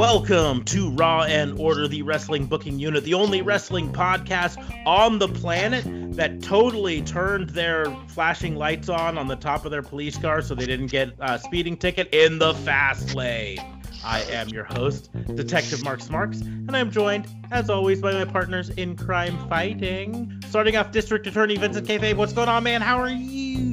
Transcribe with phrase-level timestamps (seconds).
[0.00, 5.28] Welcome to Raw and Order, the wrestling booking unit, the only wrestling podcast on the
[5.28, 5.84] planet
[6.16, 10.54] that totally turned their flashing lights on on the top of their police car so
[10.54, 13.58] they didn't get a speeding ticket in the fast lane.
[14.02, 18.70] I am your host, Detective Mark Smarks, and I'm joined, as always, by my partners
[18.70, 20.42] in crime fighting.
[20.48, 22.16] Starting off, District Attorney Vincent Kayfabe.
[22.16, 22.80] What's going on, man?
[22.80, 23.69] How are you?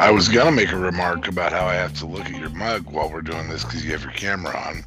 [0.00, 2.90] I was gonna make a remark about how I have to look at your mug
[2.90, 4.86] while we're doing this because you have your camera on,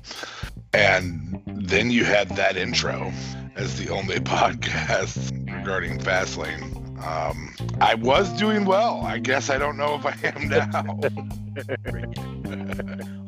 [0.74, 3.14] and then you had that intro
[3.56, 6.80] as the only podcast regarding Fastlane.
[7.06, 9.02] Um, I was doing well.
[9.02, 11.00] I guess I don't know if I am now.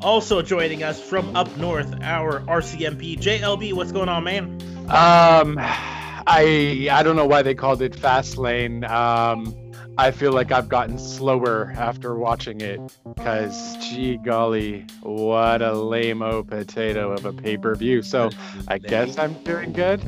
[0.00, 3.74] also joining us from up north, our RCMP JLB.
[3.74, 4.60] What's going on, man?
[4.88, 8.90] Um, I I don't know why they called it Fastlane.
[8.90, 9.65] Um
[9.98, 16.22] I feel like I've gotten slower after watching it because, gee golly, what a lame
[16.22, 18.02] o potato of a pay per view.
[18.02, 18.30] So
[18.68, 20.02] I guess I'm doing good.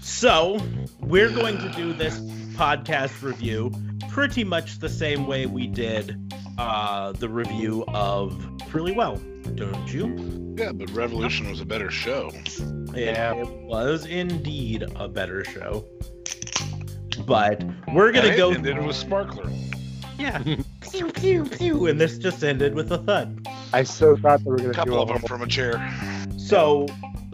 [0.00, 0.58] So
[1.00, 2.18] we're going to do this
[2.54, 3.70] podcast review
[4.08, 6.16] pretty much the same way we did
[6.58, 8.42] uh, the review of
[8.72, 9.16] Really Well,
[9.54, 10.54] don't you?
[10.58, 12.30] Yeah, but Revolution was a better show.
[12.94, 15.86] Yeah, it was indeed a better show.
[17.18, 18.50] But we're gonna go.
[18.50, 19.50] And it was Sparkler.
[20.18, 20.42] Yeah.
[20.80, 23.46] pew pew pew, and this just ended with a thud.
[23.72, 24.70] I so thought they were gonna.
[24.70, 25.80] A couple of them from a chair.
[26.36, 26.86] So,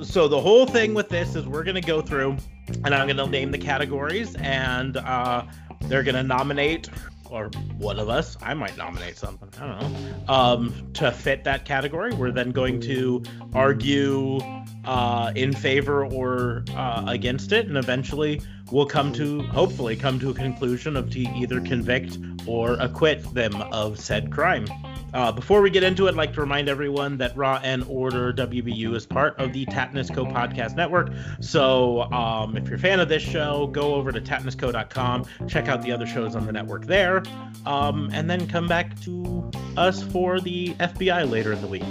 [0.03, 2.37] so the whole thing with this is we're gonna go through,
[2.85, 5.45] and I'm gonna name the categories, and uh,
[5.83, 6.89] they're gonna nominate
[7.31, 11.65] or one of us, I might nominate something, I don't know, um, to fit that
[11.65, 12.15] category.
[12.15, 13.23] We're then going to
[13.53, 14.41] argue
[14.85, 20.31] uh, in favor or uh, against it, and eventually we'll come to, hopefully, come to
[20.31, 24.67] a conclusion of to either convict or acquit them of said crime.
[25.17, 28.35] Uh, before we get into it, I'd like to remind everyone that Raw and Order
[28.35, 31.09] WBU is part of the Tatnisco Podcast Network.
[31.41, 35.81] So um, if you're a fan of this show, go over to tatnisco.com, check out
[35.81, 37.23] the other shows on the network there,
[37.65, 41.83] um, and then come back to us for the FBI later in the week.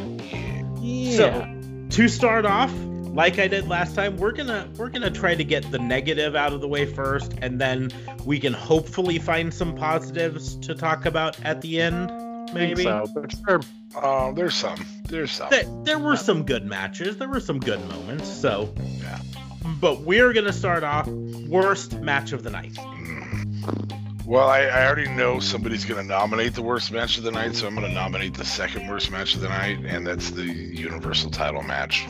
[0.80, 1.18] Yeah.
[1.18, 5.44] So to start off, like I did last time, we're gonna we're gonna try to
[5.44, 7.90] get the negative out of the way first, and then
[8.24, 12.12] we can hopefully find some positives to talk about at the end
[12.54, 12.84] maybe.
[12.84, 13.62] So, but sure.
[13.96, 14.86] Uh, there's some.
[15.08, 15.50] There's some.
[15.50, 17.18] There, there were some good matches.
[17.18, 18.30] There were some good moments.
[18.30, 19.20] So, yeah.
[19.80, 22.74] But we're gonna start off worst match of the night.
[22.74, 24.26] Mm.
[24.26, 27.56] Well, I, I, already know somebody's going to nominate the worst match of the night,
[27.56, 30.46] so I'm going to nominate the second worst match of the night, and that's the
[30.46, 32.08] Universal title match.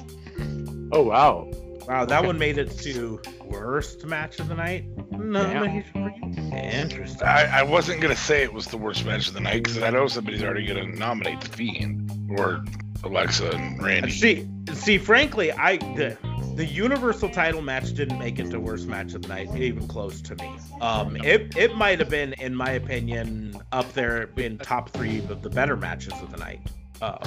[0.94, 1.52] Oh, wow.
[1.88, 4.86] Wow, that one made it to worst match of the night.
[5.12, 6.14] Nomination
[6.54, 7.28] Interesting.
[7.28, 9.90] I, I wasn't gonna say it was the worst match of the night because I
[9.90, 12.64] know somebody's already gonna nominate the Fiend or
[13.04, 14.12] Alexa and Randy.
[14.12, 16.18] See, see, frankly, I the,
[16.56, 20.22] the Universal title match didn't make it to worst match of the night, even close
[20.22, 20.58] to me.
[20.82, 25.42] Um, it it might have been, in my opinion, up there in top three of
[25.42, 26.62] the better matches of the night.
[27.02, 27.18] Uh,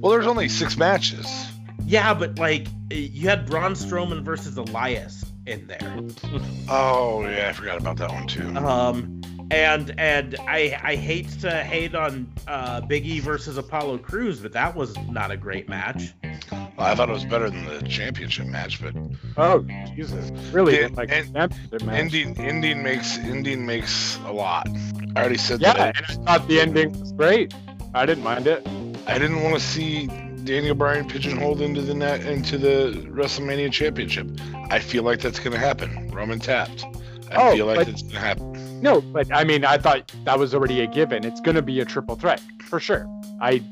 [0.00, 1.26] well, there's only six matches.
[1.84, 6.00] Yeah, but like you had Braun Strowman versus Elias in there.
[6.68, 8.48] oh yeah, I forgot about that one too.
[8.56, 9.20] Um,
[9.50, 14.74] and and I I hate to hate on uh, Biggie versus Apollo Crews, but that
[14.74, 16.14] was not a great match.
[16.50, 18.94] Well, I thought it was better than the championship match, but
[19.36, 20.82] oh Jesus, really?
[20.82, 24.68] The, like and, ending ending makes ending makes a lot.
[25.14, 25.94] I already said yeah, that.
[25.94, 27.54] Yeah, and I thought the ending was great.
[27.94, 28.66] I didn't mind it.
[29.06, 30.08] I didn't want to see
[30.46, 34.28] Daniel Bryan pigeonholed into the net into the WrestleMania Championship.
[34.70, 36.08] I feel like that's going to happen.
[36.08, 36.84] Roman tapped.
[37.30, 38.80] I oh, feel like it's going to happen.
[38.80, 41.24] No, but I mean, I thought that was already a given.
[41.24, 43.08] It's going to be a triple threat for sure.
[43.40, 43.62] I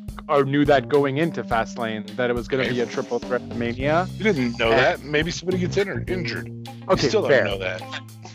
[0.45, 4.09] knew that going into Fastlane that it was going to be a triple threat mania.
[4.17, 5.03] You didn't know and, that.
[5.05, 6.51] Maybe somebody gets injured.
[6.89, 7.45] Okay, you still fair.
[7.45, 7.83] don't know that.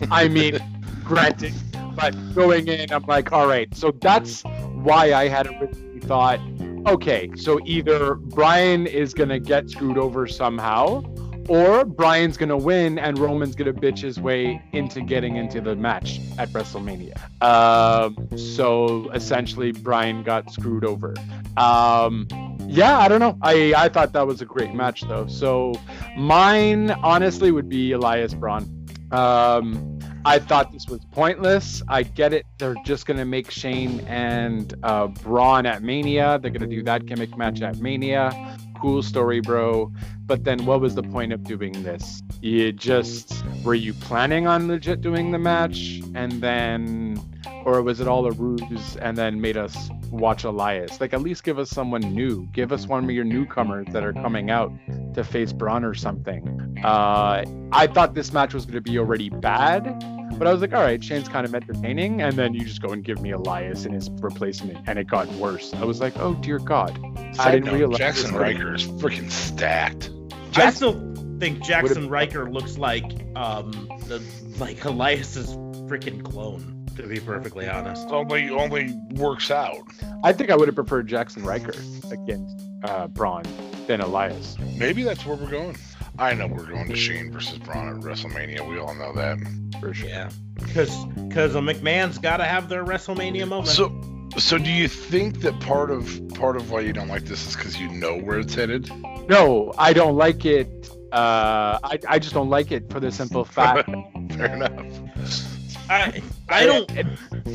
[0.10, 0.60] I mean,
[1.04, 1.54] granted,
[1.96, 3.74] but going in, I'm like, all right.
[3.76, 6.40] So that's why I had originally thought
[6.88, 11.04] okay, so either Bryan is going to get screwed over somehow,
[11.48, 15.62] or Bryan's going to win and Roman's going to bitch his way into getting into
[15.62, 17.18] the match at WrestleMania.
[17.42, 21.16] Um, so essentially, Bryan got screwed over.
[21.58, 22.28] Um,
[22.68, 23.36] Yeah, I don't know.
[23.42, 25.26] I I thought that was a great match though.
[25.26, 25.74] So
[26.16, 28.64] mine honestly would be Elias Braun.
[29.12, 31.82] Um, I thought this was pointless.
[31.88, 32.46] I get it.
[32.58, 36.40] They're just gonna make Shane and uh, Braun at Mania.
[36.42, 38.58] They're gonna do that gimmick match at Mania.
[38.80, 39.92] Cool story, bro.
[40.26, 42.22] But then, what was the point of doing this?
[42.42, 47.20] You just were you planning on legit doing the match, and then,
[47.66, 51.00] or was it all a ruse and then made us watch Elias?
[51.00, 52.48] Like, at least give us someone new.
[52.52, 54.72] Give us one of your newcomers that are coming out
[55.14, 56.78] to face Braun or something.
[56.84, 59.84] Uh, I thought this match was going to be already bad,
[60.38, 62.90] but I was like, all right, Shane's kind of entertaining, and then you just go
[62.90, 65.74] and give me Elias and his replacement, and it got worse.
[65.74, 66.98] I was like, oh dear God,
[67.40, 70.12] I didn't note, realize Jaxson this- Ryker is freaking stacked.
[70.56, 70.94] I still
[71.40, 73.04] think Jaxson Ryker looks like
[73.36, 73.72] um
[74.08, 74.22] the,
[74.58, 75.56] like Elias's
[75.88, 76.79] freaking clone.
[77.00, 78.10] To be perfectly honest.
[78.10, 79.78] Only only works out.
[80.22, 81.74] I think I would have preferred Jaxson Ryker
[82.12, 83.44] against uh, Braun
[83.88, 84.58] than Elias.
[84.78, 85.78] Maybe that's where we're going.
[86.18, 88.70] I know we're going to Shane versus Braun at WrestleMania.
[88.70, 89.38] We all know that.
[89.80, 90.10] For sure.
[90.10, 93.70] Yeah, because because a McMahon's got to have their WrestleMania moment.
[93.70, 97.48] So, so do you think that part of part of why you don't like this
[97.48, 98.92] is because you know where it's headed?
[99.30, 100.68] No, I don't like it.
[101.14, 103.90] Uh, I, I just don't like it for the simple fact.
[104.34, 105.59] Fair enough.
[105.90, 106.92] I I don't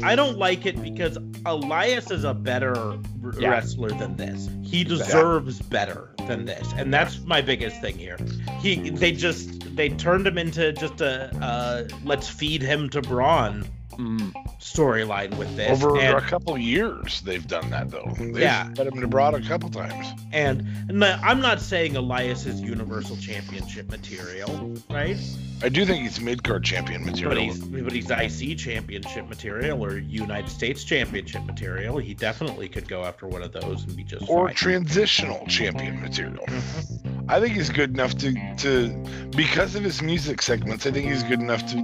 [0.03, 2.99] I don't like it because Elias is a better
[3.39, 3.51] Yeah.
[3.51, 4.49] wrestler than this.
[4.63, 8.19] He deserves better than this, and that's my biggest thing here.
[8.61, 13.67] He they just they turned him into just a uh, let's feed him to Braun
[13.99, 15.83] Mm, storyline with this.
[15.83, 18.13] Over and, a couple years, they've done that though.
[18.19, 18.73] They've Yeah.
[18.75, 20.07] fed him Braun a couple times.
[20.33, 25.17] and and I'm not saying Elias is Universal Championship material, right?
[25.63, 27.43] I do think he's mid card champion But material.
[27.45, 31.99] he's but he's IC championship material or United States championship material.
[31.99, 34.57] He definitely could go after one of those and be just Or fine.
[34.57, 36.45] transitional champion material.
[36.47, 37.25] Mhm.
[37.29, 38.89] I think he's good enough to to
[39.37, 40.87] because of his music segments.
[40.87, 41.77] I think he's good enough to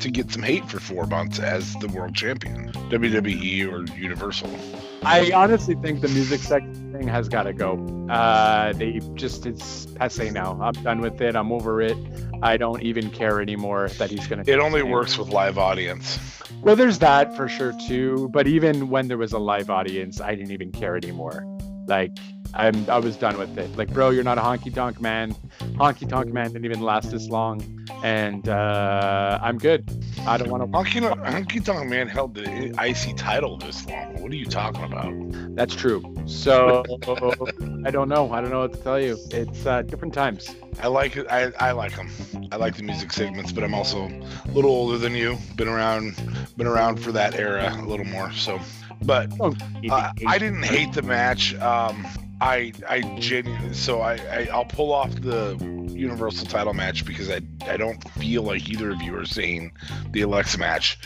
[0.00, 4.50] to get some hate for four months as the world champion, WWE or Universal.
[5.02, 7.74] I honestly think the music section thing has got to go.
[8.08, 10.58] Uh, they just it's passe now.
[10.60, 11.36] I'm done with it.
[11.36, 11.96] I'm over it.
[12.42, 14.44] I don't even care anymore that he's gonna.
[14.46, 16.18] It only works with live audience.
[16.62, 18.28] Well, there's that for sure too.
[18.32, 21.44] But even when there was a live audience, I didn't even care anymore.
[21.86, 22.16] Like
[22.54, 23.76] I'm, I was done with it.
[23.76, 25.34] Like, bro, you're not a honky tonk man.
[25.74, 29.88] Honky tonk man didn't even last this long, and uh, I'm good.
[30.26, 30.68] I don't want to.
[30.68, 34.22] Honky, Honky Tonk Man held the IC title this long.
[34.22, 35.12] What are you talking about?
[35.54, 36.02] That's true.
[36.26, 36.82] So
[37.84, 38.32] I don't know.
[38.32, 39.18] I don't know what to tell you.
[39.30, 40.54] It's uh, different times.
[40.82, 41.26] I like it.
[41.28, 42.10] I, I like them.
[42.50, 45.36] I like the music segments, but I'm also a little older than you.
[45.56, 46.16] Been around,
[46.56, 48.32] been around for that era a little more.
[48.32, 48.58] So,
[49.02, 51.54] but uh, I didn't hate the match.
[51.56, 52.06] Um,
[52.44, 55.56] I I genuinely so I, I I'll pull off the
[55.90, 59.72] Universal title match because I I don't feel like either of you are saying
[60.10, 60.98] the Alexa match,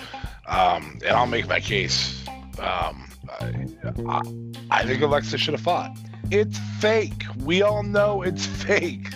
[0.46, 2.24] um, and I'll make my case.
[2.58, 3.08] Um,
[3.40, 3.66] I,
[4.08, 4.22] I,
[4.70, 5.96] I think Alexa should have fought.
[6.30, 7.24] It's fake.
[7.44, 9.06] We all know it's fake.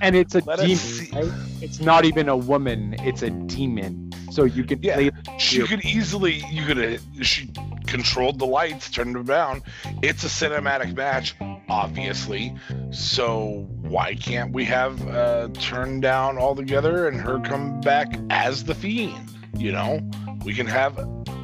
[0.00, 1.28] and it's a Let demon.
[1.30, 1.32] right?
[1.60, 2.94] It's not even a woman.
[3.00, 4.12] It's a demon.
[4.30, 4.94] So you can Yeah.
[4.94, 5.10] play.
[5.38, 7.50] She You- could easily, you could, she
[7.86, 9.62] controlled the lights, turned them down.
[10.02, 11.34] It's a cinematic match,
[11.68, 12.54] obviously.
[12.90, 18.74] So why can't we have uh, turn down altogether and her come back as the
[18.74, 19.30] fiend?
[19.56, 20.00] You know,
[20.44, 20.96] we can have,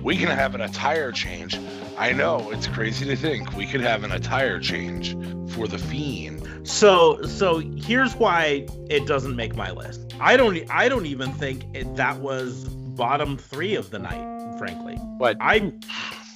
[0.03, 1.59] we can have an attire change.
[1.99, 5.17] I know it's crazy to think we could have an attire change
[5.53, 6.69] for the fiend.
[6.69, 10.15] So so here's why it doesn't make my list.
[10.21, 14.59] I don't I don't even think it, that was bottom three of the night.
[14.59, 15.73] Frankly, But I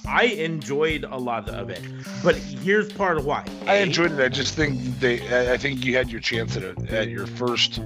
[0.07, 1.81] I enjoyed a lot of it,
[2.23, 3.45] but here's part of why.
[3.67, 4.19] I enjoyed it.
[4.19, 5.21] I just think they.
[5.51, 7.79] I- think you had your chance at, a, at your first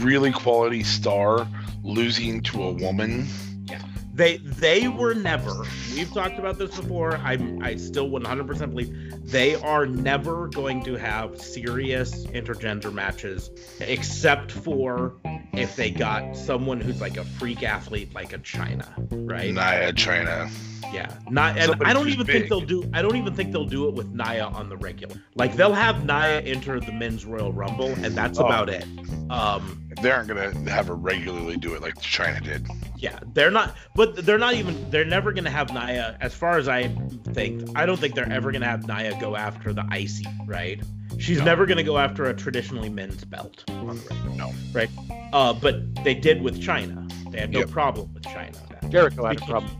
[0.00, 1.48] really quality star
[1.82, 3.26] losing to a woman.
[3.64, 3.82] Yeah.
[4.14, 5.64] They they were never.
[5.94, 7.16] We've talked about this before.
[7.16, 7.32] I
[7.62, 15.14] I still 100% believe they are never going to have serious intergender matches, except for
[15.52, 19.52] if they got someone who's like a freak athlete, like a Chyna, right?
[19.52, 20.48] Nia China.
[20.92, 22.36] Yeah, not, and Somebody I don't even big.
[22.36, 22.88] think they'll do.
[22.94, 25.16] I don't even think they'll do it with Naya on the regular.
[25.34, 28.46] Like they'll have Naya enter the men's Royal Rumble, and that's Oh.
[28.46, 28.84] about it.
[29.30, 32.66] Um, They aren't gonna have her regularly do it like Chyna did.
[32.96, 33.74] yeah, they're not.
[33.94, 34.90] But they're not even.
[34.90, 36.14] They're never gonna have Naya.
[36.20, 36.88] As far as I
[37.32, 40.26] think, I don't think they're ever gonna have Naya go after the IC.
[40.46, 40.80] Right?
[41.18, 41.44] She's No.
[41.46, 44.36] never gonna go after a traditionally men's belt on the regular.
[44.36, 44.52] No.
[44.72, 44.90] Right?
[45.32, 47.10] Uh, but they did with Chyna.
[47.32, 47.70] They had no Yep.
[47.70, 48.90] problem with Chyna.
[48.90, 49.72] Jericho had a problem.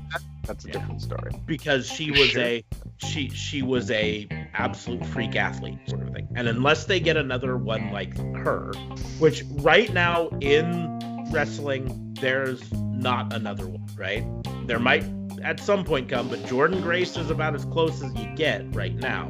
[0.47, 0.73] That's a Yeah.
[0.75, 1.31] different story.
[1.47, 2.43] because she was Sure.
[2.43, 2.65] a
[2.99, 6.27] she she was a absolute freak athlete sort of thing.
[6.35, 8.73] And unless they get another one like her,
[9.19, 10.99] which right now in
[11.31, 14.25] wrestling, there's not another one, right?
[14.67, 15.05] There might
[15.43, 18.95] at some point come, but Jordynne Grace is about as close as you get right
[18.95, 19.29] now.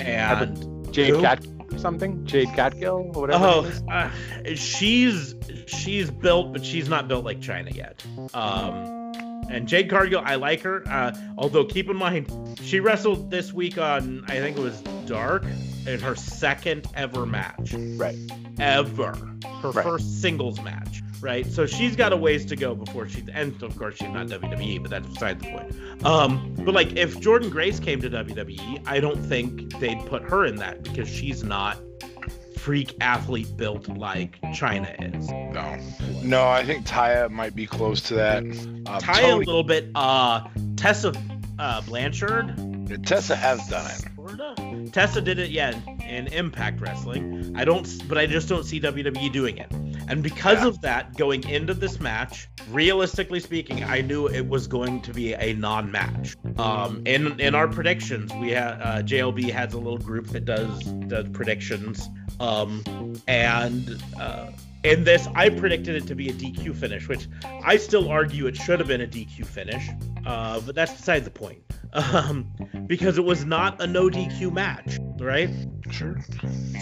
[0.00, 1.20] And Jade Who?
[1.20, 1.44] Cat
[1.76, 2.24] something?
[2.26, 3.44] Jade Catgill or whatever.
[3.44, 4.10] Oh, uh,
[4.54, 5.34] she's
[5.66, 8.02] she's built, but she's not built like Chyna yet.
[8.34, 8.99] Um,
[9.50, 10.82] and Jade Cargill, I like her.
[10.88, 12.30] Uh, although keep in mind,
[12.62, 15.44] she wrestled this week on I think it was Dark
[15.86, 18.16] in her second ever match, right.
[18.58, 19.16] ever.
[19.62, 19.84] Her Right.
[19.84, 21.46] first singles match, right?
[21.46, 23.22] So she's got a ways to go before she.
[23.32, 26.04] And of course, she's not WWE, but that's beside the point.
[26.06, 30.46] Um, but like, if Jordynne Grace came to WWE, I don't think they'd put her
[30.46, 31.78] in that because she's not
[32.60, 35.28] freak athlete built like Chyna is.
[35.30, 35.78] No,
[36.22, 38.42] no, I think Taya might be close to that.
[38.42, 39.88] Um, Ty a little bit.
[39.94, 41.12] Uh, Tessa
[41.58, 42.54] uh, Blanchard.
[43.06, 44.04] Tessa has done it.
[44.16, 44.90] Sorta.
[44.92, 45.72] Tessa did it, yeah,
[46.06, 47.54] in Impact Wrestling.
[47.56, 49.70] I don't, but I just don't see WWE doing it.
[50.08, 50.66] And because Yeah.
[50.68, 55.34] of that, going into this match, realistically speaking, I knew it was going to be
[55.34, 56.36] a non-match.
[56.58, 60.82] Um, in in our predictions, we had uh, JLB has a little group that does
[60.82, 62.08] does predictions.
[62.40, 62.82] Um,
[63.28, 64.50] and uh,
[64.82, 68.56] in this, I predicted it to be a DQ finish, which I still argue it
[68.56, 69.88] should have been a DQ finish.
[70.26, 71.62] Uh, but that's beside the point.
[71.92, 72.46] Um,
[72.86, 75.50] because it was not a no DQ match, right?
[75.90, 76.20] Sure.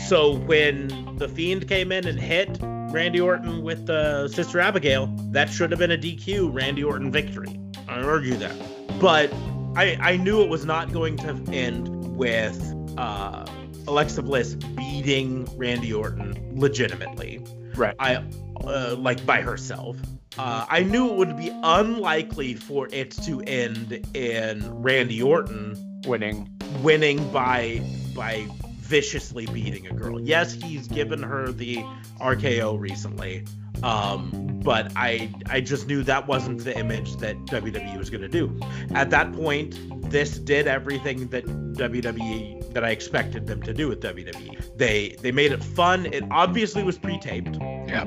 [0.06, 5.48] So when the Fiend came in and hit Randy Orton with the Sister Abigail, that
[5.48, 7.58] should have been a DQ Randy Orton victory.
[7.88, 8.54] I argue that,
[9.00, 9.32] but
[9.76, 12.60] I I knew it was not going to end with
[12.98, 13.46] uh,
[13.88, 17.40] Alexa Bliss beating Randy Orton legitimately.
[17.74, 17.94] Right.
[17.98, 18.22] I
[18.64, 19.96] uh, like by herself.
[20.36, 26.48] Uh, I knew it would be unlikely for it to end in Randy Orton Winning.
[26.82, 27.82] winning by
[28.14, 28.46] by
[28.78, 30.20] viciously beating a girl.
[30.20, 31.76] Yes, he's given her the
[32.20, 33.44] RKO recently.
[33.82, 38.28] Um, but I I just knew that wasn't the image that WWE was going to
[38.28, 38.58] do.
[38.94, 44.00] At that point, this did everything that WWE that I expected them to do with
[44.00, 44.76] WWE.
[44.76, 46.06] They they made it fun.
[46.06, 47.56] It obviously was pre-taped.
[47.56, 48.04] Yeah.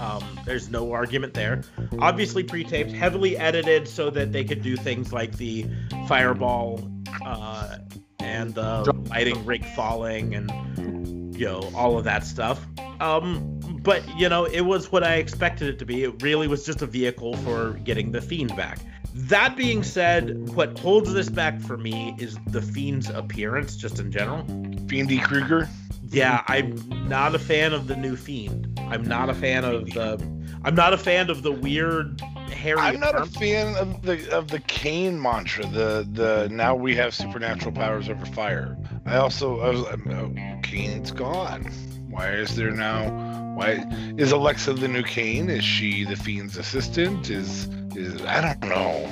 [0.00, 1.62] Um, there's no argument there.
[1.98, 5.66] Obviously pre-taped, heavily edited so that they could do things like the
[6.06, 6.88] fireball
[7.24, 7.78] uh,
[8.20, 12.64] and the lighting rig falling and you know all of that stuff.
[13.00, 13.57] Um,
[13.88, 16.04] but you know it was what I expected it to be.
[16.04, 18.80] It really was just a vehicle for getting the fiend back.
[19.14, 24.12] That being said, what holds this back for me is the fiend's appearance, just in
[24.12, 24.44] general.
[24.88, 25.70] Fiendy Kruger.
[26.10, 26.76] Yeah, I'm
[27.08, 28.78] not a fan of the new Fiend.
[28.78, 30.22] I'm not a fan of the.
[30.64, 32.80] I'm not a fan of the weird hairy.
[32.80, 35.66] I'm not a fan of the of the Kane mantra.
[35.66, 38.76] The the now we have supernatural powers over fire.
[39.06, 41.72] I also I was oh, Kane's gone.
[42.10, 43.54] Why is there now?
[43.54, 43.84] Why
[44.16, 45.50] is Alexa the new Kane?
[45.50, 47.28] Is she the Fiend's assistant?
[47.28, 49.10] Is is I don't know.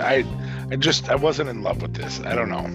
[0.00, 0.24] I
[0.70, 2.20] I just I wasn't in love with this.
[2.20, 2.66] I don't know.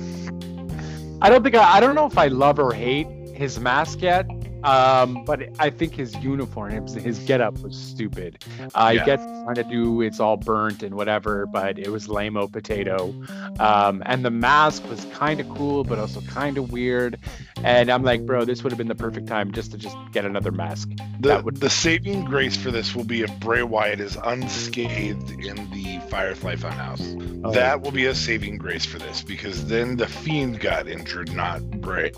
[1.22, 4.28] I don't think I, I don't know if I love or hate his mask yet.
[4.64, 8.44] Um, but I think his uniform, his, his getup was stupid.
[8.76, 9.16] I Yeah.
[9.18, 13.14] trying to do it's all burnt and whatever, but it was lame-o potato.
[13.60, 17.18] Um, and the mask was kind of cool, but also kind of weird.
[17.64, 20.24] And I'm like, bro, this would have been the perfect time just to just get
[20.26, 20.90] another mask.
[21.20, 25.32] The That would- the saving grace for this will be if Bray Wyatt is unscathed
[25.32, 27.42] in the Firefly Funhouse.
[27.44, 27.52] Oh.
[27.52, 31.62] That will be a saving grace for this because then the Fiend got injured, not
[31.82, 32.12] Bray,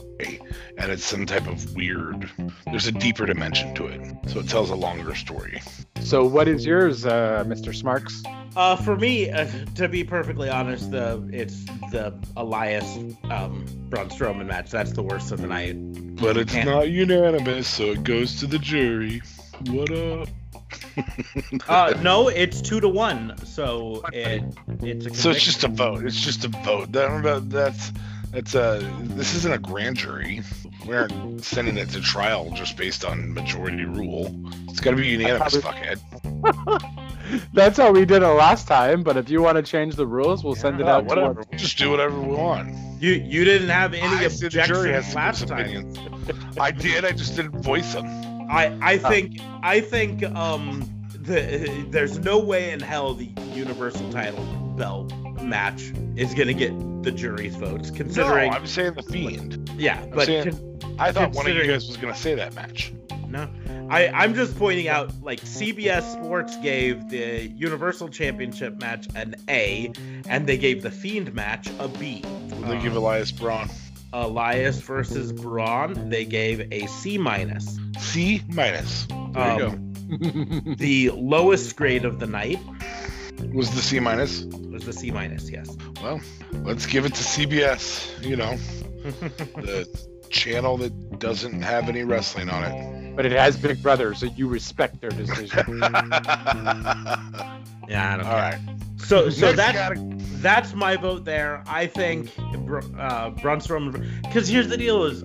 [0.77, 2.29] and it's some type of weird.
[2.65, 5.61] There's a deeper dimension to it, so it tells a longer story.
[6.01, 7.73] So what is yours, uh, Mr.
[7.73, 8.23] Smarks?
[8.55, 12.85] Uh, for me, uh, to be perfectly honest, the it's the Elias
[13.29, 14.71] um, Braun Strowman match.
[14.71, 15.75] That's the worst of the night.
[16.15, 19.21] But it's Can't- unanimous, so it goes to the jury.
[19.69, 20.29] What up?
[21.67, 23.37] Uh, no, it's two to one.
[23.45, 24.43] So it
[24.81, 26.05] it's a So it's just a vote.
[26.05, 26.91] It's just a vote.
[26.93, 27.91] That, that- that's
[28.31, 28.79] that's a.
[29.03, 30.41] This isn't a grand jury.
[30.85, 34.33] We aren't sending it to trial just based on majority rule.
[34.69, 35.99] It's got to be unanimous, fuckhead.
[37.53, 39.01] That's how we did it last time.
[39.03, 41.01] But if you want to change the rules, we'll send it Yeah, out.
[41.01, 41.33] to whatever.
[41.49, 42.75] We'll just do whatever we want.
[43.01, 45.59] You you didn't have any I the jury has objections to last time.
[45.61, 46.57] opinions.
[46.59, 47.03] I did.
[47.03, 48.05] I just didn't voice them.
[48.49, 54.43] I I think I think um the there's no way in hell the universal title
[54.77, 55.11] belt
[55.43, 56.71] match is gonna get
[57.03, 59.69] the jury's votes considering no, I'm saying the fiend.
[59.77, 62.93] yeah but saying- con- I thought one of you guys was gonna say that match.
[63.27, 63.49] no
[63.89, 69.91] I I'm just pointing out like CBS Sports gave the Universal Championship match an A
[70.27, 72.23] and they gave the Fiend match a B.
[72.23, 73.69] Will they Uh, give Elias Braun?
[74.13, 77.77] Elias versus Braun, they gave a C minus.
[77.99, 79.05] C minus.
[79.33, 82.75] There you Um, the lowest grade of the night go.
[83.55, 84.43] Was the C minus?
[84.43, 85.49] was the C minus.
[85.49, 85.75] Yes.
[86.03, 86.19] Well,
[86.63, 88.21] let's give it to CBS.
[88.23, 88.55] You know,
[89.55, 89.87] the
[90.29, 93.15] channel that doesn't have any wrestling on it.
[93.15, 95.79] but it has Big Brother, so you respect their decision.
[97.87, 98.51] yeah, I don't All care.
[98.51, 98.59] right.
[98.97, 101.63] So, so Next that's category- that's my vote there.
[101.67, 104.21] I think uh, Braun Strowman.
[104.23, 105.23] Because here's the deal: is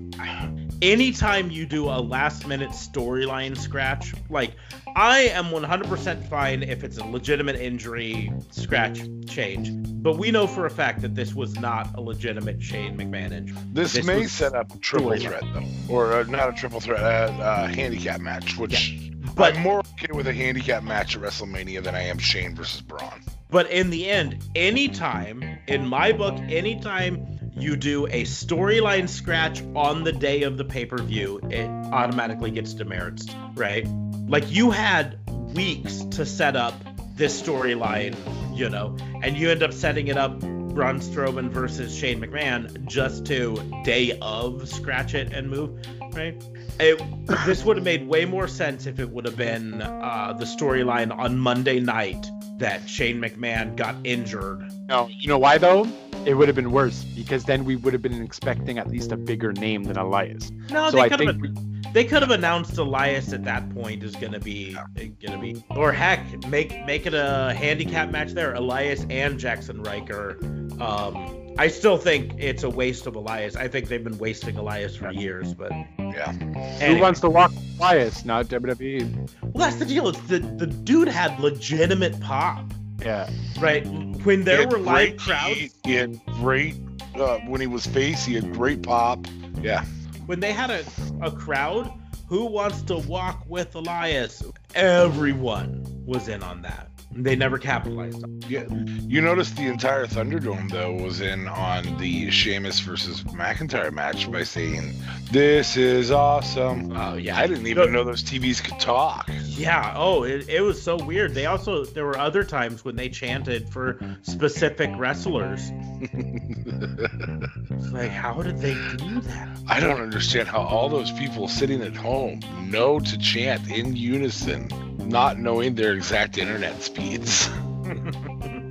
[0.82, 4.54] anytime you do a last minute storyline scratch, like
[4.96, 9.70] I am 100% fine if it's a legitimate injury scratch change.
[10.02, 13.58] But we know for a fact that this was not a legitimate Shane McMahon injury.
[13.72, 17.00] This, This may set up a triple threat, though, or uh, not a triple threat,
[17.00, 18.56] uh, uh, handicap match.
[18.56, 18.98] Which
[19.34, 22.80] But I'm more okay with a handicap match at WrestleMania than I am Shane versus
[22.80, 23.22] Braun.
[23.50, 30.04] But in the end, anytime, in my book, anytime you do a storyline scratch on
[30.04, 33.86] the day of the pay per view, it automatically gets demerits, right?
[34.28, 35.18] Like you had
[35.54, 36.74] weeks to set up
[37.16, 38.16] this storyline,
[38.56, 43.26] you know, and you end up setting it up Braun Strowman versus Shane McMahon just
[43.26, 46.42] to day of scratch it and move, right?
[46.78, 47.02] It,
[47.44, 51.16] this would have made way more sense if it would have been uh, the storyline
[51.16, 54.70] on Monday night that Shane McMahon got injured.
[54.88, 55.86] no, you know why though?
[56.26, 59.16] It would have been worse because then we would have been expecting at least a
[59.16, 60.50] bigger name than Elias.
[60.70, 61.56] No, so they I could have think
[61.92, 64.76] they could have announced Elias at that point is gonna be
[65.24, 70.38] gonna be or heck make make it a handicap match there Elias and Jaxson Ryker.
[70.80, 73.56] Um, I still think it's a waste of Elias.
[73.56, 76.32] I think they've been wasting Elias for years, but Yeah.
[76.32, 79.30] Who wants to walk Elias, not WWE?
[79.42, 80.08] well, that's the deal.
[80.08, 83.30] It's the the dude had legitimate pop, Yeah.
[83.60, 83.86] right?
[84.24, 86.76] When there were live crowds, heat, He had great
[87.16, 88.24] uh, when he was face.
[88.24, 89.26] He had great pop.
[89.60, 89.84] Yeah.
[90.26, 90.84] when they had a,
[91.22, 91.92] a crowd
[92.28, 94.42] who wants to walk with elias
[94.74, 98.64] everyone was in on that they never capitalized on Yeah.
[98.70, 104.44] You noticed the entire Thunderdome though was in on the Sheamus versus McIntyre match by
[104.44, 104.94] saying,
[105.30, 109.28] "This is awesome." oh yeah I didn't even know those TVs could talk.
[109.44, 113.08] yeah oh it, it was so weird they also there were other times when they
[113.08, 115.70] chanted for specific wrestlers
[116.00, 121.82] It's like how did they do that I don't understand how all those people sitting
[121.82, 124.68] at home know to chant in unison,
[125.08, 127.48] not knowing their exact internet speeds.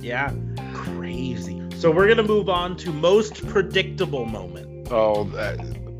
[0.00, 0.32] yeah
[0.72, 5.58] crazy so we're gonna move on to most predictable moment Oh, that,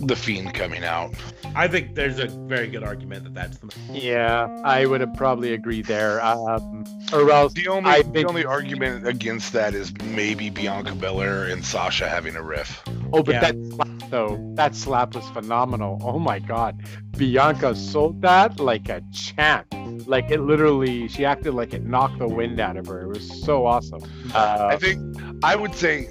[0.08, 1.14] the fiend coming out.
[1.54, 5.52] i think there's a very good argument that that's the Yeah, I would have probably
[5.52, 6.24] agreed there.
[6.24, 10.94] Um, or else The only I the think- only argument against that is maybe Bianca
[10.94, 12.82] Belair and Sasha having a riff.
[13.12, 13.40] Oh, but Yeah.
[13.40, 15.98] that slap though, that slap was phenomenal.
[16.02, 16.80] Oh my god.
[17.16, 19.66] Bianca sold that like a champ.
[20.06, 23.02] Like it literally she acted like it knocked the wind out of her.
[23.02, 24.02] It was so awesome.
[24.34, 26.08] Uh, I think I would say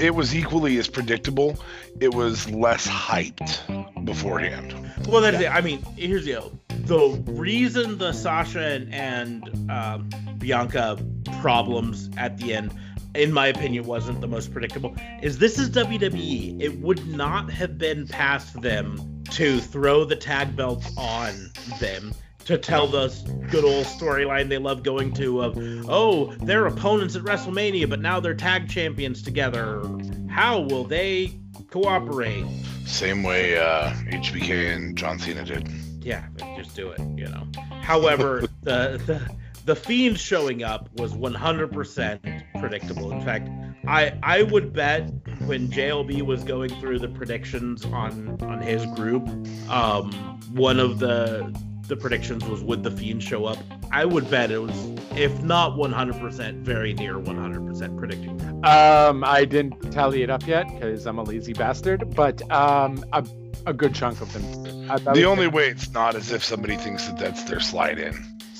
[0.00, 1.58] it was equally as predictable.
[2.00, 4.74] It was less hyped beforehand.
[5.08, 5.50] Well, that's it.
[5.50, 6.58] I mean, here's the deal.
[6.68, 10.98] The reason the Sasha and, and um, Bianca
[11.40, 12.72] problems at the end,
[13.14, 16.60] in my opinion, wasn't the most predictable, is this is WWE.
[16.60, 22.14] It would not have been past them to throw the tag belts on them
[22.46, 23.08] to tell the
[23.50, 28.20] good old storyline they love going to of, oh, they're opponents at WrestleMania, but now
[28.20, 29.82] they're tag champions together.
[30.30, 31.38] How will they
[31.70, 32.44] cooperate?
[32.84, 35.68] Same way uh, HBK and John Cena did.
[36.02, 37.48] yeah, just do it, you know.
[37.82, 43.10] However, the, the the fiend showing up was 100% predictable.
[43.10, 43.48] In fact,
[43.88, 45.10] I I would bet
[45.46, 49.28] when JLB was going through the predictions on on his group,
[49.68, 50.12] um,
[50.52, 51.52] one of the
[51.88, 53.58] the predictions was would the fiend show up.
[53.92, 54.74] I would bet it was
[55.16, 58.40] if not 100%, very near 100% predicting.
[58.64, 63.24] um I didn't tally it up yet because I'm a lazy bastard, but um a,
[63.66, 64.90] a good chunk of them.
[64.90, 67.60] I, I The only say- way it's not is if somebody thinks that that's their
[67.60, 68.14] slide in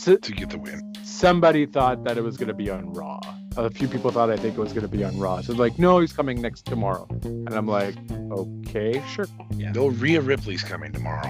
[0.07, 0.95] so, to get the win.
[1.03, 3.19] somebody thought that it was going to be on Raw.
[3.57, 5.40] A few people thought I think it was going to be on Raw.
[5.40, 7.97] So like, no, he's coming next tomorrow, and I'm like,
[8.31, 9.27] okay, sure.
[9.57, 9.73] Yeah.
[9.73, 11.27] No, Rhea Ripley's coming tomorrow.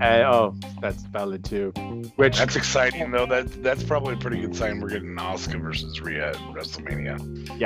[0.00, 1.72] Uh, oh, that's valid too.
[2.16, 3.26] Which That's exciting though.
[3.26, 4.80] That that's probably a pretty good sign.
[4.80, 7.58] We're getting Asuka versus Rhea at WrestleMania.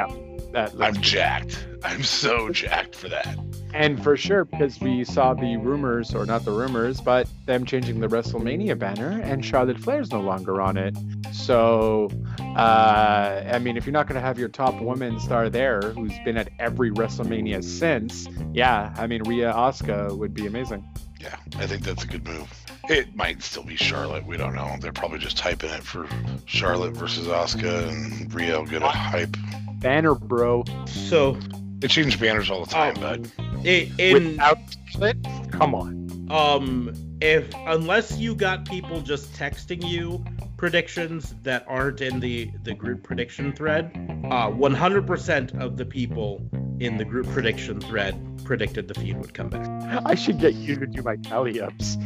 [0.53, 1.67] that I'm jacked.
[1.83, 3.37] I'm so jacked for that.
[3.75, 7.99] And for sure, because we saw the rumors, or not the rumors, but them changing
[7.99, 10.97] the WrestleMania banner, and Charlotte Flair's no longer on it.
[11.33, 12.09] So,
[12.39, 16.17] uh, I mean, if you're not going to have your top woman star there, who's
[16.25, 20.85] been at every WrestleMania since, yeah, I mean, Rhea Asuka would be amazing.
[21.21, 22.49] Yeah, I think that's a good move.
[22.89, 24.25] It might still be Charlotte.
[24.25, 24.77] We don't know.
[24.81, 26.07] They're probably just hyping it for
[26.47, 29.37] Charlotte versus Asuka, and Rhea will get a hype.
[29.81, 30.65] Banner, bro.
[30.87, 31.37] So
[31.85, 33.21] They change banners all the time, but
[33.67, 34.59] i in Without?
[35.51, 36.29] Come on.
[36.31, 40.25] um if unless you got people just texting you
[40.57, 43.91] predictions that aren't in the the group prediction thread,
[44.31, 46.41] uh 100% of the people
[46.81, 49.69] in the group prediction thread predicted the feud would come back.
[50.07, 51.99] I should get you to do my tally ups.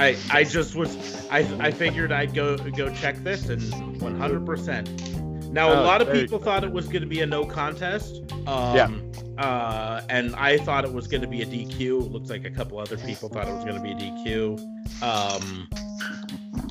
[0.00, 3.62] I I just was I I figured I'd go go check this and
[4.00, 5.15] 100%.
[5.56, 8.22] Now a Oh, lot of people thought it was going to be a no contest.
[8.46, 8.90] Um, Yeah.
[9.38, 11.80] Uh, and I thought it was going to be a DQ.
[11.80, 14.58] It Looks like a couple other people thought it was going to be a DQ.
[15.02, 15.66] Um,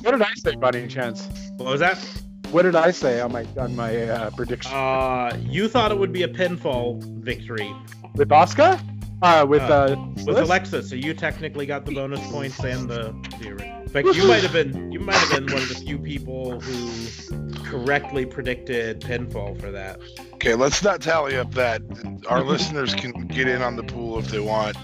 [0.02, 1.28] What did I say by any chance?
[1.56, 1.98] what was that?
[2.52, 4.72] What did I say on my on my uh, prediction?
[4.72, 7.74] Uh, you thought it would be a pinfall victory
[8.14, 8.78] with Oscar?
[9.20, 9.96] Uh, with uh, uh,
[10.26, 10.38] with?
[10.38, 13.02] Alexa, so you technically got the bonus points and the.
[13.40, 15.98] the in fact, you might have been you might have been one of the few
[15.98, 19.98] people who correctly predicted pinfall for that.
[20.34, 21.82] okay, let's not tally up that.
[22.28, 24.76] Our listeners can get in on the pool if they want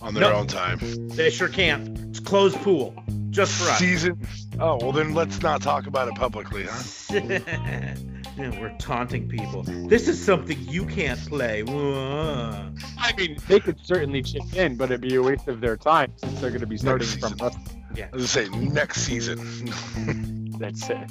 [0.00, 0.34] on their Nope.
[0.34, 0.78] own time.
[1.08, 1.96] They sure can't.
[2.10, 2.94] It's closed pool,
[3.30, 3.78] just for us.
[3.78, 4.20] Season.
[4.58, 7.94] Oh well, then let's not talk about it publicly, huh?
[8.38, 9.62] Yeah, We're taunting people.
[9.64, 11.62] This is something you can't play.
[11.62, 12.72] Whoa.
[12.98, 16.12] I mean, they could certainly chip in, but it'd be a waste of their time
[16.16, 17.46] since they're going to be starting Next from season.
[17.46, 17.56] us.
[17.94, 20.54] I was gonna say next season.
[20.58, 21.10] That's it.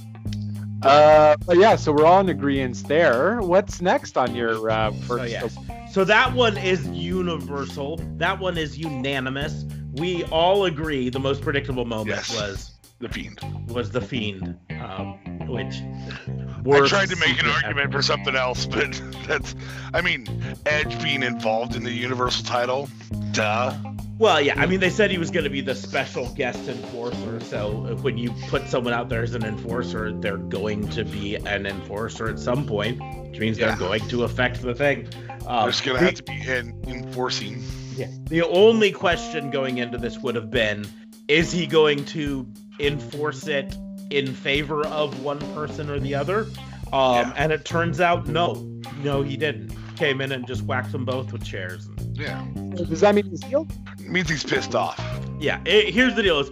[0.82, 3.40] Uh, but yeah, so we're all in agreement there.
[3.42, 5.32] What's next on your uh, So first?
[5.32, 5.56] yes.
[5.92, 7.98] So that one is universal.
[8.18, 9.66] That one is unanimous.
[9.94, 12.34] We all agree the most predictable moment Yes.
[12.34, 13.40] was the fiend.
[13.70, 15.82] was the fiend, um, which
[16.70, 19.56] I tried to make an argument for something else, but that's.
[19.94, 20.28] I mean,
[20.66, 22.90] Edge being involved in the Universal title.
[23.32, 23.76] Duh.
[24.22, 27.40] Well, yeah, I mean, they said he was going to be the special guest enforcer.
[27.40, 31.66] So when you put someone out there as an enforcer, they're going to be an
[31.66, 33.70] enforcer at some point, which means Yeah.
[33.70, 35.08] they're going to affect the thing.
[35.48, 37.64] Um, There's gonna have to be in enforcing.
[37.96, 38.10] Yeah.
[38.26, 40.86] The only question going into this would have been
[41.28, 42.46] is he going to
[42.80, 43.76] enforce it
[44.12, 46.42] in favor of one person or the other?
[46.94, 47.34] Um, Yeah.
[47.38, 48.54] And it turns out, no.
[49.04, 49.76] No, he didn't.
[49.96, 51.88] Came in and just whacked them both with chairs.
[52.14, 52.46] Yeah.
[52.76, 53.72] Does that mean he's healed?
[54.00, 55.00] means he's pissed off.
[55.40, 56.50] Yeah, it, here's the deal: is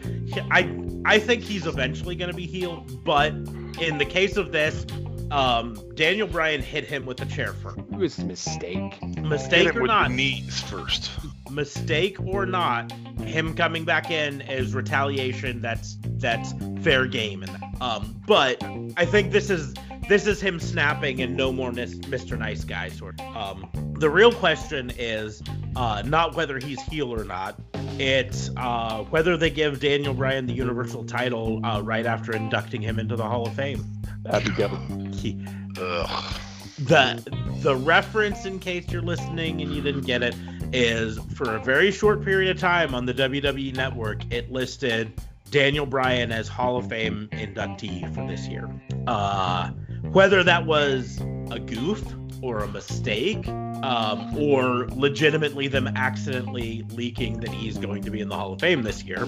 [0.52, 0.70] I
[1.06, 3.34] I think he's eventually going to be healed, but
[3.82, 4.86] in the case of this,
[5.32, 7.80] um, Daniel Bryan hit him with a chair first.
[7.80, 8.94] It was a mistake.
[8.94, 11.12] Hit Mistake him or with not, the knees first.
[11.52, 12.92] Mistake or not,
[13.24, 15.62] him coming back in is retaliation.
[15.62, 18.62] That's that's fair game, and um, but
[18.98, 19.74] I think this is
[20.08, 22.38] this is him snapping and no more Mis- Mr.
[22.38, 23.20] Nice Guy sort.
[23.22, 23.36] of.
[23.36, 25.44] Um, the real question is
[25.76, 27.60] uh, not whether he's heel or not.
[28.00, 32.98] It's uh, whether they give Daniel Bryan the Universal title uh, right after inducting him
[32.98, 33.86] into the Hall of Fame.
[34.24, 35.14] That'd be good.
[35.14, 35.46] He,
[35.80, 36.36] Ugh.
[36.80, 37.24] the
[37.62, 40.34] the reference in case you're listening and you didn't get it
[40.74, 45.12] is for a very short period of time on the WWE network it listed
[45.52, 48.70] Daniel Bryan as Hall of Fame inductee for this year.
[49.08, 49.72] Uh
[50.12, 51.20] whether that was
[51.52, 52.04] a goof
[52.42, 58.30] or a mistake um, or legitimately them accidentally leaking that he's going to be in
[58.30, 59.28] the Hall of Fame this year.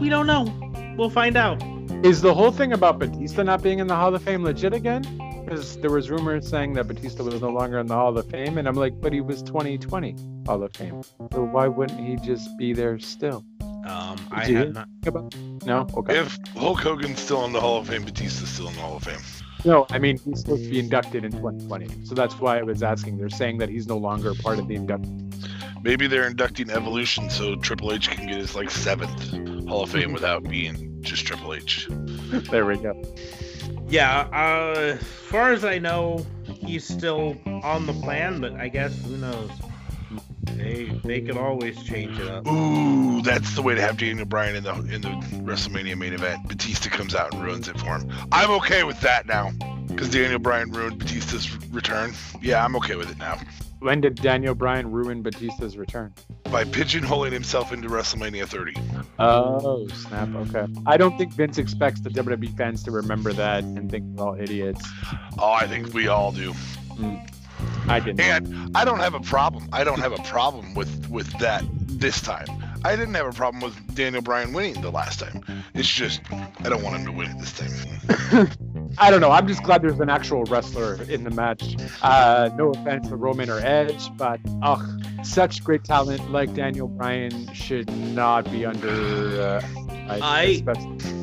[0.00, 0.44] We don't know.
[0.96, 1.62] We'll find out.
[2.04, 5.04] Is the whole thing about Batista not being in the Hall of Fame legit again?
[5.46, 8.58] Because there was rumors saying that Batista was no longer in the Hall of Fame,
[8.58, 11.02] and I'm like, but he was 2020 Hall of Fame.
[11.32, 13.44] So why wouldn't he just be there still?
[13.86, 14.88] Um, I Did you- had not.
[15.06, 16.18] About- No, okay.
[16.18, 19.04] If Hulk Hogan's still in the Hall of Fame, Batista's still in the Hall of
[19.04, 19.20] Fame.
[19.64, 22.82] No, I mean he's supposed to be inducted in 2020, so that's why I was
[22.82, 23.18] asking.
[23.18, 25.30] They're saying that he's no longer part of the induction.
[25.82, 29.30] Maybe they're inducting Evolution so Triple H can get his like seventh
[29.68, 31.86] Hall of Fame without being just Triple H.
[32.50, 33.00] There we go.
[33.88, 39.00] Yeah, uh, as far as I know, he's still on the plan, but I guess
[39.04, 39.50] who knows?
[40.54, 42.46] They they could always change it up.
[42.46, 45.10] Ooh, that's the way to have Daniel Bryan in the in the
[45.42, 46.48] WrestleMania main event.
[46.48, 48.10] Batista comes out and ruins it for him.
[48.32, 49.52] I'm okay with that now,
[49.88, 52.12] because Daniel Bryan ruined Batista's return.
[52.40, 53.38] Yeah, I'm okay with it now.
[53.80, 56.12] When did Daniel Bryan ruin Batista's return?
[56.56, 58.72] By pigeonholing himself into WrestleMania 30.
[59.18, 60.34] Oh, snap.
[60.34, 60.66] Okay.
[60.86, 64.40] I don't think Vince expects the WWE fans to remember that and think we're all
[64.40, 64.88] idiots.
[65.38, 66.54] Oh, I think we all do.
[67.88, 68.20] I didn't.
[68.20, 69.68] And I don't have a problem.
[69.70, 72.46] I don't have a problem with with that this time.
[72.86, 75.42] I didn't have a problem with Daniel Bryan winning the last time.
[75.74, 78.48] It's just I don't want him to win it this time.
[78.98, 79.30] I don't know.
[79.30, 81.76] I'm just glad there's an actual wrestler in the match.
[82.00, 84.86] Uh, no offense to Roman or Edge, but ugh,
[85.26, 88.88] such great talent like Daniel Bryan should not be under.
[88.88, 89.62] Uh,
[90.08, 90.62] I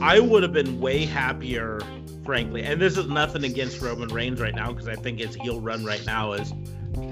[0.01, 1.79] I would have been way happier,
[2.25, 2.63] frankly.
[2.63, 5.85] And this is nothing against Roman Reigns right now because I think his heel run
[5.85, 6.51] right now is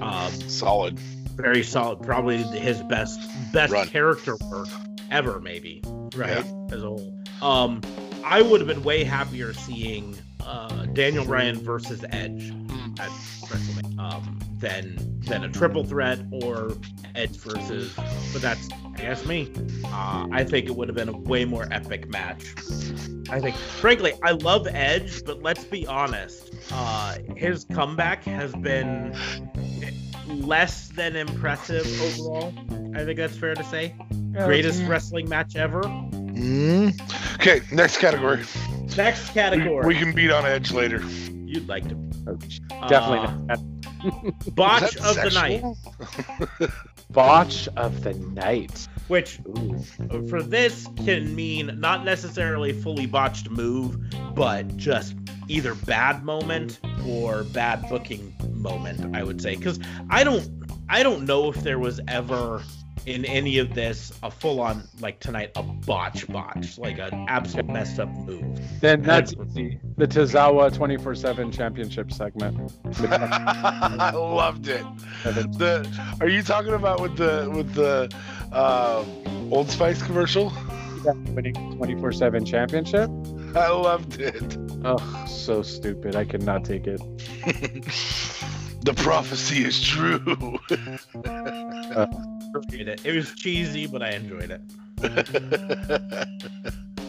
[0.00, 2.02] um, solid, very solid.
[2.02, 3.20] Probably his best
[3.52, 3.88] best run.
[3.88, 4.68] character work
[5.10, 5.82] ever, maybe.
[6.14, 6.66] Right yeah.
[6.70, 7.14] as a whole.
[7.40, 7.80] Um,
[8.24, 12.50] I would have been way happier seeing uh, Daniel Bryan versus Edge
[12.98, 14.96] at WrestleMania um, than
[15.26, 16.72] than a triple threat or
[17.14, 17.92] Edge versus.
[18.32, 19.52] But that's I guess me.
[19.84, 22.54] Uh, I think it would have been a way more epic match.
[23.30, 26.54] I think, frankly, I love Edge, but let's be honest.
[26.70, 29.16] Uh, his comeback has been
[30.28, 32.54] less than impressive overall.
[32.94, 33.94] I think that's fair to say.
[34.10, 35.82] Yeah, Greatest wrestling match ever.
[35.82, 37.00] Mm.
[37.34, 38.44] Okay, next category.
[38.96, 39.86] Next category.
[39.86, 41.02] We, we, can beat on Edge later.
[41.30, 41.94] You'd like to.
[42.88, 43.56] Definitely uh,
[44.48, 45.24] Botch of sexual?
[45.30, 45.30] the
[46.60, 46.70] night.
[47.10, 48.88] Botch of the night.
[49.08, 49.82] Which, Ooh.
[50.28, 53.98] for this, can mean not necessarily fully botched move,
[54.34, 55.14] but just
[55.48, 59.14] either bad moment or bad booking moment.
[59.14, 60.48] I would say because I don't,
[60.88, 62.62] I don't know if there was ever
[63.06, 67.66] in any of this a full on like tonight a botch botch like an absolute
[67.66, 68.60] messed up move.
[68.80, 72.72] Then that's the, the Tozawa 24/7 championship segment.
[73.00, 74.84] I loved it.
[75.24, 78.14] The are you talking about with the with the
[78.52, 79.04] uh,
[79.50, 80.52] Old Spice commercial?
[81.04, 83.10] Yeah, winning 24/7 championship.
[83.56, 84.56] I loved it.
[84.84, 86.16] Oh, so stupid.
[86.16, 87.00] I could not take it.
[88.84, 90.58] the prophecy is true.
[91.24, 92.06] uh,
[92.72, 93.00] it.
[93.04, 94.60] It was cheesy, but I enjoyed it.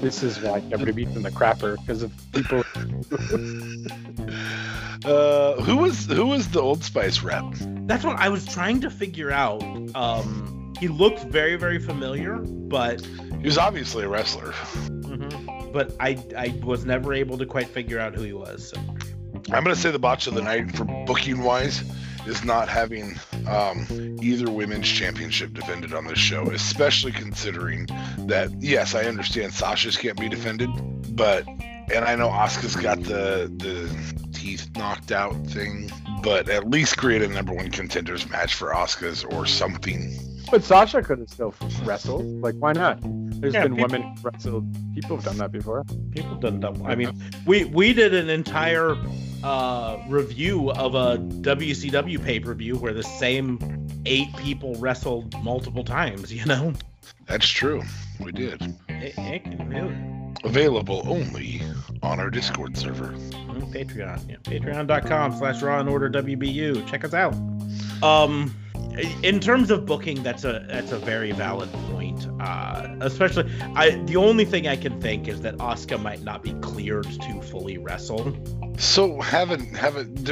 [0.01, 2.63] this is why I never beat in the crapper because of people.
[5.11, 7.43] uh, who was who was the Old Spice rep?
[7.87, 9.63] That's what I was trying to figure out.
[9.95, 14.51] Um, he looked very very familiar, but he was obviously a wrestler.
[14.51, 15.71] Mm-hmm.
[15.71, 18.69] But I I was never able to quite figure out who he was.
[18.69, 18.77] So.
[19.51, 21.83] I'm gonna say the botch of the night for booking wise
[22.25, 23.85] is not having um,
[24.21, 27.87] either women's championship defended on this show, especially considering
[28.19, 30.69] that yes, I understand Sasha's can't be defended,
[31.15, 33.89] but and I know Asuka's got the the
[34.33, 39.23] teeth knocked out thing, but at least create a number one contenders match for Asuka's
[39.25, 40.17] or something.
[40.51, 41.53] But Sasha could have still
[41.83, 42.25] wrestled.
[42.41, 42.99] Like, why not?
[43.41, 44.93] There's yeah, been people, women wrestled.
[44.93, 45.83] People have done that before.
[46.11, 46.79] People have done that.
[46.85, 47.11] I mean,
[47.45, 48.95] we we did an entire
[49.43, 53.59] uh, review of a WCW pay per view where the same
[54.05, 56.33] eight people wrestled multiple times.
[56.43, 56.73] You know.
[57.27, 57.83] That's true.
[58.19, 58.61] We did.
[58.89, 61.61] It, it can Available only
[62.01, 63.13] on our Discord server.
[63.13, 64.29] Mm, Patreon.
[64.29, 64.35] Yeah.
[64.37, 66.85] Patreon.com slash Raw and Order WBU.
[66.87, 67.33] Check us out.
[68.03, 68.53] Um,
[69.23, 72.27] in terms of booking, that's a that's a very valid point.
[72.39, 76.53] Uh, especially, I the only thing I can think is that Asuka might not be
[76.55, 78.35] cleared to fully wrestle.
[78.77, 80.29] So haven't haven't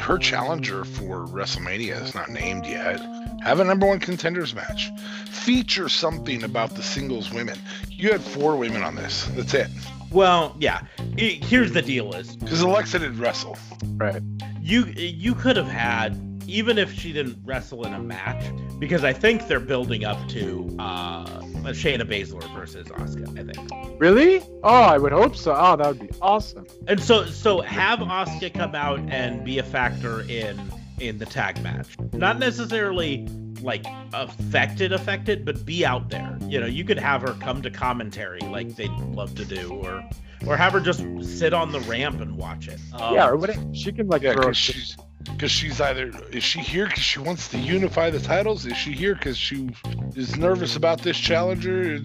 [0.00, 3.00] her challenger for WrestleMania is not named yet.
[3.42, 4.90] Have a number one contenders match.
[5.26, 7.58] Feature something about the singles women.
[7.88, 9.24] You had four women on this.
[9.34, 9.68] That's it.
[10.10, 10.82] Well, yeah.
[11.16, 13.58] Here's the deal: is because Alexa did wrestle.
[13.94, 14.22] Right.
[14.60, 18.44] You you could have had even if she didn't wrestle in a match,
[18.78, 21.24] because I think they're building up to uh,
[21.70, 23.38] Shayna Baszler versus Asuka.
[23.38, 24.00] I think.
[24.00, 24.40] Really?
[24.62, 25.54] Oh, I would hope so.
[25.56, 26.66] Oh, that would be awesome.
[26.88, 30.60] And so, so have Asuka come out and be a factor in
[31.00, 31.96] in the tag match.
[32.12, 33.26] Not necessarily
[33.62, 37.70] like affected affected but be out there you know you could have her come to
[37.70, 40.04] commentary like they'd love to do or
[40.46, 43.62] or have her just sit on the ramp and watch it um, yeah or whatever
[43.72, 47.48] she can like yeah, throw she's because she's either is she here because she wants
[47.48, 48.66] to unify the titles?
[48.66, 49.70] Is she here because she
[50.14, 51.98] is nervous about this challenger?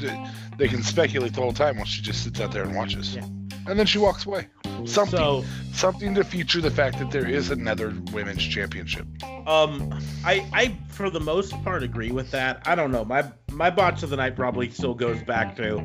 [0.58, 3.16] They can speculate the whole time while she just sits out there and watches.
[3.16, 3.24] Yeah.
[3.68, 4.48] and then she walks away.
[4.86, 9.06] Something so, something to feature the fact that there is another women's championship.
[9.48, 9.94] Um
[10.26, 12.62] i i for the most part agree with that.
[12.66, 13.04] I don't know.
[13.06, 15.78] My my botch of the night probably still goes back to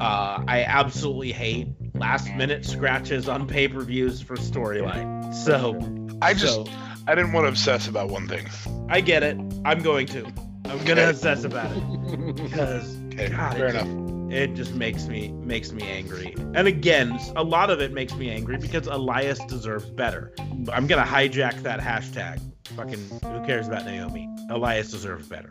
[0.00, 1.68] uh i absolutely hate
[2.00, 5.78] last minute scratches on pay-per-views for storyline so
[6.22, 6.66] I just so,
[7.06, 8.48] I didn't want to obsess about one thing.
[8.88, 9.36] I get it.
[9.64, 10.26] I'm going to.
[10.66, 14.32] I'm gonna obsess about it because okay, God, fair it enough.
[14.32, 16.34] It just makes me makes me angry.
[16.54, 20.32] And again, a lot of it makes me angry because Elias deserves better.
[20.72, 22.40] I'm gonna hijack that hashtag.
[22.76, 24.28] Fucking who cares about Naomi?
[24.50, 25.50] Elias deserves better.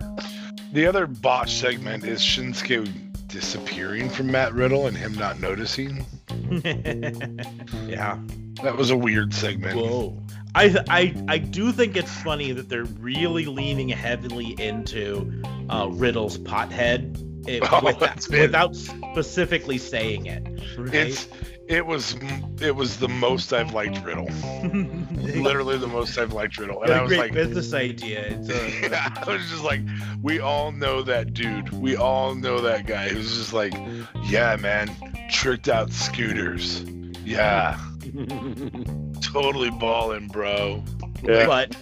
[0.71, 6.05] The other botch segment is Shinsuke disappearing from Matt Riddle and him not noticing.
[7.87, 8.19] yeah.
[8.63, 9.77] That was a weird segment.
[9.77, 10.21] Whoa.
[10.55, 16.37] I, I I do think it's funny that they're really leaning heavily into uh, Riddle's
[16.39, 20.43] pothead it, Oh, without, without specifically saying it.
[20.77, 20.93] Right?
[20.93, 21.27] It's
[21.69, 22.15] it was
[22.61, 24.25] it was the most I've liked Riddle.
[25.13, 26.81] Literally the most I've liked Riddle.
[26.81, 28.21] And Got I a was great like business idea.
[28.21, 29.81] It's uh, a, yeah, I was just like,
[30.23, 31.69] we all know that dude.
[31.69, 33.73] We all know that guy who's just like,
[34.23, 34.89] yeah, man,
[35.29, 36.81] tricked out scooters.
[37.23, 37.79] Yeah,
[39.21, 40.83] totally balling, bro.
[41.21, 41.45] Yeah.
[41.45, 41.75] but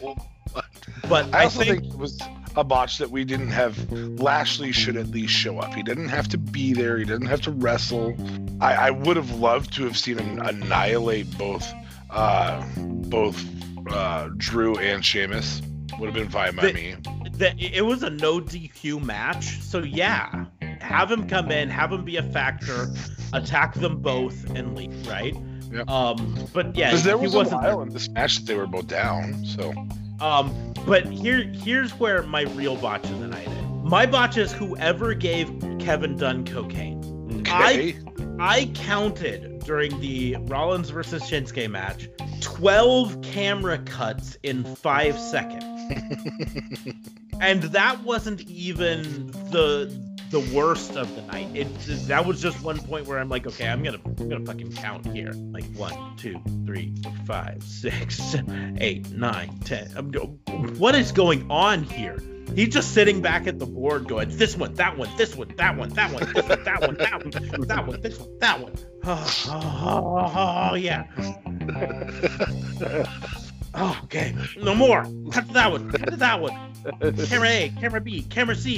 [1.07, 2.21] but I I, think, think, it was
[2.57, 3.89] a botch that we didn't have.
[4.19, 5.73] Lashley should at least show up.
[5.73, 6.97] He didn't have to be there.
[6.97, 8.15] He didn't have to wrestle.
[8.59, 11.71] I, I would have loved to have seen him annihilate both,
[12.09, 13.43] uh, both
[13.91, 15.61] uh, Drew and Sheamus.
[15.99, 16.95] Would have been fine by The- me.
[17.33, 19.59] that it was a no DQ match.
[19.61, 20.45] So yeah,
[20.81, 22.87] have him come in, have him be a factor,
[23.33, 25.07] attack them both, and leave.
[25.07, 25.35] Right.
[25.71, 25.89] Yep.
[25.89, 26.37] Um.
[26.53, 28.87] But yeah, Because there he was a while in this match that they were both
[28.87, 29.43] down.
[29.45, 29.73] So
[30.19, 33.65] Um, but here, here's where my real botch of the night is.
[33.83, 35.47] My botch is whoever gave
[35.79, 36.97] Kevin Dunn cocaine.
[37.41, 37.97] okay,
[38.39, 42.09] I counted during the Rollins versus Shinsuke match
[42.41, 45.63] 12 camera cuts in five seconds.
[47.41, 49.91] and that wasn't even the
[50.29, 51.49] the worst of the night.
[51.53, 51.67] It
[52.07, 55.05] that was just one point where I'm like, okay, I'm gonna I'm gonna fucking count
[55.07, 55.31] here.
[55.33, 56.93] Like one, two, three,
[57.25, 58.35] five, six,
[58.79, 59.89] eight, nine, ten.
[59.95, 60.37] I'm go-
[60.77, 62.17] what is going on here?
[62.55, 65.75] He's just sitting back at the board going, this one, that one, this one, that
[65.75, 68.73] one, that one, this one, that one, that one, that one, this one, that one.
[69.03, 71.07] Oh, yeah.
[73.73, 74.33] Oh, okay.
[74.57, 75.03] No more.
[75.31, 75.91] Cut to that one.
[75.91, 76.73] Cut to that one.
[77.27, 78.77] Camera A, camera B, camera C.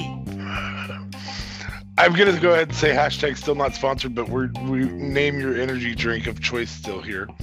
[2.00, 5.60] I'm gonna go ahead and say hashtag still not sponsored, but we're we name your
[5.60, 7.28] energy drink of choice still here.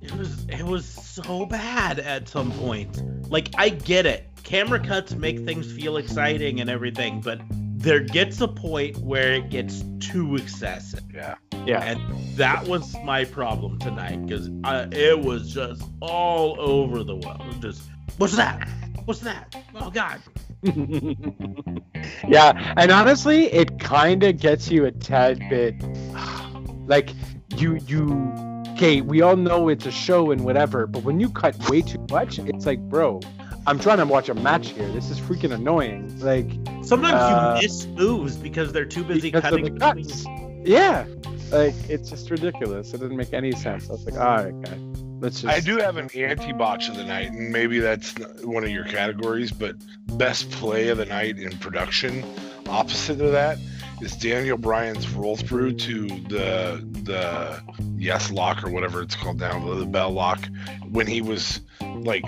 [0.00, 3.02] It was it was so bad at some point.
[3.30, 4.30] Like I get it.
[4.44, 9.50] Camera cuts make things feel exciting and everything, but there gets a point where it
[9.50, 11.02] gets too excessive.
[11.12, 11.34] yeah,
[11.66, 11.82] Yeah.
[11.82, 12.00] And
[12.36, 14.48] that was my problem tonight because
[14.92, 17.60] it was just all over the world.
[17.60, 17.82] Just
[18.16, 18.66] what's that?
[19.04, 19.54] What's that?
[19.74, 20.20] Oh God!
[22.28, 25.74] yeah, and honestly, it kind of gets you a tad bit
[26.86, 27.10] like
[27.56, 28.32] you you
[28.76, 32.04] okay, we all know it's a show and whatever, but when you cut way too
[32.10, 33.20] much, it's like, bro,
[33.66, 34.86] I'm trying to watch a match here.
[34.90, 36.20] This is freaking annoying.
[36.20, 36.50] Like
[36.84, 40.26] Sometimes Uh, you miss moves because they're too busy cutting the cuts.
[40.64, 41.06] Yeah.
[41.50, 42.92] Like it's just ridiculous.
[42.92, 43.88] It doesn't make any sense.
[43.88, 47.04] I was like, all right, guys, let's just I do have an anti-botch of the
[47.04, 49.76] night, and maybe that's one of your categories, but
[50.18, 52.24] best play of the night in production.
[52.68, 53.58] Opposite of that
[54.02, 57.62] is Daniel Bryan's roll through to the the
[57.96, 60.44] yes lock or whatever it's called now, the, the bell lock,
[60.90, 61.60] when he was
[62.00, 62.24] like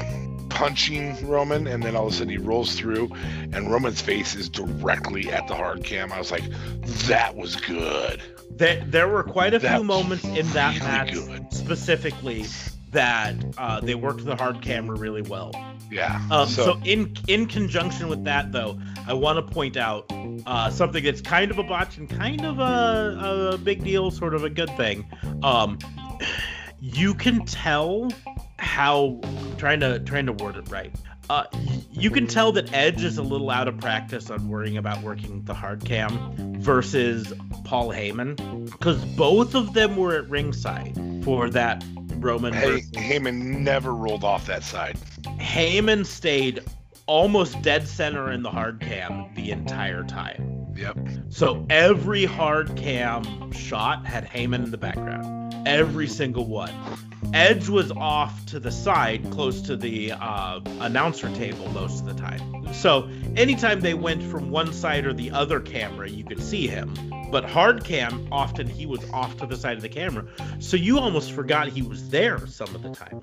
[0.49, 3.11] punching Roman, and then all of a sudden he rolls through,
[3.53, 6.13] and Roman's face is directly at the hard cam.
[6.13, 6.45] I was like,
[7.07, 8.23] that was good.
[8.51, 11.53] There, there were quite a That few moments in that really match good.
[11.53, 12.45] specifically
[12.91, 15.53] that uh, they worked the hard camera really well.
[15.91, 16.21] Yeah.
[16.31, 20.11] Um, so, in in conjunction with that, though, I want to point out
[20.47, 24.35] uh, something that's kind of a botch and kind of a, a big deal, sort
[24.35, 25.09] of a good thing.
[25.43, 25.79] Um,
[26.81, 28.11] you can tell
[28.59, 29.21] how
[29.57, 30.95] trying to trying to word it right.
[31.31, 31.45] Uh,
[31.93, 35.45] you can tell that Edge is a little out of practice on worrying about working
[35.45, 41.85] the hard cam versus Paul Heyman because both of them were at ringside for that
[42.23, 44.99] Roman Hey, versus Heyman never rolled off that side.
[45.39, 46.63] Heyman stayed
[47.07, 50.67] almost dead center in the hard cam the entire time.
[50.77, 50.99] Yep.
[51.31, 55.67] So every hard cam shot had Heyman in the background.
[55.67, 56.73] Every single one.
[57.33, 62.15] Edge was off to the side, close to the uh, announcer table most of the
[62.15, 62.73] time.
[62.73, 66.95] So anytime they went from one side or the other camera, you could see him.
[67.31, 70.27] But hard cam, often he was off to the side of the camera.
[70.61, 73.21] So you almost forgot he was there some of the time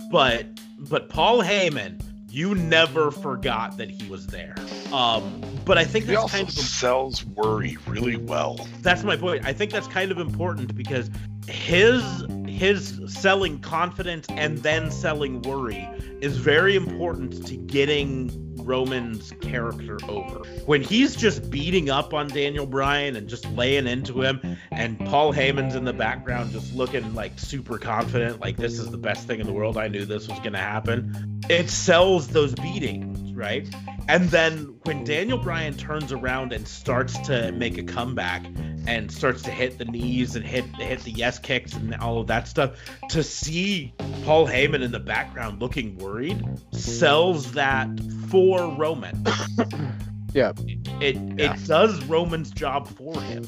[0.10, 0.46] but
[0.88, 4.54] but Paul Heyman, you never forgot that he was there.
[4.92, 8.66] Um, but I think He that's also kind of sells worry really well.
[8.80, 9.44] that's my point.
[9.44, 11.10] I think that's kind of important because
[11.48, 12.02] his
[12.46, 15.88] his selling confidence and then selling worry
[16.20, 18.30] is very important to getting
[18.64, 20.40] Roman's character over.
[20.66, 25.32] When he's just beating up on Daniel Bryan and just laying into him, and Paul
[25.32, 29.40] Heyman's in the background just looking like super confident, like this is the best thing
[29.40, 29.76] in the world.
[29.76, 31.40] I knew this was going to happen.
[31.48, 33.64] It sells those beatings, right?
[33.64, 34.04] Mm.
[34.08, 38.44] And then when Daniel Bryan turns around and starts to make a comeback
[38.86, 42.26] and starts to hit the knees and hit hit the yes kicks and all of
[42.28, 42.76] that stuff,
[43.08, 43.92] to see
[44.24, 47.88] Paul Heyman in the background looking worried sells that
[48.28, 49.24] for Roman.
[50.32, 50.52] Yeah.
[51.00, 51.54] It Yeah.
[51.54, 53.44] it does Roman's job for him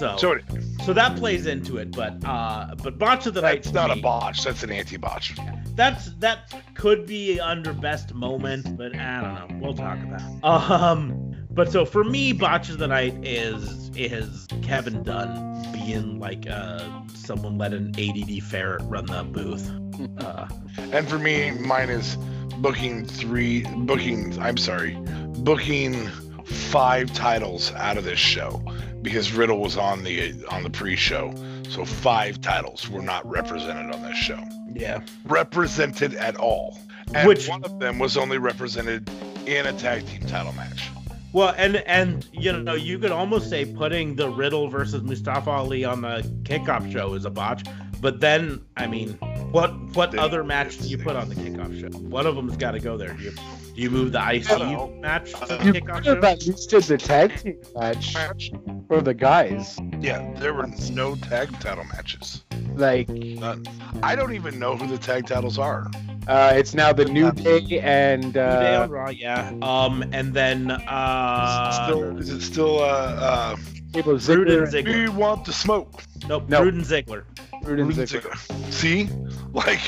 [0.00, 0.18] there.
[0.18, 0.38] So So
[0.84, 3.96] so that plays into it, but uh but botch of the night that's to not
[3.96, 4.44] a botch.
[4.44, 5.34] That's an anti-botch.
[5.74, 9.66] that's that could be under best moment, but I don't know.
[9.66, 10.20] We'll talk about.
[10.20, 10.44] It.
[10.44, 16.46] Um, but so for me, botch of the night is is Kevin Dunn being like
[16.50, 16.84] uh
[17.14, 19.70] someone let an ADD ferret run the booth.
[20.18, 20.46] Uh,
[20.92, 22.16] And for me, mine is
[22.58, 24.38] booking three, booking.
[24.38, 24.94] I'm sorry,
[25.38, 26.08] booking
[26.44, 28.62] five titles out of this show
[29.06, 31.32] because Riddle was on the on the pre-show,
[31.68, 34.42] so five titles were not represented on this show.
[34.74, 36.76] yeah, Represented at all,
[37.14, 39.08] and Which- one of them was only represented
[39.46, 40.90] in a tag team title match.
[41.32, 45.84] Well, and and you know you could almost say putting the Riddle versus Mustafa Ali
[45.84, 47.62] on the kickoff show is a botch,
[48.06, 49.14] but then I mean,
[49.50, 51.90] what what They- other match do you put on the kickoff show?
[51.98, 53.14] One of them's got to go there.
[53.14, 54.94] Do you, do you move the IC I don't know.
[55.00, 56.16] match to the You kickoff show?
[56.22, 58.52] at least did the tag team match Match.
[58.86, 59.76] for the guys.
[60.00, 62.44] Yeah, there were no tag title matches.
[62.76, 63.64] Like, None.
[64.04, 65.90] I don't even know who the tag titles are.
[66.28, 69.50] uh, it's now the New Day and New Day uh, on Raw, yeah.
[69.62, 73.56] Um, and then uh, still, is it still uh, uh,
[73.94, 74.94] Abel Roode Ziggler, Ziggler.
[74.94, 76.02] we want the smoke?
[76.28, 76.62] Nope, No.
[76.62, 77.24] Roode and Ziggler.
[77.62, 78.30] Roode and Roode and Ziggler.
[78.32, 78.72] Ziggler.
[78.72, 79.08] See,
[79.52, 79.80] like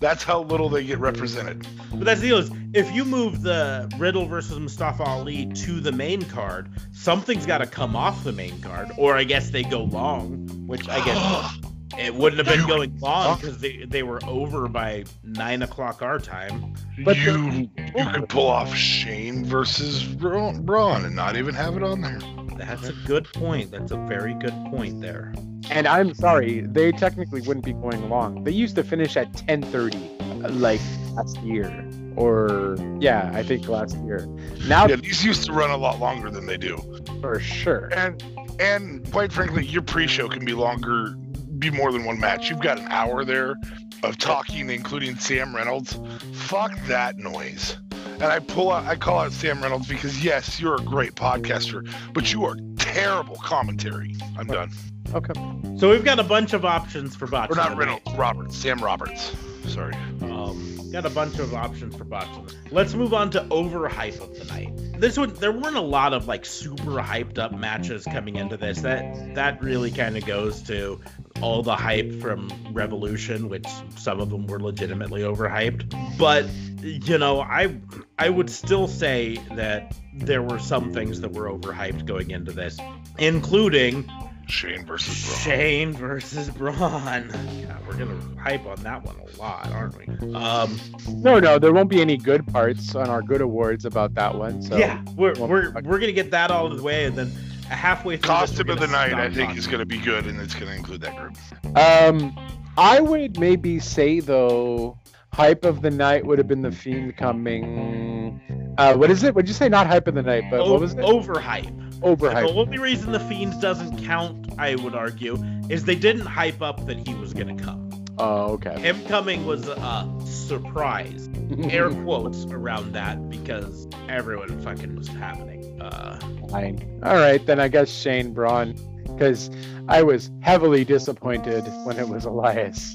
[0.00, 1.66] that's how little they get represented.
[1.90, 5.92] But that's the deal is if you move the Riddle versus Mustafa Ali to the
[5.92, 9.84] main card, something's got to come off the main card, or I guess they go
[9.84, 11.58] long, which I guess
[11.98, 16.18] it wouldn't have been going long because they, they were over by nine o'clock our
[16.18, 16.74] time.
[17.04, 21.82] But you you could pull off Shane versus Braun, Braun and not even have it
[21.82, 22.18] on there.
[22.58, 23.70] That's a good point.
[23.70, 25.32] That's a very good point there.
[25.70, 28.44] And I'm sorry, they technically wouldn't be going long.
[28.44, 30.80] They used to finish at 10:30, uh, like
[31.14, 34.26] last year, or yeah, I think last year.
[34.68, 36.76] Now, Yeah, these used to run a lot longer than they do.
[37.20, 37.90] for sure.
[37.94, 38.22] And
[38.60, 41.14] and quite frankly, your pre-show can be longer,
[41.58, 42.48] be more than one match.
[42.48, 43.56] You've got an hour there
[44.02, 45.98] of talking, including Sam Reynolds.
[46.32, 47.76] Fuck that noise.
[48.16, 51.86] And I pull out, I call out Sam Reynolds because yes, you're a great podcaster,
[52.14, 54.16] but you are terrible commentary.
[54.38, 54.70] I'm done.
[55.14, 55.34] Okay.
[55.78, 57.52] So we've got a bunch of options for bots.
[57.52, 59.32] Or not Reynolds, Roberts, Sam Roberts.
[59.66, 59.94] Sorry.
[60.22, 62.54] Um, got a bunch of options for bots.
[62.70, 64.70] Let's move on to overhype of the night.
[64.98, 68.80] This one, there weren't a lot of like super hyped up matches coming into this.
[68.80, 70.98] That that really kind of goes to
[71.42, 73.66] all the hype from Revolution, which
[73.96, 76.18] some of them were legitimately overhyped.
[76.18, 76.46] But
[76.82, 77.76] you know, I
[78.18, 82.78] I would still say that there were some things that were overhyped going into this,
[83.18, 84.10] including
[84.48, 85.38] Shane versus Braun.
[85.40, 87.30] Shane versus Braun.
[87.58, 90.34] Yeah, we're gonna hype on that one a lot, aren't we?
[90.34, 90.78] Um,
[91.08, 94.62] No, no, there won't be any good parts on our good awards about that one.
[94.62, 97.32] So yeah, we're, we're we're gonna get that all the way, and then
[97.68, 98.22] halfway through.
[98.22, 99.58] this, Costume we're of the night, I think, talking.
[99.58, 101.36] is going to be good, and it's going to include that group.
[101.76, 102.36] Um,
[102.78, 104.98] I would maybe say though,
[105.32, 108.74] hype of the night would have been the fiend coming.
[108.78, 109.34] Uh, what is it?
[109.34, 110.98] Would you say not hype of the night, but O- what was it?
[110.98, 111.72] overhype.
[112.00, 112.46] Overhype.
[112.46, 116.84] The only reason the Fiends doesn't count, I would argue, is they didn't hype up
[116.86, 117.90] that he was gonna come.
[118.18, 118.78] Oh, okay.
[118.78, 121.28] Him coming was a surprise.
[121.70, 125.55] Air quotes around that because everyone fucking was happening.
[125.86, 126.18] Uh,
[126.48, 127.00] Fine.
[127.04, 129.50] All right, then I guess Shane Braun, because
[129.88, 132.94] I was heavily disappointed when it was Elias.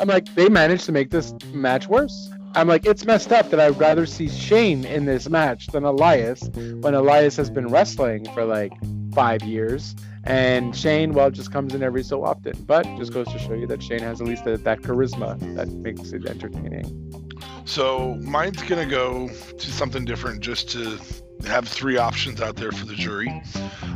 [0.00, 2.30] I'm like, they managed to make this match worse.
[2.54, 6.42] I'm like, it's messed up that I'd rather see Shane in this match than Elias
[6.54, 8.72] when Elias has been wrestling for like
[9.14, 9.94] five years.
[10.24, 12.52] And Shane, well, just comes in every so often.
[12.66, 15.68] But just goes to show you that Shane has at least that, that charisma that
[15.68, 17.30] makes it entertaining.
[17.64, 20.98] So mine's gonna go to something different, just to
[21.46, 23.42] have three options out there for the jury.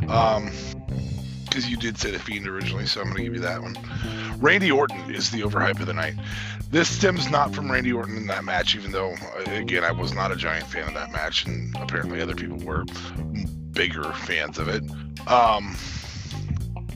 [0.09, 0.51] Um,
[1.45, 3.75] because you did say the fiend originally, so I'm gonna give you that one.
[4.37, 6.13] Randy Orton is the overhype of the night.
[6.69, 10.13] This stems not from Randy Orton in that match, even though uh, again I was
[10.13, 12.85] not a giant fan of that match, and apparently other people were
[13.71, 14.83] bigger fans of it.
[15.27, 15.75] Um,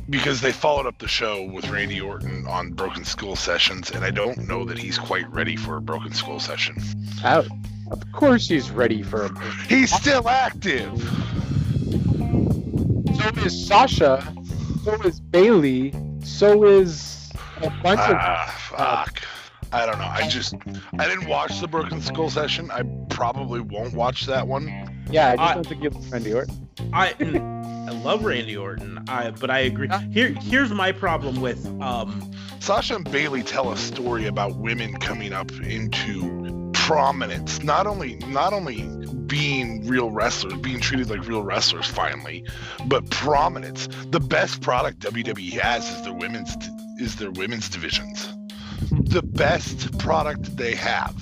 [0.09, 4.11] because they followed up the show with Randy Orton on Broken Skull sessions, and I
[4.11, 6.75] don't know that he's quite ready for a Broken Skull session.
[7.23, 7.47] Out.
[7.91, 10.97] Of course he's ready for a He's still active.
[13.15, 14.33] So is Sasha.
[14.83, 15.93] So is Bailey.
[16.23, 18.15] So is a bunch of.
[18.15, 19.21] Ah, fuck.
[19.73, 20.07] I don't know.
[20.09, 20.55] I just
[20.99, 22.71] I didn't watch the Broken Skull session.
[22.71, 24.67] I probably won't watch that one.
[25.09, 26.69] Yeah, I just I- don't think you like Randy Orton.
[26.93, 27.13] I
[27.87, 29.89] I love Randy Orton, I, but I agree.
[30.11, 35.33] Here here's my problem with um Sasha and Bailey tell a story about women coming
[35.33, 36.60] up into
[36.91, 37.63] prominence.
[37.63, 38.83] Not only not only
[39.27, 42.45] being real wrestlers, being treated like real wrestlers finally,
[42.85, 43.87] but prominence.
[44.07, 46.53] The best product WWE has is their women's
[46.99, 48.33] is their women's divisions.
[48.91, 51.15] The best product they have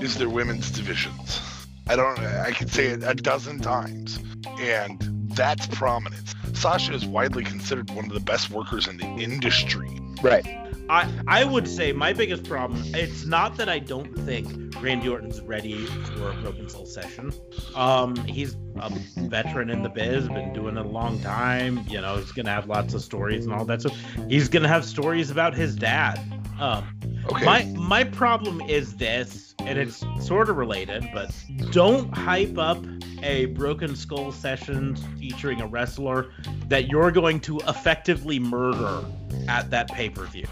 [0.00, 1.40] is their women's divisions.
[1.88, 4.20] I don't I could say it a dozen times.
[4.60, 6.34] And that's prominence.
[6.54, 9.90] Sasha is widely considered one of the best workers in the industry.
[10.22, 10.65] Right.
[10.88, 15.40] I I would say my biggest problem it's not that I don't think Randy Orton's
[15.40, 17.32] ready for a Broken Soul session.
[17.74, 18.90] Um he's a
[19.28, 22.68] veteran in the biz, been doing it a long time, you know, he's to have
[22.68, 23.98] lots of stories and all that stuff.
[24.28, 26.20] He's to have stories about his dad.
[26.60, 27.44] Um Okay.
[27.44, 31.34] My my problem is this, and it's sort of related, but
[31.72, 32.78] don't hype up
[33.22, 36.30] a Broken Skull session featuring a wrestler
[36.68, 39.04] that you're going to effectively murder
[39.48, 40.46] at that pay per view.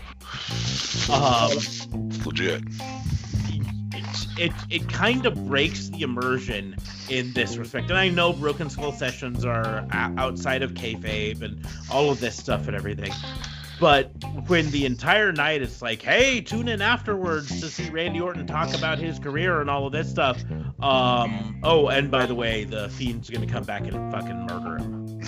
[1.12, 2.62] Um, it's legit.
[3.52, 6.74] it, it it kind of breaks the immersion
[7.08, 12.10] in this respect, and I know Broken Skull sessions are outside of kayfabe and all
[12.10, 13.12] of this stuff and everything.
[13.84, 14.12] But
[14.46, 18.74] when the entire night it's like, hey, tune in afterwards to see Randy Orton talk
[18.74, 20.42] about his career and all of this stuff.
[20.80, 25.20] Um, oh, and by the way, the Fiend's gonna come back and fucking murder him.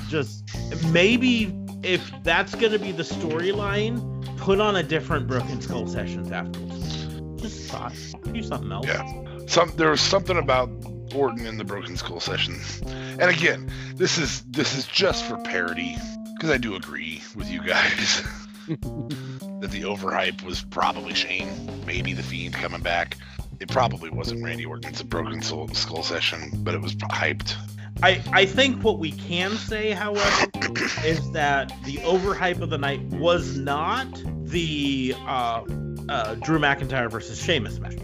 [0.08, 0.50] Just
[0.86, 7.06] maybe if that's gonna be the storyline, put on a different Broken Skull sessions afterwards.
[7.40, 7.94] Just thought,
[8.32, 8.88] do something else.
[8.88, 9.46] Yeah.
[9.46, 10.70] Some there was something about
[11.14, 15.96] Orton in the Broken Skull session, and again, this is this is just for parody
[16.34, 18.22] because I do agree with you guys
[18.68, 21.48] that the overhype was probably Shane,
[21.86, 23.16] maybe the Fiend coming back.
[23.60, 27.54] It probably wasn't Randy Orton's Broken Soul, Skull session, but it was hyped.
[28.02, 30.46] I, I think what we can say, however,
[31.04, 34.08] is that the overhype of the night was not
[34.44, 35.62] the uh,
[36.08, 37.96] uh, Drew McIntyre versus Sheamus match.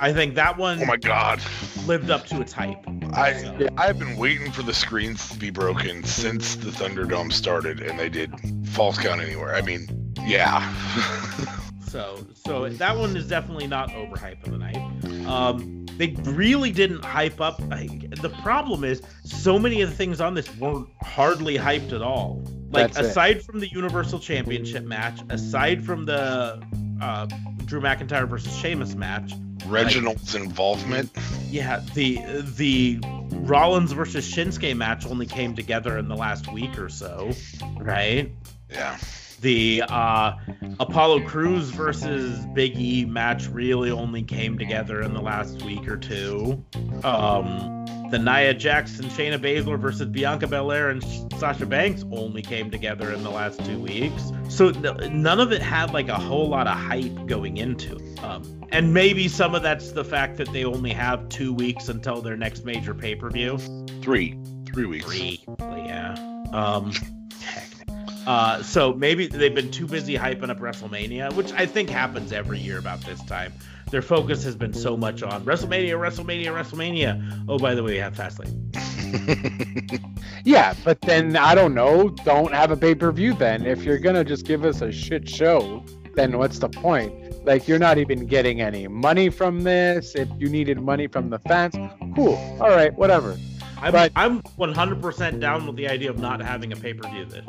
[0.00, 1.40] I think that one Oh my God,
[1.86, 2.84] lived up to its hype.
[3.14, 7.80] I So- I've been waiting for the screens to be broken since the Thunderdome started,
[7.80, 8.32] and they did
[8.68, 9.54] false count anywhere.
[9.54, 10.74] I mean, yeah.
[11.88, 15.26] So, so that one is definitely not overhype of the night.
[15.26, 17.62] Um, they really didn't hype up.
[17.72, 17.86] I,
[18.20, 22.42] the problem is, so many of the things on this weren't hardly hyped at all.
[22.70, 23.04] Like That's it.
[23.06, 26.62] aside from the Universal Championship match, aside from the
[27.00, 27.26] uh,
[27.64, 29.32] Drew McIntyre versus Sheamus match,
[29.66, 31.10] Reginald's involvement.
[31.50, 33.00] yeah, the the
[33.30, 37.30] Rollins versus Shinsuke match only came together in the last week or so,
[37.78, 38.30] right?
[38.70, 38.98] Yeah.
[39.40, 40.32] the uh,
[40.80, 45.96] Apollo Crews versus Big E match really only came together in the last week or
[45.96, 46.62] two.
[47.04, 51.02] Um, the Nia Jackson, Shayna Baszler versus Bianca Belair and
[51.38, 54.32] Sasha Banks only came together in the last two weeks.
[54.48, 58.24] So none of it had like a whole lot of hype going into it.
[58.24, 62.20] Um, and maybe some of that's the fact that they only have two weeks until
[62.20, 63.58] their next major pay per view.
[64.02, 64.38] Three.
[64.66, 65.06] Three weeks.
[65.06, 65.40] Three.
[65.58, 66.14] Yeah.
[66.52, 66.92] Um.
[68.26, 72.58] Uh, so maybe they've been too busy hyping up WrestleMania, which I think happens every
[72.58, 73.54] year about this time.
[73.90, 77.46] Their focus has been so much on WrestleMania, WrestleMania, WrestleMania.
[77.48, 78.68] Oh, by the way, we have Fastlane.
[80.44, 82.08] Yeah, but then I don't know.
[82.08, 83.66] Don't have a pay per view then.
[83.66, 87.12] If you're gonna just give us a shit show, then what's the point?
[87.44, 90.14] Like you're not even getting any money from this.
[90.14, 91.74] If you needed money from the fans,
[92.14, 92.34] cool.
[92.60, 93.36] All right, whatever.
[93.80, 97.24] I'm, But- I'm 100% down with the idea of not having a pay per view
[97.24, 97.44] this.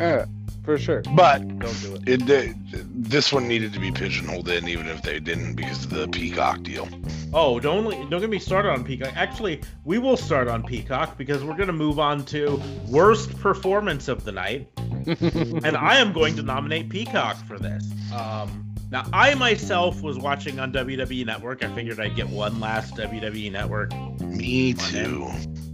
[0.00, 0.24] Uh,
[0.64, 1.02] for sure.
[1.14, 2.08] But Don't do it.
[2.08, 2.56] it did.
[3.04, 6.62] This one needed to be pigeonholed in, even if they didn't, because of the Peacock
[6.62, 6.88] deal.
[7.34, 9.12] Oh, don't don't get me started on Peacock.
[9.16, 14.24] Actually, we will start on Peacock because we're gonna move on to worst performance of
[14.24, 14.68] the night.
[15.06, 17.90] and I am going to nominate Peacock for this.
[18.14, 21.64] Um, now, I myself was watching on WWE Network.
[21.64, 25.28] I figured I'd get one last WWE Network Me too.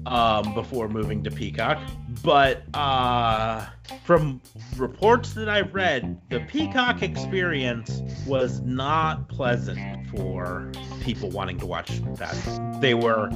[0.07, 1.79] um, before moving to Peacock.
[2.23, 3.67] But uh,
[4.05, 4.41] from
[4.77, 12.01] reports that I've read, the Peacock experience was not pleasant for people wanting to watch
[12.17, 12.79] that.
[12.81, 13.31] They were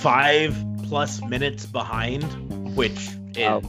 [0.00, 2.22] five plus minutes behind,
[2.76, 3.62] which is Oh.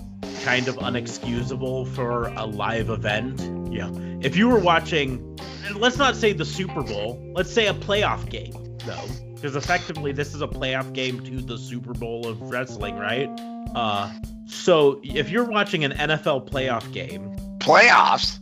[0.44, 3.42] kind of unexcusable for a live event.
[3.72, 5.38] You know, if you were watching
[5.76, 7.22] let's not say the Super Bowl.
[7.34, 8.54] Let's say a playoff game,
[8.86, 13.30] though, because effectively this is a playoff game to the Super Bowl of wrestling, right?
[13.76, 14.12] Uh,
[14.46, 18.40] so if you're watching an NFL playoff game, Playoffs?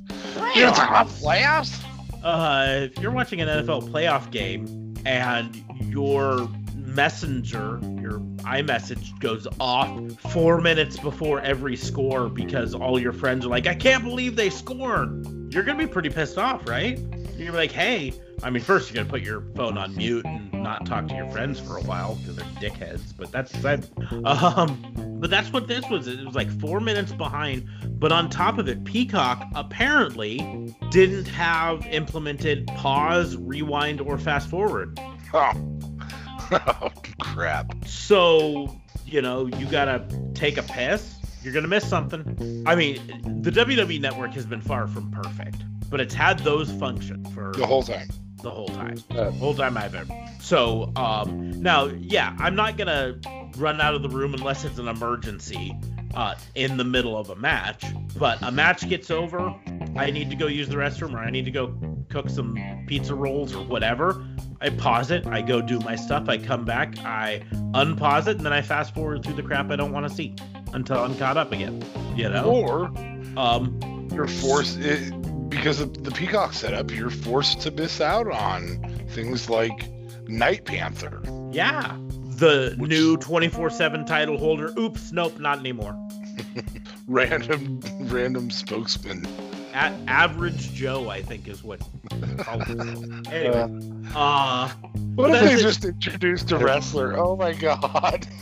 [0.55, 1.81] You're talking about playoffs?
[2.23, 9.89] uh, if you're watching an NFL playoff game and your messenger, your iMessage goes off
[10.31, 14.49] four minutes before every score because all your friends are like, I can't believe they
[14.49, 15.25] scored.
[15.53, 16.97] You're gonna be pretty pissed off, right?
[16.97, 20.25] You're gonna be like, hey, I mean, first you're gonna put your phone on mute
[20.25, 23.15] and not talk to your friends for a while because they're dickheads.
[23.15, 23.87] But that's that.
[24.25, 26.07] Um, but that's what this was.
[26.07, 27.67] It was like four minutes behind.
[27.99, 30.37] But on top of it, Peacock apparently
[30.89, 34.99] didn't have implemented pause, rewind, or fast forward.
[35.33, 35.51] Oh.
[36.51, 37.85] oh, crap.
[37.85, 38.75] So,
[39.05, 41.15] you know, you gotta take a piss.
[41.43, 42.63] You're gonna miss something.
[42.65, 42.95] I mean,
[43.41, 47.65] the WWE network has been far from perfect, but it's had those functions for The
[47.65, 48.07] whole time.
[48.41, 48.95] the whole time.
[49.11, 50.13] Uh, The whole time I've ever.
[50.39, 53.15] So, um, now, yeah, I'm not gonna
[53.57, 55.77] run out of the room unless it's an emergency
[56.15, 57.83] uh, in the middle of a match.
[58.17, 59.53] But a match gets over,
[59.95, 61.75] I need to go use the restroom or I need to go
[62.09, 64.25] cook some pizza rolls or whatever.
[64.61, 67.41] I pause it, I go do my stuff, I come back, I
[67.73, 70.35] unpause it, and then I fast forward through the crap I don't want to see
[70.73, 71.83] until I'm caught up again.
[72.15, 72.45] You know?
[72.45, 72.91] Or
[73.37, 75.11] Um, you're forced, it,
[75.49, 78.77] because of the Peacock setup, you're forced to miss out on
[79.09, 79.89] things like
[80.27, 81.21] Night Panther.
[81.51, 81.95] yeah.
[82.37, 84.73] The Which- new 24 7 title holder.
[84.77, 85.95] Oops, nope, not anymore.
[87.07, 89.25] Random, random spokesman.
[89.73, 91.79] A- average Joe, I think, is what.
[92.11, 93.27] they call himself.
[93.31, 93.67] anyway,
[94.15, 94.69] uh,
[95.15, 97.17] What if they just introduced a wrestler?
[97.17, 98.25] Oh my god.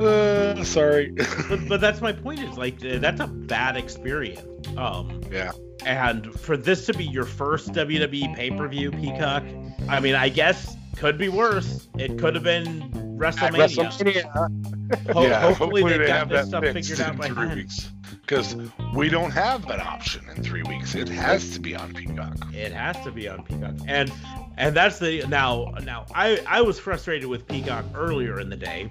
[0.00, 1.12] uh, sorry.
[1.48, 2.40] but, but that's my point.
[2.40, 4.42] Is like uh, that's a bad experience.
[4.76, 5.52] Um, Yeah.
[5.84, 9.44] and for this to be your first WWE pay per view, Peacock.
[9.88, 11.88] I mean, I guess could be worse.
[11.98, 13.68] It could have been WrestleMania.
[13.90, 15.12] WrestleMania.
[15.12, 17.28] Ho- yeah, hopefully, they they got have this that stuff fixed figured out in by
[17.28, 17.56] three then.
[17.56, 17.90] weeks.
[18.22, 18.56] Because
[18.94, 20.94] we don't have that option in three weeks.
[20.94, 22.36] It has to be on Peacock.
[22.52, 24.12] It has to be on Peacock, and
[24.56, 28.90] and that's the now now I I was frustrated with Peacock earlier in the day.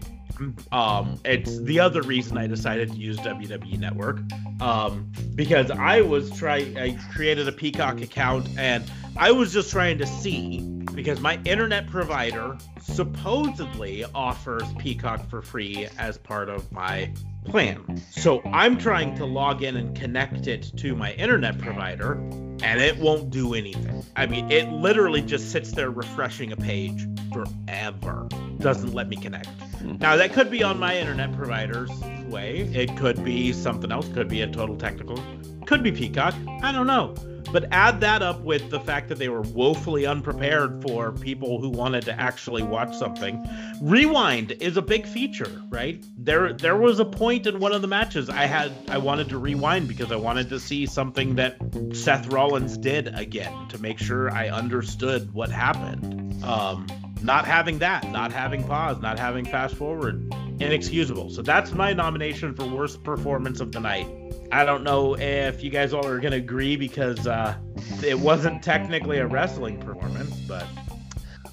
[0.71, 4.19] Um, it's the other reason I decided to use WWE Network,
[4.61, 6.77] um, because I was trying.
[6.77, 8.83] I created a Peacock account and
[9.17, 10.59] I was just trying to see
[10.93, 17.11] because my internet provider supposedly offers Peacock for free as part of my
[17.45, 18.01] plan.
[18.11, 22.15] So I'm trying to log in and connect it to my internet provider,
[22.63, 24.03] and it won't do anything.
[24.15, 28.27] I mean, it literally just sits there refreshing a page forever.
[28.59, 29.47] Doesn't let me connect.
[29.47, 29.97] Hmm.
[29.99, 31.91] Now, that could be on my internet provider's
[32.27, 32.61] way.
[32.73, 34.07] It could be something else.
[34.09, 35.21] Could be a total technical.
[35.65, 36.33] Could be Peacock.
[36.61, 37.15] I don't know.
[37.55, 41.69] But add that up with the fact that they were woefully unprepared for people who
[41.69, 43.47] wanted to actually watch something.
[43.81, 46.03] Rewind is a big feature, right?
[46.17, 49.37] There there was a point in one of the matches I had I wanted to
[49.37, 51.55] rewind because I wanted to see something that
[51.93, 56.43] Seth Rollins did again to make sure I understood what happened.
[56.43, 56.87] Um
[57.25, 61.29] not having that, not having pause, not having fast forward, inexcusable.
[61.31, 64.07] So that's my nomination for worst performance of the night.
[64.51, 67.55] I don't know if you guys all are gonna agree because uh,
[68.03, 70.65] it wasn't technically a wrestling performance, but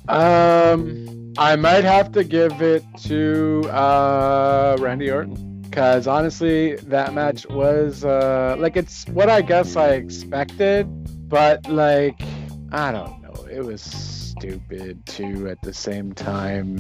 [0.09, 7.47] Um, I might have to give it to uh, Randy Orton because honestly, that match
[7.49, 10.87] was uh, like it's what I guess I expected,
[11.29, 12.21] but like
[12.73, 13.81] I don't know, it was
[14.43, 16.77] stupid too at the same time.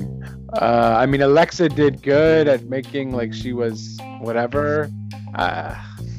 [0.52, 4.90] Uh, I mean, Alexa did good at making like she was whatever.
[5.36, 5.72] Uh,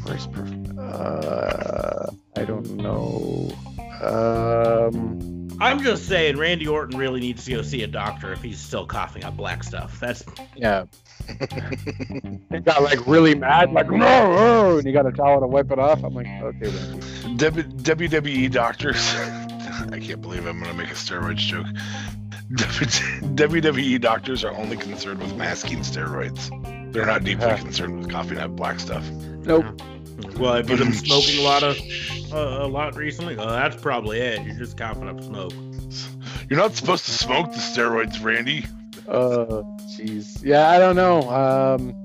[0.06, 3.52] where's perf- uh, I don't know.
[4.02, 5.30] Um.
[5.62, 8.86] I'm just saying Randy Orton really needs to go see a doctor if he's still
[8.86, 10.00] coughing up black stuff.
[10.00, 10.24] That's
[10.56, 10.86] Yeah.
[12.52, 15.72] he got like really mad, like no, no, and he got a towel to wipe
[15.72, 16.04] it off.
[16.04, 17.38] I'm like, okay, then.
[17.38, 19.16] W- WWE doctors.
[19.92, 21.68] I can't believe I'm going to make a steroids joke.
[22.54, 26.50] WWE doctors are only concerned with masking steroids.
[26.94, 27.58] They're not deeply Yeah.
[27.58, 29.10] concerned with coughing up black stuff.
[29.10, 29.82] Nope.
[30.38, 31.78] well, have you been smoking a lot of
[32.32, 33.36] uh, a lot recently?
[33.38, 34.46] Oh, that's probably it.
[34.46, 35.54] You're just coughing up smoke.
[36.50, 38.66] You're not supposed to smoke the steroids, Randy.
[39.08, 39.64] Uh,
[39.98, 40.44] jeez.
[40.44, 41.30] Yeah, I don't know.
[41.30, 41.96] Um,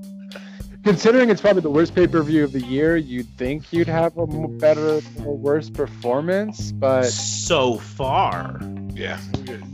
[0.89, 4.17] considering it's probably the worst pay per view of the year, you'd think you'd have
[4.17, 8.59] a better or worse performance, but So far,
[8.93, 9.19] Yeah,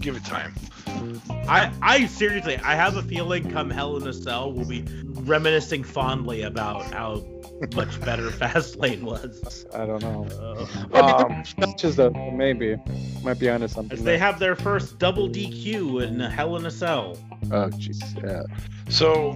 [0.02, 0.54] give it time.
[1.48, 4.84] I I seriously I have a feeling come Hell in a Cell we'll be
[5.32, 7.24] reminiscing fondly about how
[7.74, 9.66] much better Fastlane was.
[9.74, 10.28] I don't know.
[10.38, 12.76] Uh, I Um, mean, though, maybe
[13.24, 13.98] might be onto something.
[13.98, 17.18] as they have their first double DQ in Hell in a Cell.
[17.52, 18.02] Oh, jeez.
[18.22, 18.44] Yeah.
[18.90, 19.34] So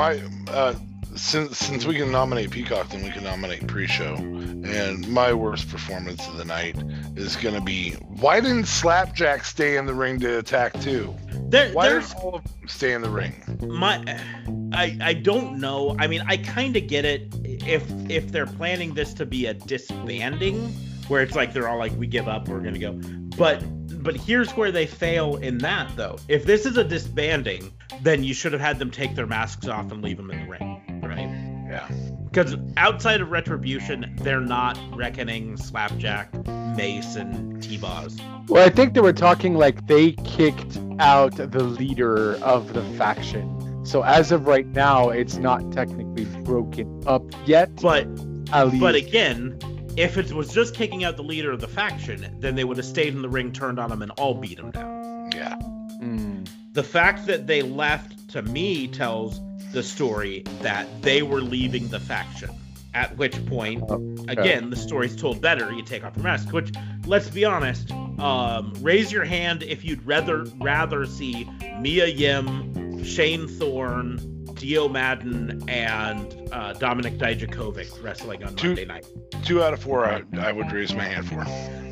[0.00, 0.74] my uh,
[1.14, 4.14] since since we can nominate Peacock, then we can nominate pre-show.
[4.14, 6.76] And my worst performance of the night
[7.16, 11.14] is gonna be why didn't Slapjack stay in the ring to attack too?
[11.48, 13.58] There, Why did all of them stay in the ring?
[13.66, 14.02] my
[14.72, 15.96] I I don't know.
[15.98, 19.54] I mean, I kind of get it if if they're planning this to be a
[19.54, 20.72] disbanding
[21.08, 22.92] where it's like they're all like we give up, we're going to go.
[23.36, 23.62] But
[24.02, 26.16] but here's where they fail in that though.
[26.28, 27.72] If this is a disbanding,
[28.02, 30.50] then you should have had them take their masks off and leave them in the
[30.50, 30.82] ring,
[31.14, 31.28] right?
[31.68, 31.88] Yeah.
[32.24, 36.32] Because outside of Retribution, they're not reckoning Slapjack,
[36.76, 38.08] Mace, and T-Bar.
[38.48, 43.84] Well, I think they were talking like they kicked out the leader of the faction.
[43.84, 47.74] So as of right now, it's not technically broken up yet.
[47.76, 48.06] But
[48.52, 48.80] At least.
[48.80, 49.58] But again,
[49.96, 52.86] if it was just kicking out the leader of the faction, then they would have
[52.86, 55.30] stayed in the ring, turned on him, and all beat him down.
[55.34, 55.56] Yeah.
[56.02, 56.48] Mm.
[56.72, 59.40] The fact that they left, to me, tells
[59.72, 62.50] the story that they were leaving the faction.
[62.94, 63.82] At which point,
[64.28, 65.72] again, the story's told better.
[65.72, 66.52] You take off your mask.
[66.52, 66.72] Which,
[67.06, 71.48] let's be honest, um, raise your hand if you'd rather rather see
[71.80, 79.06] Mia Yim, Shane Thorne, Dio Maddin, and uh, Dominik Dijakovic wrestling on Two- Monday night.
[79.42, 81.44] Two out of four I, I would raise my hand for.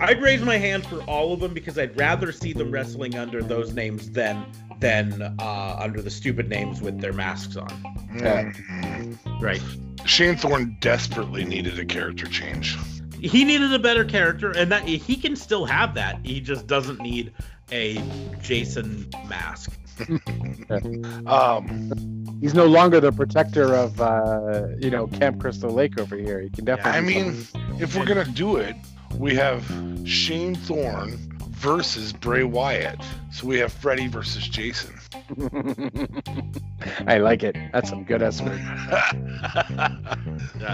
[0.05, 3.43] I'd raise my hand for all of them because I'd rather see them wrestling under
[3.43, 4.45] those names than
[4.81, 7.69] than uh, under the stupid names with their masks on.
[8.17, 8.51] Yeah.
[8.53, 9.19] Mhm.
[9.41, 9.63] Right.
[10.07, 12.77] Shane Thorne desperately needed a character change.
[13.21, 16.21] He needed a better character, and that he can still have that.
[16.25, 17.33] He just doesn't need
[17.71, 18.03] a
[18.41, 19.71] Jason mask.
[21.27, 21.91] Um,
[22.41, 26.41] He's no longer the protector of, uh, you know, Camp Crystal Lake over here.
[26.41, 26.99] He can definitely.
[26.99, 27.47] I mean,
[27.79, 28.75] if we're gonna do it,
[29.19, 29.63] we have
[30.05, 31.30] Shane Thorne
[31.61, 32.99] versus Bray Wyatt.
[33.33, 34.95] So we have Freddy versus Jason.
[37.07, 37.57] I like it.
[37.73, 38.59] That's some good S word.
[38.61, 39.13] Uh,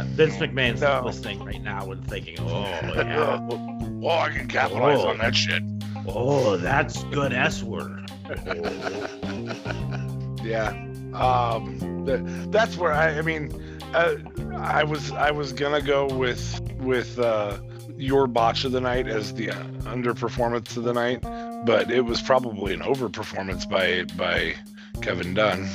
[0.09, 1.03] Vince McMahon's No.
[1.05, 5.09] listening right now and thinking, "Oh yeah, oh, I can capitalize Oh.
[5.09, 5.63] on that shit.
[6.07, 8.11] oh that's good S word."
[10.43, 10.69] Yeah.
[11.13, 12.21] Um, th-
[12.53, 13.19] that's where I.
[13.19, 13.51] I mean,
[13.95, 14.15] uh,
[14.57, 17.57] I was I was gonna go with with uh,
[17.99, 21.23] your botch of the night as the underperformance of the night,
[21.65, 24.55] but it was probably an overperformance by by
[25.03, 25.69] Kevin Dunn.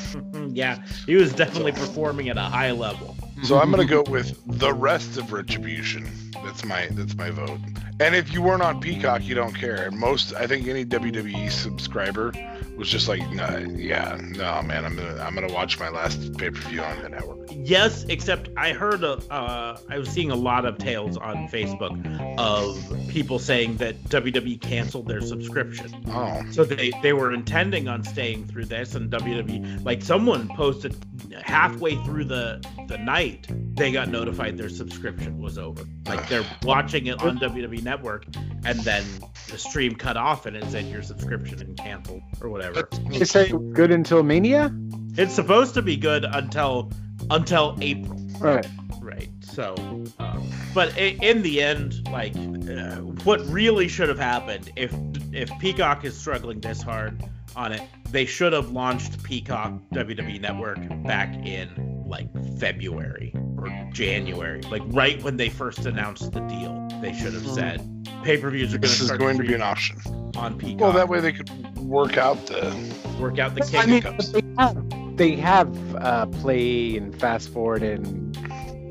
[0.53, 3.15] yeah, he was definitely performing at a high level.
[3.43, 6.07] So I'm gonna go with the rest of Retribution.
[6.43, 7.59] That's my that's my vote.
[7.99, 9.83] And if you weren't on Peacock, you don't care.
[9.83, 12.31] And most, I think, any WWE subscriber
[12.77, 16.49] was just like, nah, yeah, no, man, I'm gonna I'm gonna watch my last pay
[16.49, 17.49] per view on the network.
[17.51, 22.37] Yes, except I heard a, uh, I was seeing a lot of tales on Facebook
[22.37, 22.77] of
[23.09, 26.03] people saying that WWE canceled their subscription.
[26.09, 30.95] Oh, So they they were intending on staying through this, and WWE like someone posted
[31.43, 35.83] halfway through the the night they got notified their subscription was over.
[36.05, 38.25] Like they're watching it on WWE Network,
[38.65, 39.03] and then
[39.49, 42.70] the stream cut off, and it said your subscription and canceled or whatever.
[43.09, 44.73] They say good until Mania?
[45.17, 46.91] It's supposed to be good until
[47.29, 48.17] until April.
[48.39, 48.65] Right.
[49.01, 49.29] Right.
[49.41, 49.75] So,
[50.19, 54.93] um, but in the end, like, uh, what really should have happened if
[55.33, 57.23] if Peacock is struggling this hard
[57.55, 64.61] on it, they should have launched Peacock WWE Network back in like February or January,
[64.63, 66.87] like right when they first announced the deal.
[67.01, 67.81] They should have said
[68.23, 69.97] pay per views are going this to is going to be an option.
[70.35, 70.79] on Peacock.
[70.81, 72.73] Well, that way they could work out the.
[73.19, 73.89] work out the I king.
[73.91, 74.29] mean, Hiccups.
[74.29, 78.35] they have, they have uh, play and fast forward and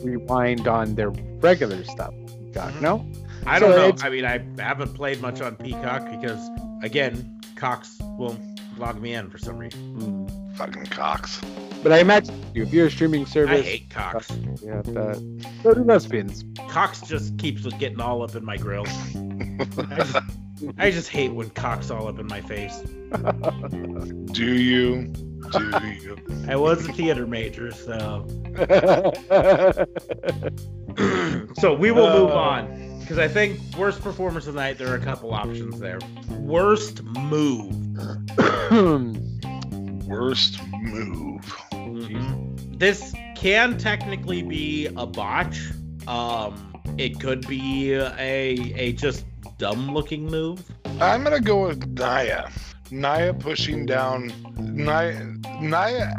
[0.05, 2.15] rewind on their regular stuff.
[2.47, 2.81] Peacock, Mhm.
[2.81, 3.07] No?
[3.47, 3.89] I don't so know.
[3.89, 6.39] it's- I mean, I haven't played much on Peacock because,
[6.83, 8.41] again, Cox won't
[8.79, 10.29] log me in for some reason.
[10.57, 11.41] Fucking Cox.
[11.83, 14.31] But I imagine if you're a streaming service, I hate Cox.
[14.63, 15.17] Yeah, have that.
[15.63, 16.45] So do lesbians.
[16.69, 18.85] Cox just keeps getting all up in my grill.
[18.87, 20.17] I just,
[20.79, 22.81] I just hate when Cox all up in my face.
[24.33, 25.07] Do you?
[25.53, 25.71] Do
[26.01, 26.17] you?
[26.49, 28.27] I was a theater major, so
[31.57, 32.35] so we will move Uh.
[32.35, 34.79] on because I think worst performance of the night.
[34.79, 35.99] There are a couple options there.
[36.39, 37.75] Worst move.
[40.07, 41.57] Worst move.
[42.09, 42.79] Mhm.
[42.79, 45.61] This can technically be a botch.
[46.07, 49.25] Um, it could be a a just
[49.59, 50.63] dumb looking move.
[51.01, 52.51] I'm gonna go with Nia.
[52.91, 54.33] Nia pushing down.
[54.59, 55.35] Nia.
[55.61, 56.15] Nia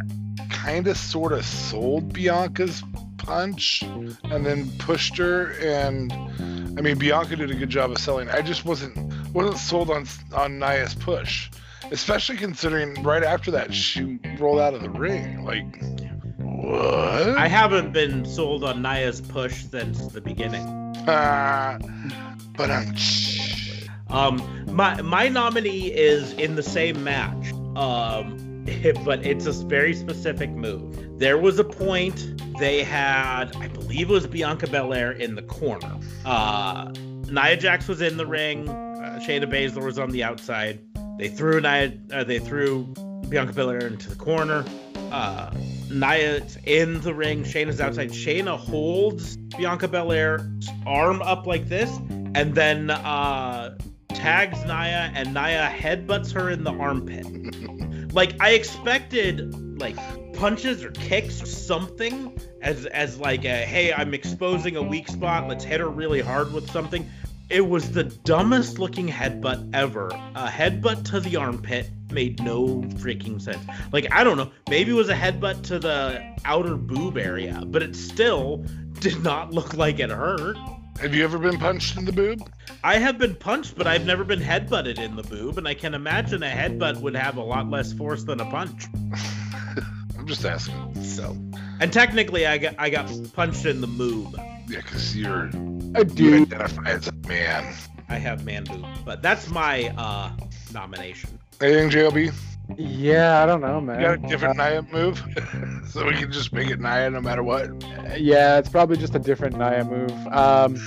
[0.50, 2.84] kind of sort of sold Bianca's
[3.18, 6.12] punch and then pushed her and
[6.78, 8.30] I mean Bianca did a good job of selling.
[8.30, 8.96] I just wasn't
[9.34, 11.50] wasn't sold on on Nia's push.
[11.92, 15.44] Especially considering right after that she rolled out of the ring.
[15.44, 15.82] Like
[16.38, 17.38] what?
[17.38, 20.66] I haven't been sold on Nia's push since the beginning.
[21.08, 21.80] Uh,
[22.56, 22.96] but I'm
[24.10, 27.52] Um, my my nominee is in the same match.
[27.76, 28.38] Um,
[29.06, 31.20] but it's a very specific move.
[31.20, 35.98] There was a point they had, I believe it was Bianca Belair in the corner.
[36.26, 36.92] Uh,
[37.28, 38.70] Nia Jax was in the ring.
[38.70, 40.80] Uh, Shayna Baszler was on the outside.
[41.18, 42.86] They threw Nia, uh, they threw
[43.30, 44.66] Bianca Belair into the corner.
[45.12, 45.52] Uh,
[45.90, 47.44] Nia's in the ring.
[47.44, 48.12] Shayna's outside.
[48.12, 53.78] Shayna holds Bianca Belair's arm up like this, and then uh,
[54.10, 58.14] tags Nia, and Nia headbutts her in the armpit.
[58.14, 59.98] like I expected, like
[60.34, 65.48] punches or kicks or something as as like a hey, I'm exposing a weak spot.
[65.48, 67.10] Let's hit her really hard with something.
[67.52, 70.08] It was the dumbest looking headbutt ever.
[70.08, 73.60] A headbutt to the armpit made no freaking sense.
[73.92, 77.84] Like, I don't know, maybe it was a headbutt to the outer boob area, but
[77.84, 78.66] it still
[79.02, 80.56] did not look like it hurt.
[81.02, 82.50] Have you ever been punched in the boob?
[82.86, 85.94] I have been punched, but I've never been headbutted in the boob, and I can
[85.94, 88.86] imagine a headbutt would have a lot less force than a punch.
[90.18, 91.04] I'm just asking.
[91.04, 91.36] So,
[91.82, 94.51] and technically, I got I got punched in the moob.
[94.72, 95.50] Yeah, because you're
[95.96, 96.42] I you do.
[96.44, 97.74] identify as a man.
[98.08, 100.32] I have man boob, but that's my uh
[100.74, 101.38] nomination.
[101.60, 102.34] Anything, JLB?
[102.78, 104.00] Yeah, I don't know, man.
[104.00, 105.22] You got a different Nia move?
[105.90, 107.70] so we can just make it Nia no matter what?
[108.18, 110.12] Yeah, it's probably just a different Nia move.
[110.28, 110.78] Um,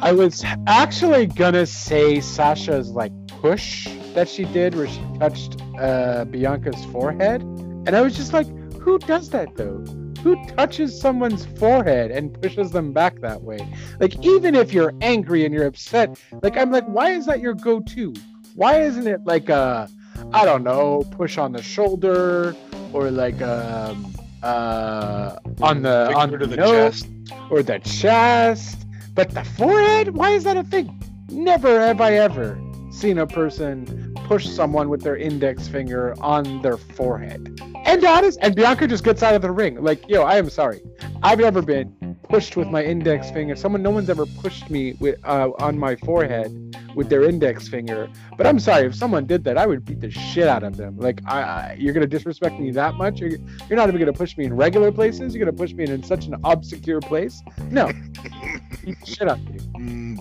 [0.00, 6.24] I was actually gonna say Sasha's like push that she did, where she touched uh,
[6.26, 8.46] Bianca's forehead, and I was just like,
[8.78, 9.84] who does that though?
[10.24, 13.58] Who touches someone's forehead and pushes them back that way?
[14.00, 17.52] Like, even if you're angry and you're upset, like I'm like, why is that your
[17.52, 18.14] go-to?
[18.54, 19.86] Why isn't it like a,
[20.32, 22.56] I don't know, push on the shoulder
[22.94, 27.02] or like um uh on the on the, the nose?
[27.02, 27.08] chest.
[27.50, 30.14] or the chest, but the forehead?
[30.14, 31.02] Why is that a thing?
[31.28, 32.58] Never have I ever
[32.90, 37.60] seen a person push someone with their index finger on their forehead.
[37.86, 39.82] And honest, and Bianca just gets out of the ring.
[39.82, 40.80] Like, yo, I am sorry.
[41.22, 43.54] I've never been pushed with my index finger.
[43.56, 46.50] Someone, no one's ever pushed me with uh, on my forehead
[46.94, 48.08] with their index finger.
[48.36, 50.96] But I'm sorry, if someone did that, I would beat the shit out of them.
[50.96, 53.20] Like, I, I you're gonna disrespect me that much?
[53.20, 53.30] You're,
[53.68, 55.34] you're not even gonna push me in regular places.
[55.34, 57.42] You're gonna push me in, in such an obscure place?
[57.70, 57.88] No,
[58.84, 59.60] beat the shit out of you.
[59.78, 60.18] Mm,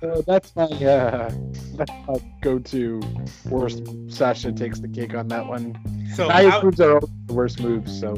[0.00, 1.30] So that's my uh,
[1.74, 3.00] that's my go-to
[3.48, 3.82] worst.
[4.08, 5.76] Sasha takes the cake on that one.
[6.14, 8.00] So Nia's out, moves are always the worst moves.
[8.00, 8.16] So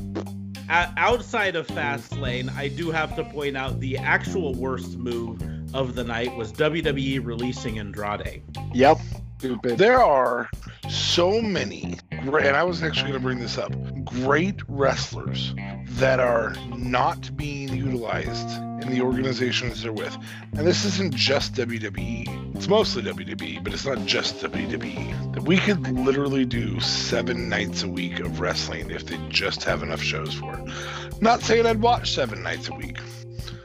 [0.68, 5.42] outside of Fastlane, I do have to point out the actual worst move
[5.74, 8.42] of the night was WWE releasing Andrade.
[8.72, 8.98] yep,
[9.38, 9.78] stupid.
[9.78, 10.48] there are
[10.88, 13.72] so many, and I was actually going to bring this up,
[14.04, 15.54] great wrestlers
[15.98, 18.48] that are not being utilized
[18.82, 20.16] in the organizations they're with.
[20.56, 22.56] And this isn't just WWE.
[22.56, 25.34] It's mostly WWE, but it's not just WWE.
[25.34, 29.82] That we could literally do seven nights a week of wrestling if they just have
[29.82, 31.22] enough shows for it.
[31.22, 32.98] Not saying I'd watch seven nights a week,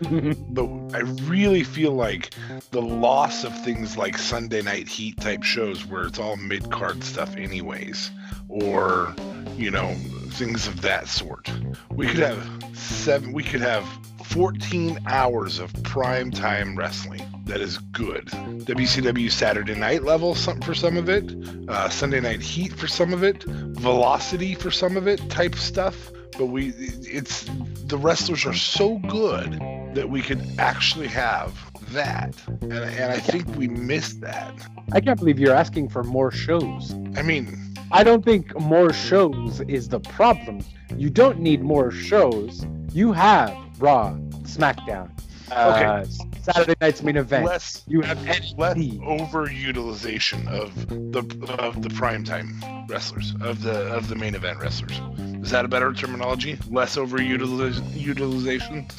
[0.02, 2.34] but I really feel like
[2.72, 7.04] the loss of things like Sunday Night Heat type shows where it's all mid card
[7.04, 8.12] stuff, anyways,
[8.50, 9.16] or
[9.56, 9.94] you know
[10.32, 11.50] things of that sort.
[11.92, 13.32] We could have seven.
[13.34, 13.86] We could have
[14.26, 18.26] 14 hours of prime time wrestling that is good.
[18.26, 21.32] WCW Saturday Night level some for some of it,
[21.70, 26.12] uh, Sunday Night Heat for some of it, Velocity for some of it type stuff.
[26.38, 27.46] But we, it's
[27.86, 29.58] the wrestlers are so good
[29.96, 31.54] that we could actually have
[31.94, 34.54] that, and, and I think we missed that.
[34.92, 36.94] I can't believe you're asking for more shows.
[37.16, 40.60] I mean, I don't think more shows is the problem.
[40.98, 42.66] You don't need more shows.
[42.92, 44.12] You have Raw,
[44.44, 45.10] SmackDown,
[45.52, 46.06] uh,
[46.42, 47.46] Saturday night's main event.
[47.46, 49.00] less you have less NXT.
[49.00, 51.20] overutilization of the
[51.60, 55.00] of the primetime wrestlers of the of the main event wrestlers.
[55.44, 56.58] Is that a better terminology?
[56.70, 58.92] Less overutilization.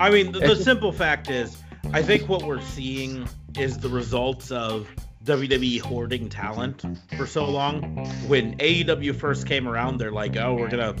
[0.00, 1.56] I mean, the, the simple fact is,
[1.92, 3.28] I think what we're seeing
[3.58, 4.88] is the results of
[5.24, 6.84] WWE hoarding talent
[7.16, 7.82] for so long.
[8.28, 10.94] When AEW first came around, they're like, "Oh, we're gonna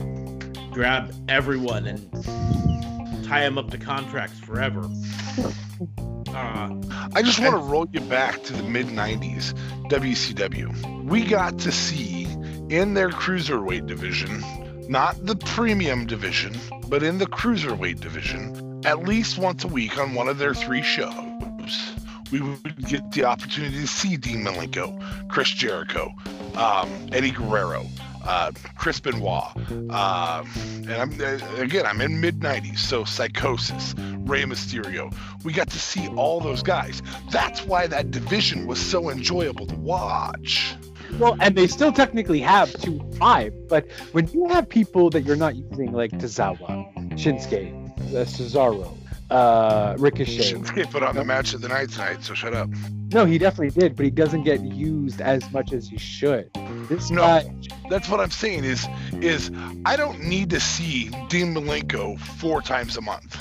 [0.72, 2.00] grab everyone and
[3.26, 4.88] tie them up to contracts forever."
[6.28, 6.68] Uh,
[7.14, 9.54] I just want to roll you back to the mid 90s
[9.88, 11.04] WCW.
[11.04, 12.24] We got to see
[12.68, 14.42] in their cruiserweight division
[14.88, 16.54] not the premium division,
[16.88, 20.82] but in the cruiserweight division, at least once a week on one of their three
[20.82, 21.92] shows,
[22.30, 26.12] we would get the opportunity to see Dean Malenko, Chris Jericho,
[26.56, 27.86] um, Eddie Guerrero,
[28.26, 29.44] uh, Chris Benoit,
[29.90, 33.94] uh, and I'm uh, again I'm in mid '90s, so Psicosis,
[34.28, 35.14] Rey Mysterio.
[35.44, 37.02] We got to see all those guys.
[37.30, 40.74] That's why that division was so enjoyable to watch.
[41.18, 45.36] Well, and they still technically have two five, but when you have people that you're
[45.36, 47.72] not using, like Tozawa, Shinsuke,
[48.10, 48.96] uh, Cesaro,
[49.30, 50.52] uh, Ricochet.
[50.54, 52.68] Shinsuke put on the match of the night tonight, so shut up.
[53.12, 56.50] No, he definitely did, but he doesn't get used as much as he should.
[56.88, 57.22] This No.
[57.22, 57.52] guy,
[57.90, 58.86] That's what I'm saying is
[59.20, 59.50] is
[59.84, 63.40] I don't need to see Dean Malenko four times a month,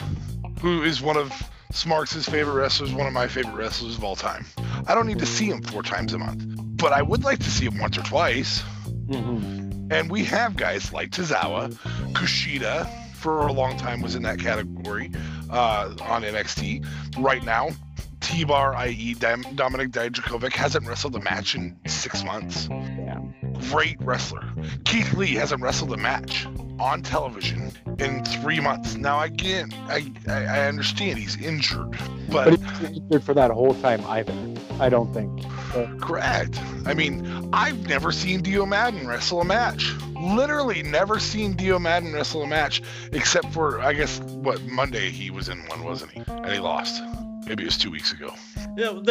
[0.62, 1.32] who is one of
[1.72, 4.46] Smarks' favorite wrestlers, one of my favorite wrestlers of all time.
[4.88, 6.44] I don't need to see him four times a month,
[6.78, 8.64] but I would like to see him once or twice.
[9.08, 9.92] Mhm.
[9.92, 11.72] And we have guys like Tozawa,
[12.14, 12.88] Kushida,
[13.26, 15.10] for a long time was in that category
[15.50, 16.86] uh, on NXT.
[17.18, 17.70] Right now,
[18.26, 19.14] T-Bar, i.e.
[19.16, 22.68] Dominik Dijakovic, hasn't wrestled a match in six months.
[22.72, 23.20] yeah.
[23.70, 24.44] Great wrestler.
[24.84, 26.48] Keith Lee hasn't wrestled a match
[26.80, 28.96] on television in three months.
[28.96, 31.92] Now, again, I, I, I understand he's injured,
[32.30, 34.34] But but he wasn't injured for that whole time either.
[34.80, 35.44] I don't think.
[36.02, 36.60] Correct.
[36.86, 39.94] I mean, I've never seen Dio Maddin wrestle a match.
[40.20, 45.30] Literally never seen Dio Maddin wrestle a match, except for I guess what Monday he
[45.30, 46.24] was in one, wasn't he?
[46.28, 47.02] And he lost.
[47.48, 48.34] Maybe it was two weeks ago.
[48.78, 49.02] Uh,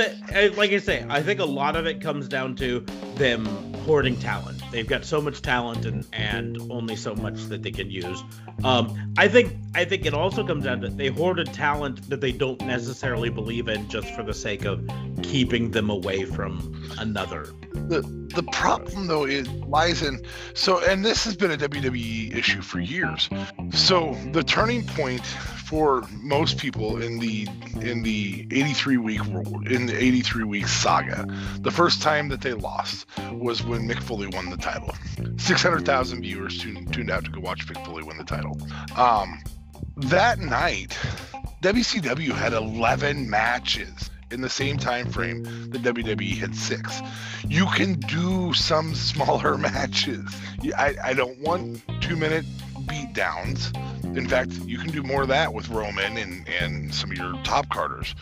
[0.56, 2.80] like I say, I think a lot of it comes down to
[3.14, 3.46] them
[3.84, 4.60] hoarding talent.
[4.72, 8.22] They've got so much talent and, and only so much that they can use.
[8.62, 12.32] Um, I think I think it also comes down to they hoarded talent that they
[12.32, 14.88] don't necessarily believe in just for the sake of
[15.22, 17.48] keeping them away from another.
[17.72, 18.02] The
[18.34, 20.20] the problem though is lies in
[20.54, 23.28] so and this has been a WWE issue for years.
[23.72, 25.24] So the turning point
[25.64, 27.48] for most people in the
[27.80, 29.20] in the 83 week
[29.66, 31.26] in the 83 week saga,
[31.60, 34.94] the first time that they lost was when Mick Foley won the title.
[35.38, 38.43] 600,000 viewers tuned, tuned out to go watch Mick Foley win the title.
[38.96, 39.42] Um,
[39.96, 40.98] that night,
[41.62, 47.00] WCW had 11 matches in the same time frame that WWE had six.
[47.46, 50.28] You can do some smaller matches.
[50.76, 52.44] I, I don't want two minute
[52.88, 53.72] beat downs.
[54.02, 57.32] In fact, you can do more of that with Roman and, and some of your
[57.42, 58.14] top carders.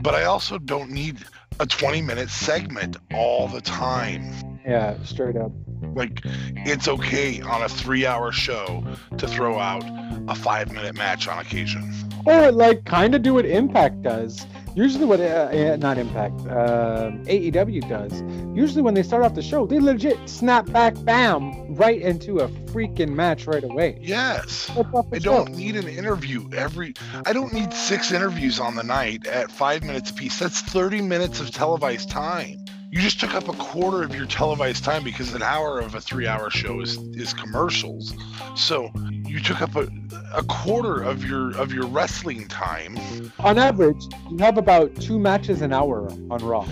[0.00, 1.24] But I also don't need
[1.58, 4.60] a 20 minute segment all the time.
[4.66, 5.52] Yeah, straight up.
[5.96, 8.84] Like, it's okay on a three hour show
[9.16, 9.82] to throw out
[10.28, 11.92] a five minute match on occasion.
[12.26, 14.46] Or like kind of do what Impact does.
[14.74, 18.22] Usually, what uh, uh, not Impact, um AEW does.
[18.54, 22.48] Usually, when they start off the show, they legit snap back, bam, right into a
[22.48, 23.98] freaking match right away.
[24.02, 24.70] Yes.
[24.74, 26.92] That's off the I don't need an interview every.
[27.24, 30.38] I don't need six interviews on the night at five minutes apiece.
[30.38, 32.66] That's 30 minutes of televised time.
[32.90, 36.00] You just took up a quarter of your televised time because an hour of a
[36.00, 38.14] three-hour show is is commercials.
[38.54, 38.90] So
[39.24, 39.88] you took up a,
[40.34, 42.96] a quarter of your of your wrestling time.
[43.40, 46.66] On average, you have about two matches an hour on Raw.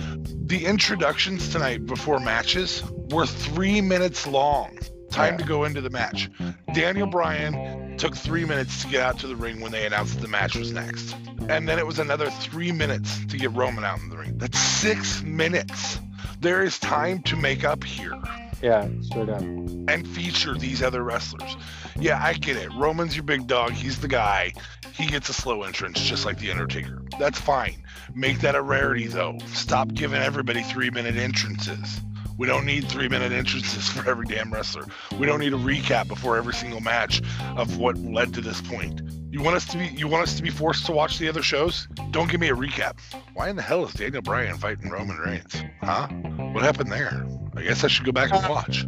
[0.45, 4.77] The introductions tonight before matches were three minutes long.
[5.15, 5.37] Time Yeah.
[5.37, 6.29] to go into the match.
[6.73, 10.27] Daniel Bryan took three minutes to get out to the ring when they announced the
[10.27, 11.15] match was next.
[11.47, 14.37] And then it was another three minutes to get Roman out in the ring.
[14.37, 15.99] That's six minutes.
[16.41, 18.13] There is time to make up here
[18.61, 19.39] Yeah, straight up.
[19.41, 21.55] and feature these other wrestlers.
[21.97, 22.69] Yeah, I get it.
[22.73, 23.71] Roman's your big dog.
[23.71, 24.51] He's the guy.
[24.91, 27.01] He gets a slow entrance, just like The Undertaker.
[27.19, 27.75] That's fine.
[28.13, 29.37] Make that a rarity, though.
[29.53, 32.01] Stop giving everybody three minute entrances.
[32.37, 34.85] We don't need three minute entrances for every damn wrestler.
[35.17, 37.21] We don't need a recap before every single match
[37.55, 39.01] of what led to this point.
[39.31, 41.43] You want us to be you want us to be forced to watch the other
[41.43, 41.87] shows?
[42.11, 42.99] Don't give me a recap.
[43.33, 45.55] Why in the hell is Daniel Bryan fighting Roman Reigns?
[45.81, 46.07] Huh?
[46.07, 47.25] What happened there?
[47.55, 48.85] I guess I should go back and uh, watch.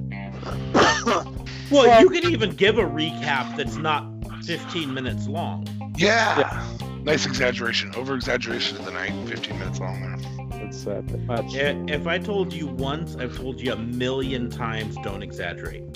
[1.69, 4.07] Well, you can even give a recap that's not
[4.45, 5.67] 15 minutes long.
[5.97, 6.65] Yeah.
[7.03, 7.93] Nice exaggeration.
[7.95, 9.11] Over exaggeration of the night.
[9.27, 10.46] 15 minutes long there.
[10.67, 11.55] That's uh, much.
[11.55, 14.97] If I told you once, I've told you a million times.
[15.01, 15.83] Don't exaggerate.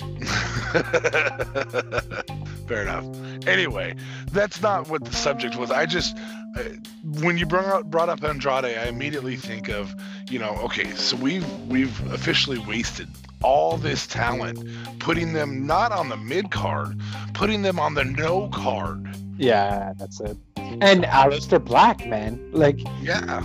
[2.66, 3.04] Fair enough.
[3.46, 3.94] Anyway,
[4.32, 5.70] that's not what the subject was.
[5.70, 6.16] I just,
[6.56, 6.62] uh,
[7.20, 9.94] when you brought up, brought up Andrade, I immediately think of,
[10.30, 13.08] you know, okay, so we've we've officially wasted
[13.42, 14.66] all this talent,
[15.00, 16.98] putting them not on the mid card,
[17.34, 19.06] putting them on the no card.
[19.36, 20.38] Yeah, that's it.
[20.56, 23.42] And Aleister Black, man, like Yeah,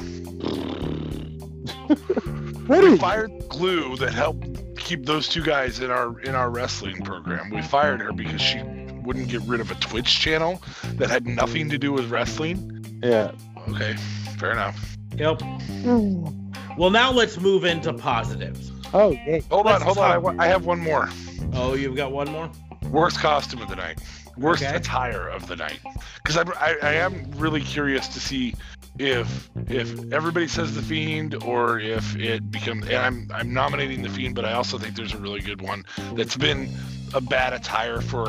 [2.67, 7.01] what is fired glue that helped keep those two guys in our in our wrestling
[7.01, 7.49] program.
[7.49, 8.61] We fired her because she
[9.03, 10.61] wouldn't get rid of a Twitch channel
[10.95, 12.99] that had nothing to do with wrestling.
[13.01, 13.31] Yeah.
[13.69, 13.95] Okay,
[14.37, 14.97] fair enough.
[15.15, 15.39] Yep.
[15.39, 16.77] Mm.
[16.77, 18.71] Well, now let's move into positives.
[18.93, 19.43] Oh, yay.
[19.49, 20.39] Hold Let's on, hold on.
[20.39, 21.09] I, I have one more.
[21.53, 22.49] Oh, you've got one more?
[22.91, 23.99] Worst costume of the night.
[24.37, 24.75] Worst Okay.
[24.75, 25.79] attire of the night.
[26.15, 28.53] Because I, I, I am really curious to see
[28.99, 32.85] if if everybody says the fiend or if it becomes.
[32.87, 35.85] And I'm I'm nominating the fiend, but I also think there's a really good one
[36.13, 36.69] that's been
[37.13, 38.25] a bad attire for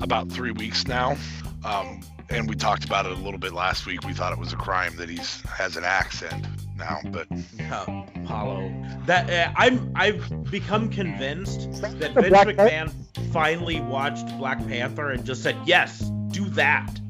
[0.00, 1.16] about three weeks now.
[1.64, 4.04] Um, and we talked about it a little bit last week.
[4.04, 6.46] We thought it was a crime that he's has an accent
[6.76, 7.26] now, mm-hmm, but
[7.72, 8.72] Oh, Apollo.
[9.06, 12.92] That uh, I'm I've become convinced that Vince Black McMahon
[13.32, 17.00] finally watched Black Panther and just said, "Yes, do that,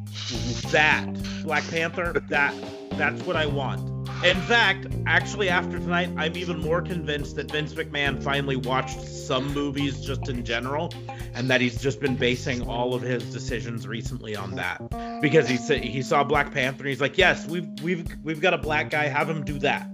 [0.70, 1.06] that
[1.42, 2.22] Black Panther.
[2.28, 2.54] That
[2.92, 7.74] that's what I want." In fact, actually, after tonight, I'm even more convinced that Vince
[7.74, 10.92] McMahon finally watched some movies just in general,
[11.34, 14.82] and that he's just been basing all of his decisions recently on that.
[15.20, 18.54] Because he said he saw Black Panther, and he's like, "Yes, we've we've we've got
[18.54, 19.06] a black guy.
[19.06, 19.88] Have him do that,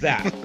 [0.00, 0.32] that."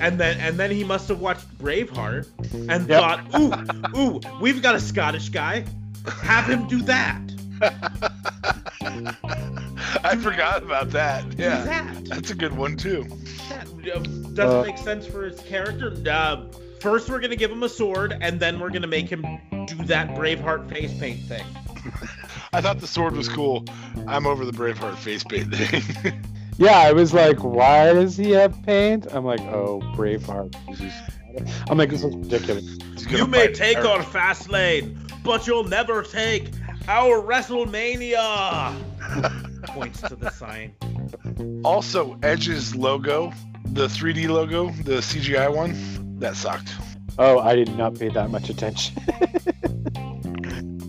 [0.00, 2.26] And then and then he must have watched Braveheart
[2.68, 2.90] and Yep.
[2.98, 3.54] thought, "Ooh,
[3.96, 5.64] ooh, we've got a Scottish guy.
[6.22, 7.20] Have him do that."
[10.04, 11.24] I forgot about that.
[11.38, 12.04] Yeah, that.
[12.06, 13.04] that's a good one too.
[13.48, 13.66] That
[14.34, 15.92] doesn't Uh, make sense for his character.
[16.10, 16.46] Uh,
[16.80, 19.22] first, we're gonna give him a sword, and then we're gonna make him
[19.66, 21.44] do that Braveheart face paint thing.
[22.52, 23.64] I thought the sword was cool.
[24.06, 26.22] I'm over the Braveheart face paint thing.
[26.58, 29.06] Yeah, I was like, why does he have paint?
[29.10, 30.54] I'm like, oh, Braveheart.
[31.70, 32.76] I'm like, this is ridiculous.
[33.08, 33.88] You may take Eric.
[33.88, 36.50] our fast lane, but you'll never take
[36.88, 38.76] our WrestleMania.
[39.66, 40.74] Points to the sign.
[41.64, 43.32] Also, Edge's logo,
[43.66, 46.72] the 3D logo, the CGI one, that sucked.
[47.18, 48.96] Oh, I did not pay that much attention.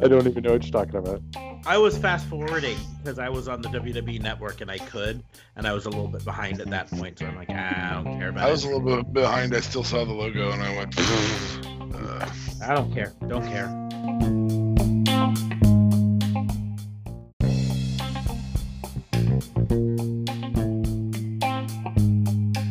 [0.03, 1.21] I don't even know what you're talking about.
[1.65, 5.23] I was fast forwarding because I was on the WWE network and I could,
[5.55, 8.03] and I was a little bit behind at that point, so I'm like, ah, I
[8.03, 9.55] don't care about I was a little bit behind.
[9.55, 10.99] I still saw the logo and I went.
[10.99, 12.29] uh,
[12.65, 13.13] I don't care.
[13.27, 13.69] Don't care.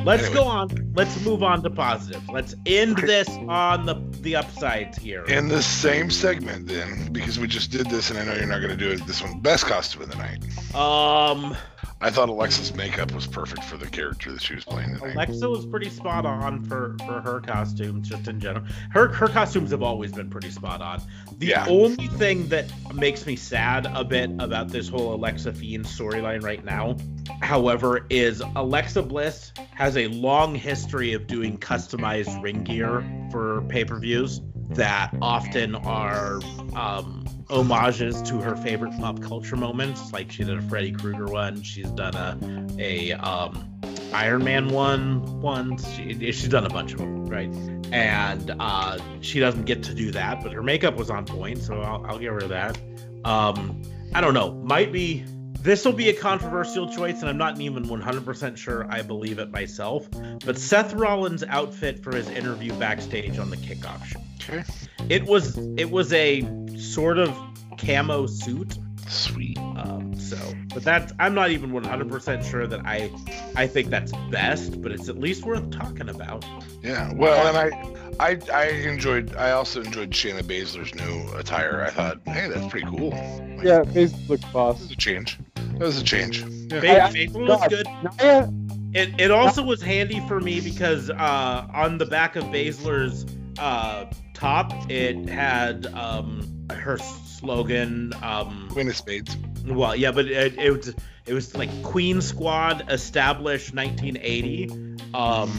[0.04, 0.34] Let's Anyway.
[0.34, 0.92] go on.
[0.94, 2.28] Let's move on to positives.
[2.28, 5.24] Let's end this on the the upsides here.
[5.24, 8.58] in the same segment, then, because we just did this, and I know you're not
[8.58, 9.06] going to do it.
[9.06, 10.42] This one, best costume of the night.
[10.74, 11.56] Um,
[12.04, 14.96] I thought Alexa's makeup was perfect for the character that she was playing.
[14.96, 18.66] Alexa was pretty spot on for for her costumes, just in general.
[18.90, 21.00] Her her costumes have always been pretty spot on.
[21.38, 21.66] The Yeah.
[21.68, 26.64] only thing that makes me sad a bit about this whole Alexa Fiend storyline right
[26.64, 26.96] now,
[27.40, 34.40] however, is Alexa Bliss has a long history of doing customized ring gear for pay-per-views
[34.76, 36.40] that often are
[36.74, 40.12] um, homages to her favorite pop culture moments.
[40.12, 41.62] Like she did a Freddy Krueger one.
[41.62, 42.38] She's done a
[42.78, 43.68] a um,
[44.12, 45.90] Iron Man one once.
[45.94, 47.52] She, she's done a bunch of them, right?
[47.92, 51.80] And uh, she doesn't get to do that, but her makeup was on point, so
[51.80, 52.78] I'll, I'll give her that.
[53.24, 53.82] Um,
[54.14, 54.52] I don't know.
[54.52, 55.24] Might be.
[55.62, 59.50] This will be a controversial choice, and I'm not even 100% sure I believe it
[59.52, 60.08] myself.
[60.44, 64.20] But Seth Rollins' outfit for his interview backstage on the kickoff show.
[64.40, 64.64] Okay,
[65.08, 66.42] It was it was a
[66.76, 67.32] sort of
[67.78, 68.76] camo suit
[69.08, 69.56] sweet.
[69.58, 70.36] um, so,
[70.74, 73.10] but that's I'm not even 100% sure that I
[73.54, 76.44] I think that's best, but it's at least worth talking about.
[76.82, 79.34] Yeah, well, and I, I, I enjoyed.
[79.36, 81.82] I also enjoyed Shayna Baszler's new attire.
[81.86, 83.10] I thought, hey, that's pretty cool.
[83.10, 84.80] Like, Yeah, face look That boss.
[84.80, 85.38] was a change.
[85.54, 86.40] That was a change.
[86.42, 86.80] Yeah.
[86.80, 87.86] Ba- I- I- was good.
[88.20, 88.48] Yeah,
[88.94, 93.24] It, it also was handy for me because uh, on the back of Baszler's
[93.58, 98.12] uh, top, it had um, her slogan.
[98.22, 99.36] Um, Queen of Spades.
[99.66, 100.94] well, yeah, but it, it was
[101.26, 104.68] it was like Queen Squad established 1980,
[105.14, 105.50] um,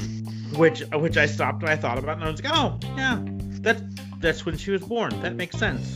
[0.58, 3.20] which which I stopped and I thought about it and I was like, oh yeah,
[3.62, 3.82] that's
[4.20, 5.20] that's when she was born.
[5.22, 5.88] That makes sense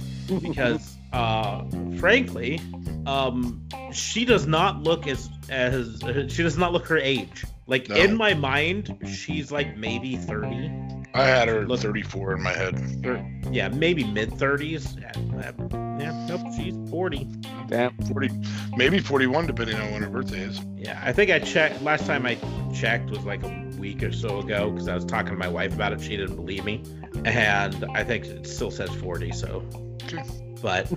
[0.41, 1.63] because uh,
[1.97, 2.59] frankly,
[3.05, 3.61] um,
[3.91, 7.45] she does not look as as she does not look her age.
[7.67, 7.95] Like No.
[7.95, 10.71] in my mind, she's like maybe 30.
[11.13, 12.75] I had her Look- 34 in my head.
[13.05, 15.01] Or, yeah, maybe mid 30s.
[15.01, 15.51] Yeah,
[15.99, 17.25] yeah, nope, she's 40.
[17.67, 17.97] damn.
[18.07, 18.29] 40,
[18.77, 20.61] maybe 41, depending on when her birthday is.
[20.77, 21.81] Yeah, I think I checked.
[21.81, 22.37] Last time I
[22.73, 25.73] checked was like a week or so ago because I was talking to my wife
[25.73, 26.01] about it.
[26.01, 26.83] She didn't believe me,
[27.25, 29.31] and I think it still says 40.
[29.31, 29.63] So,
[30.05, 30.23] Okay.
[30.61, 30.91] but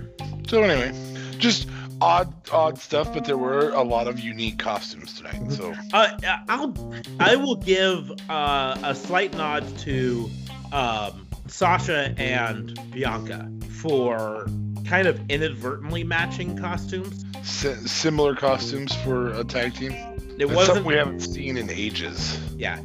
[0.47, 0.91] So anyway,
[1.37, 1.67] just
[2.01, 5.51] odd, odd stuff, but there were a lot of unique costumes tonight.
[5.51, 6.17] So uh,
[6.49, 6.73] I'll
[7.19, 10.29] I will give uh, a slight nod to
[10.71, 13.51] um, Sasha and Bianca
[13.81, 14.47] for
[14.85, 17.25] kind of inadvertently matching costumes.
[17.43, 19.93] Si- similar costumes for a tag team.
[20.37, 22.37] It It's wasn't something we haven't seen in ages.
[22.57, 22.79] yeah.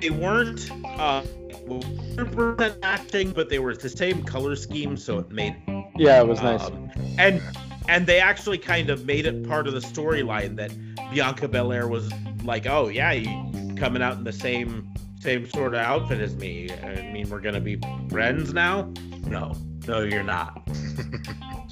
[0.00, 1.22] They weren't uh
[1.68, 5.54] 100% acting but they were the same color scheme so it made
[5.96, 6.62] Yeah, it was nice.
[6.64, 7.40] um, and
[7.88, 10.72] and they actually kind of made it part of the storyline that
[11.12, 12.10] bianca belair was
[12.44, 16.70] like oh yeah you coming out in the same same sort of outfit as me.
[16.82, 17.78] I mean we're gonna be
[18.08, 18.90] friends now?
[19.26, 19.52] No.
[19.86, 20.66] No you're not.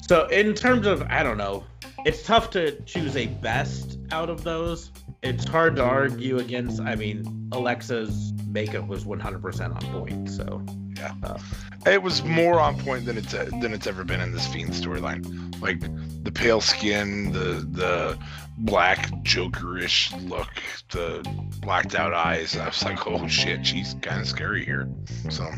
[0.09, 1.65] So in terms of i don't know
[2.07, 4.91] it's tough to choose a best out of those
[5.23, 10.65] it's hard to argue against i mean alexa's makeup was 100% on point so
[10.99, 11.37] yeah.
[11.87, 15.61] It was more on point than it's than it's ever been in this Fiend storyline.
[15.63, 15.81] Like
[16.25, 18.19] the pale skin, the the
[18.59, 20.51] black Jokerish look,
[20.91, 21.23] the
[21.61, 22.57] blacked out eyes.
[22.57, 24.89] I was like, oh shit, she's kind of scary here.
[25.31, 25.49] So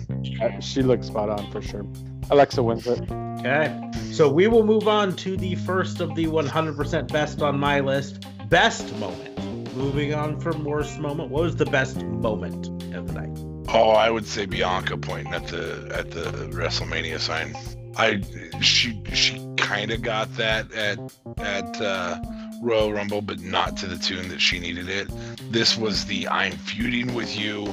[0.43, 1.87] Uh, she looks spot on for sure.
[2.31, 3.11] Alexa wins it.
[3.11, 3.91] Okay.
[4.13, 8.27] So we will move on to the first of the 100% best on my list.
[8.51, 9.77] Best moment.
[9.77, 11.31] Moving on from worst moment.
[11.31, 13.31] What was the best moment of the night?
[13.73, 17.55] Oh, I would say Bianca pointing at the at the WrestleMania sign.
[17.97, 18.21] I
[18.61, 20.99] she she kind of got that at
[21.39, 22.19] at uh,
[22.61, 25.09] Royal Rumble, but not to the tune that she needed it.
[25.53, 27.69] This was the I'm feuding with you,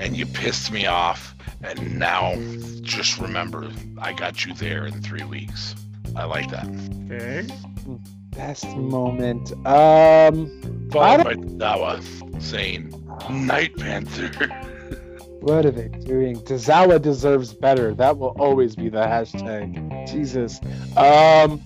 [0.00, 2.36] and you pissed me off, and now
[2.80, 5.74] just remember I got you there in three weeks.
[6.16, 6.66] I like that.
[7.10, 7.46] Okay.
[8.32, 9.52] Best moment.
[9.66, 10.50] Um,
[10.88, 12.92] I Followed by Dawa saying
[13.30, 14.28] Night Panther.
[15.40, 16.36] what are they doing?
[16.36, 17.94] Tozawa deserves better.
[17.94, 20.10] That will always be the hashtag.
[20.10, 20.60] Jesus.
[20.96, 21.62] Um,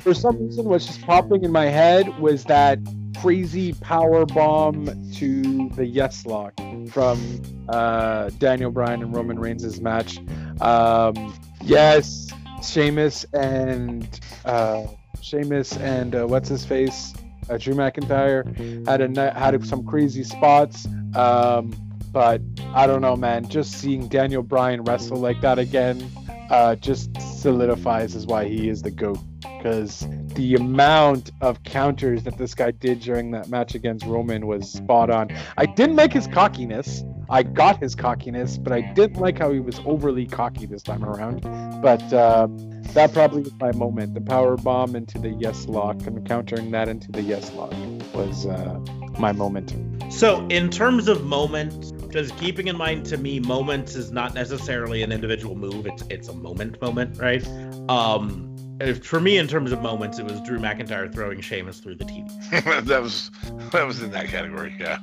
[0.00, 2.78] for some reason, what's just popping in my head was that
[3.20, 6.54] crazy power bomb to the Yes Lock
[6.88, 10.18] from uh, Daniel Bryan and Roman Reigns' match.
[10.60, 12.28] Um, yes,
[12.62, 14.84] Sheamus and uh,
[15.22, 17.14] Sheamus and uh, what's his face,
[17.48, 20.86] uh, Drew McIntyre had a had some crazy spots.
[21.14, 21.74] Um,
[22.12, 22.40] but
[22.74, 23.48] I don't know, man.
[23.48, 26.10] Just seeing Daniel Bryan wrestle like that again,
[26.50, 29.18] uh, just solidifies why he is the goat.
[29.40, 34.70] Because the amount of counters that this guy did during that match against Roman was
[34.72, 35.28] spot on.
[35.58, 37.04] I didn't like his cockiness.
[37.30, 41.04] I got his cockiness, but I didn't like how he was overly cocky this time
[41.04, 41.42] around.
[41.80, 42.48] But uh,
[42.94, 44.14] that probably was my moment.
[44.14, 47.72] The power bomb into the yes lock and countering that into the yes lock
[48.14, 48.78] was uh,
[49.18, 49.74] my moment.
[50.12, 55.02] So, in terms of moments, just keeping in mind to me, moments is not necessarily
[55.02, 55.86] an individual move.
[55.86, 57.46] It's it's a moment moment, right?
[57.88, 58.48] Um,
[58.80, 62.04] if- for me, in terms of moments, it was Drew McIntyre throwing Sheamus through the
[62.06, 62.84] TV.
[62.86, 63.30] that was
[63.70, 64.74] that was in that category.
[64.80, 64.98] Yeah.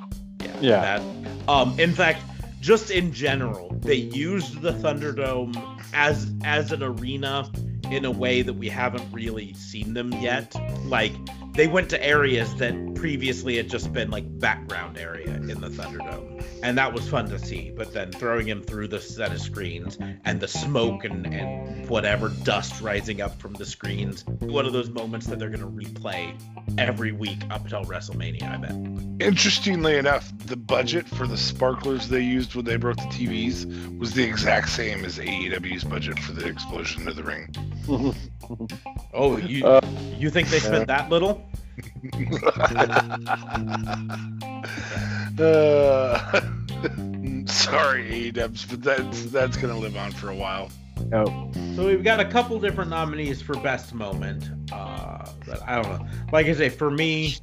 [0.62, 1.00] Yeah.
[1.00, 2.22] That, um, in fact,
[2.60, 5.56] just in general, they used the Thunderdome
[5.94, 7.50] as as an arena
[7.92, 10.56] in a way that we haven't really seen them yet.
[10.86, 11.14] Like
[11.58, 16.44] they went to areas that previously had just been like background area in the Thunderdome,
[16.62, 17.72] and that was fun to see.
[17.76, 22.30] But then throwing him through the set of screens and the smoke and and whatever
[22.30, 26.40] dust rising up from the screens, one of those moments that they're gonna replay
[26.78, 28.44] every week up until WrestleMania.
[28.44, 29.28] I bet.
[29.28, 34.14] Interestingly enough, the budget for the sparklers they used when they broke the TVs was
[34.14, 37.54] the exact same as AEW's budget for the explosion of the ring.
[39.14, 39.82] Oh, you Uh,
[40.18, 41.47] you think they spent that little?
[45.40, 46.42] Uh,
[47.46, 50.72] sorry, AEWs, but that's that's gonna live on for a while.
[51.14, 54.50] Oh, So we've got a couple different nominees for best moment.
[54.72, 56.08] Uh, but I don't know.
[56.32, 57.36] Like I say, for me,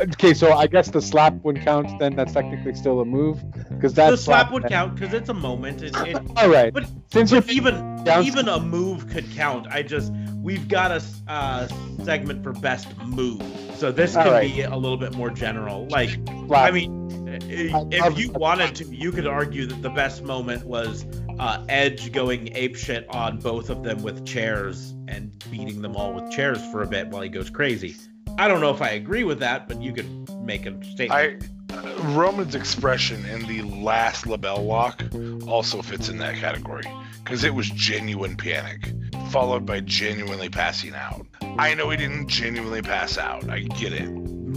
[0.00, 0.34] okay.
[0.34, 1.98] So I guess the slap would count.
[1.98, 5.28] Then that's technically still a move because that the that's slap would count because it's
[5.28, 5.82] a moment.
[5.82, 6.72] It, it, All right.
[6.72, 9.66] but Since but even even a move could count.
[9.68, 11.68] I just we've got a uh,
[12.04, 13.42] segment for best move,
[13.76, 14.54] so this can right.
[14.54, 15.86] be a little bit more general.
[15.88, 16.10] Like
[16.46, 17.02] slap, I mean,
[17.48, 21.06] if you wanted to, you could argue that the best moment was
[21.38, 26.30] uh, Edge going apeshit on both of them with chairs and beating them all with
[26.30, 27.96] chairs for a bit while he goes crazy.
[28.38, 31.44] I don't know if I agree with that, but you could make a statement.
[31.70, 35.02] I uh, Roman's expression in the last LeBell Lock
[35.48, 36.84] also fits in that category
[37.24, 38.92] because it was genuine panic,
[39.30, 41.26] followed by genuinely passing out.
[41.58, 43.48] I know he didn't genuinely pass out.
[43.48, 44.08] I get it,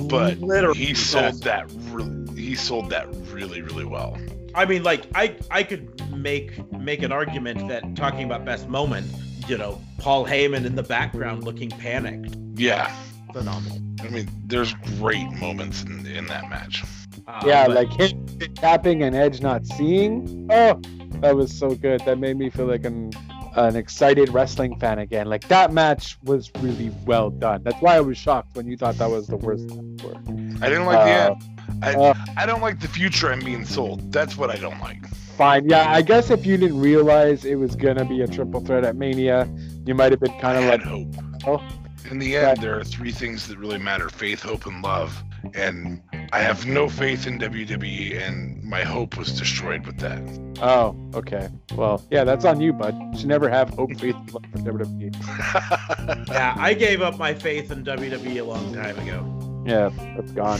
[0.10, 1.00] but Literally, he yes.
[1.00, 1.72] sold that.
[1.90, 4.18] Re- he sold that really, really well.
[4.54, 9.08] I mean, like I I could make make an argument that talking about best moment,
[9.48, 12.94] you know, Paul Heyman in the background looking panicked, Yeah,
[13.40, 13.80] phenomenal.
[14.02, 16.84] I mean, there's great moments in, in that match.
[17.28, 18.26] Uh, yeah, but- like him
[18.56, 20.48] tapping and Edge not seeing.
[20.52, 20.80] Oh,
[21.22, 22.02] That was so good.
[22.02, 23.12] That made me feel like an
[23.58, 25.28] an excited wrestling fan again.
[25.28, 27.64] Like that match was really well done.
[27.64, 30.62] That's why I was shocked when you thought that was the worst match.
[30.62, 31.82] I didn't like the Uh, end.
[31.82, 34.12] I, uh, I don't like the future I'm being sold.
[34.12, 35.08] That's what I don't like.
[35.38, 35.70] Fine.
[35.70, 38.98] Yeah, I guess if you didn't realize it was gonna be a triple threat at
[38.98, 39.48] Mania,
[39.86, 41.16] you might have been kind of had like, hope.
[41.48, 41.64] oh.
[42.12, 45.24] In the end, there are three things that really matter: faith, hope, and love.
[45.54, 46.02] And
[46.32, 50.20] I have no faith in WWE, and my hope was destroyed with that.
[50.62, 51.50] oh, okay.
[51.76, 52.96] Well, yeah, that's on you, bud.
[53.14, 56.28] You should never have hope, faith, and love for WWE.
[56.30, 59.64] Yeah, I gave up my faith in WWE a long time ago.
[59.68, 60.60] Yeah, that's gone.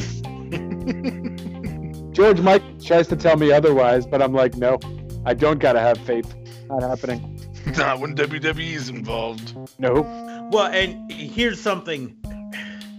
[2.14, 4.80] George Mike tries to tell me otherwise, but I'm like, no,
[5.26, 6.34] I don't gotta have faith.
[6.70, 7.32] Not happening.
[7.78, 9.56] Not when WWE is involved.
[9.80, 10.04] No.
[10.52, 12.16] Well, and here's something.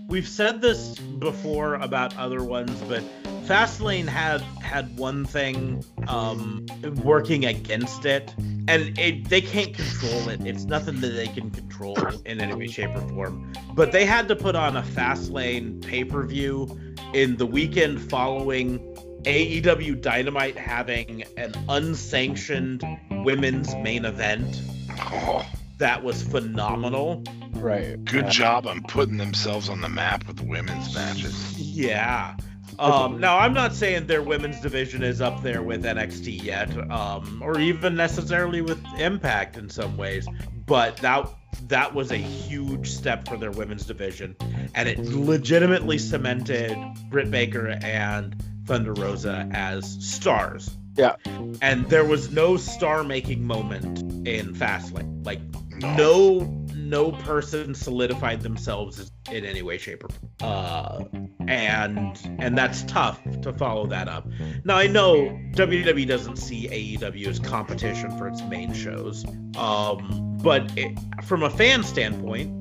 [0.09, 3.02] We've said this before about other ones, but
[3.47, 6.66] Fastlane had had one thing um,
[7.02, 8.35] working against it,
[8.68, 10.40] and it, they can't control it.
[10.47, 13.52] It's nothing that they can control in any way, shape, or form.
[13.74, 16.78] But they had to put on a Fastlane pay per view
[17.14, 18.78] in the weekend following
[19.23, 22.82] AEW Dynamite having an unsanctioned
[23.24, 24.60] women's main event
[24.98, 25.47] Oh,
[25.78, 27.23] that was phenomenal.
[27.53, 28.03] Right.
[28.05, 31.59] good job on putting themselves on the map with the women's matches.
[31.59, 32.36] Yeah.
[32.78, 37.40] Um, now I'm not saying their women's division is up there with NXT yet, um,
[37.43, 40.28] or even necessarily with Impact in some ways,
[40.66, 41.28] but that
[41.69, 44.36] that was a huge step for their women's division,
[44.74, 46.77] and it legitimately cemented
[47.09, 48.36] Britt Baker and
[48.66, 50.77] Thunder Rosa as stars.
[50.97, 51.16] Yeah.
[51.61, 55.24] And there was no star-making moment in Fastlane.
[55.24, 55.40] Like
[55.81, 56.53] no.
[56.74, 60.31] No person solidified themselves in any way shape or form.
[60.40, 61.03] uh
[61.48, 64.24] and and that's tough to follow that up.
[64.65, 69.24] Now i know wwe doesn't see aew as competition for its main shows
[69.59, 72.53] um but it, from a fan standpoint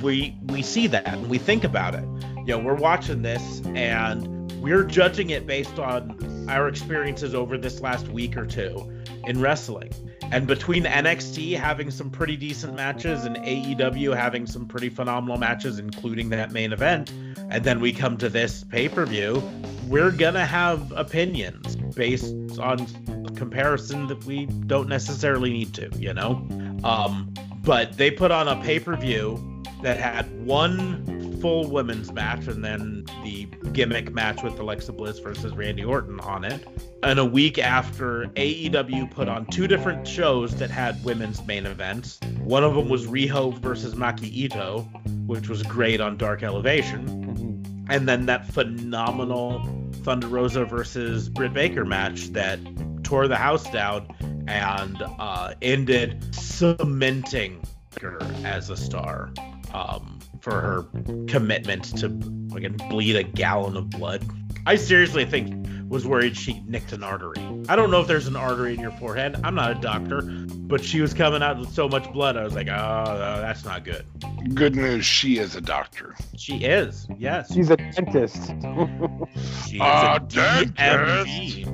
[0.00, 2.04] we we see that and we think about it.
[2.38, 7.80] You know we're watching this and we're judging it based on our experiences over this
[7.80, 9.92] last week or two in wrestling
[10.32, 15.78] and between NXT having some pretty decent matches and AEW having some pretty phenomenal matches,
[15.78, 17.10] including that main event,
[17.50, 19.42] and then we come to this pay per view,
[19.88, 22.86] we're gonna have opinions based on
[23.34, 26.46] comparison that we don't necessarily need to, you know?
[26.82, 27.32] Um,
[27.62, 32.64] but they put on a pay per view that had one full women's match and
[32.64, 36.64] then the gimmick match with Alexa Bliss versus Randy Orton on it.
[37.02, 42.20] And a week after AEW put on two different shows that had women's main events.
[42.44, 44.86] One of them was Riho versus Maki Itoh,
[45.26, 47.08] which was great on Dark Elevation.
[47.08, 47.86] Mhm.
[47.90, 49.68] And then that phenomenal
[50.04, 52.60] Thunder Rosa versus Britt Baker match that
[53.02, 54.06] tore the house down
[54.46, 57.60] and uh, ended cementing
[58.00, 59.32] her as a star
[59.74, 60.82] um, for her
[61.28, 62.08] commitment to
[62.52, 64.24] fucking bleed a gallon of blood.
[64.66, 67.36] I seriously think was worried she nicked an artery.
[67.68, 69.38] I don't know if there's an artery in your forehead.
[69.44, 72.36] I'm not a doctor, but she was coming out with so much blood.
[72.36, 74.04] I was like, oh, no, that's not good.
[74.54, 76.16] Good news, she is a doctor.
[76.36, 77.52] She is, yes.
[77.52, 78.46] She's a dentist.
[79.68, 81.68] She is Ah, a DMD.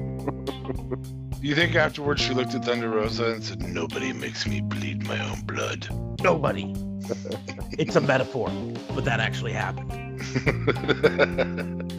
[1.40, 5.18] You think afterwards she looked at Thunder Rosa and said, Nobody makes me bleed my
[5.30, 5.88] own blood?
[6.22, 6.74] Nobody.
[7.78, 8.50] It's a metaphor,
[8.94, 10.20] but that actually happened.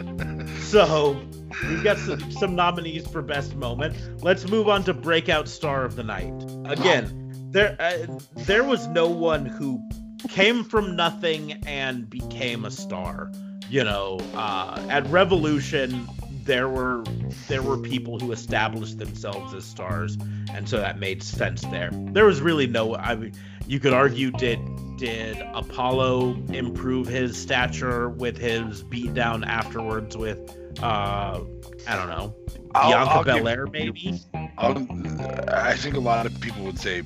[0.70, 1.20] So
[1.68, 4.22] we've got some, some nominees for best moment.
[4.24, 6.32] Let's move on to breakout star of the night.
[6.66, 9.82] Again, there uh, there was no one who
[10.28, 13.32] came from nothing and became a star.
[13.68, 16.08] You know, uh, at Revolution,
[16.44, 17.04] there were
[17.48, 20.18] there were people who established themselves as stars,
[20.54, 21.90] and so that made sense there.
[21.92, 22.96] There was really no.
[22.96, 23.34] I mean,
[23.68, 24.60] you could argue did
[24.98, 31.42] did Apollo improve his stature with his beatdown afterwards with uh
[31.88, 32.36] I don't know
[32.76, 34.20] I'll- Bianca I'll give- Belair maybe?
[34.58, 34.88] I'll-
[35.52, 37.02] I think a lot of people would say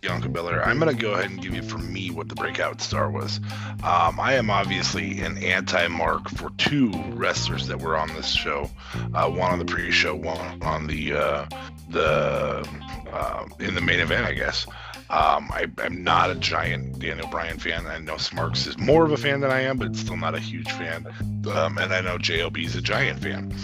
[0.00, 0.64] Bianca Belair.
[0.66, 3.38] I'm going to go ahead and give you, for me, what the breakout star was.
[3.84, 8.70] Um, I am obviously an anti mark for two wrestlers that were on this show.
[9.14, 11.46] Uh, one on the pre-show, one on the uh,
[11.90, 12.66] the
[13.12, 14.66] uh, in the main event, I guess.
[15.10, 17.86] Um, I, I'm not a giant Daniel Bryan fan.
[17.86, 20.40] I know Smarks is more of a fan than I am, but still not a
[20.40, 21.06] huge fan.
[21.52, 23.54] Um, and I know JOB is a giant fan.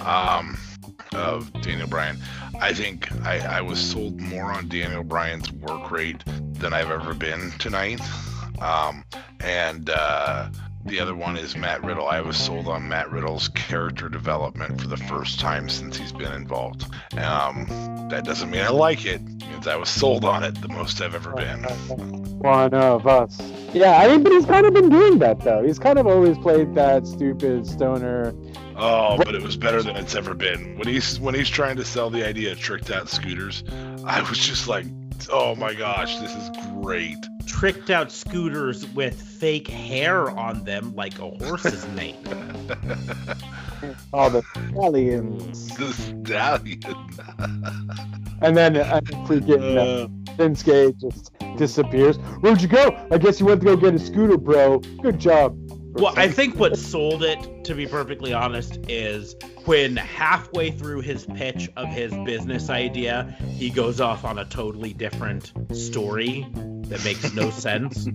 [0.00, 0.56] Um,
[1.14, 2.18] of Daniel Bryan.
[2.60, 6.22] I think I, I was sold more on Daniel Bryan's work rate
[6.54, 8.00] than I've ever been tonight.
[8.60, 9.04] Um,
[9.40, 10.48] and uh,
[10.84, 12.08] the other one is Matt Riddle.
[12.08, 16.32] I was sold on Matt Riddle's character development for the first time since he's been
[16.32, 16.84] involved.
[17.16, 17.66] Um,
[18.10, 19.20] that doesn't mean I like it.
[19.22, 21.62] It means I was sold on it the most I've ever been.
[22.38, 23.40] One of us.
[23.72, 25.64] Yeah, I mean, but he's kind of been doing that though.
[25.64, 28.34] He's kind of always played that stupid stoner.
[28.76, 30.76] Oh, but it was better than it's ever been.
[30.76, 33.64] When he's when he's trying to sell the idea of tricked out scooters,
[34.04, 34.86] I was just like,
[35.30, 37.18] oh my gosh, this is great.
[37.46, 42.16] Tricked out scooters with fake hair on them like a horse's mane.
[44.12, 45.76] All the stallions.
[45.76, 46.82] The stallion.
[48.40, 52.16] And then uh, freaking uh, Vince Gage just disappears.
[52.40, 53.06] Where'd you go?
[53.10, 54.78] I guess you went to go get a scooter, bro.
[55.02, 55.56] Good job.
[55.94, 61.24] Well, I think what sold it, to be perfectly honest, is when halfway through his
[61.24, 66.48] pitch of his business idea, he goes off on a totally different story
[66.88, 68.08] that makes no sense.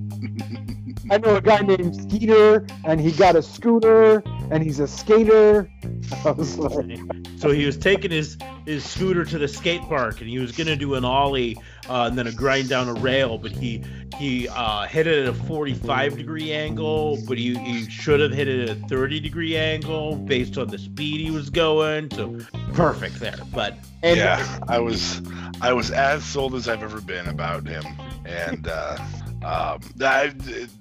[1.10, 5.70] I know a guy named Skeeter, and he got a scooter, and he's a skater.
[6.26, 7.00] Like,
[7.38, 8.36] So he was taking his
[8.66, 11.56] his scooter to the skate park, and he was gonna do an ollie
[11.90, 13.84] uh, and then a grind down a rail, but he
[14.18, 18.48] he uh, hit it at a 45 degree angle, but he, he should have hit
[18.48, 22.12] it at a 30 degree angle based on the speed he was going.
[22.12, 22.38] So
[22.74, 25.22] perfect there, but and yeah, I was
[25.62, 27.84] I was as sold as I've ever been about him,
[28.26, 28.98] and uh,
[29.44, 30.34] um, I,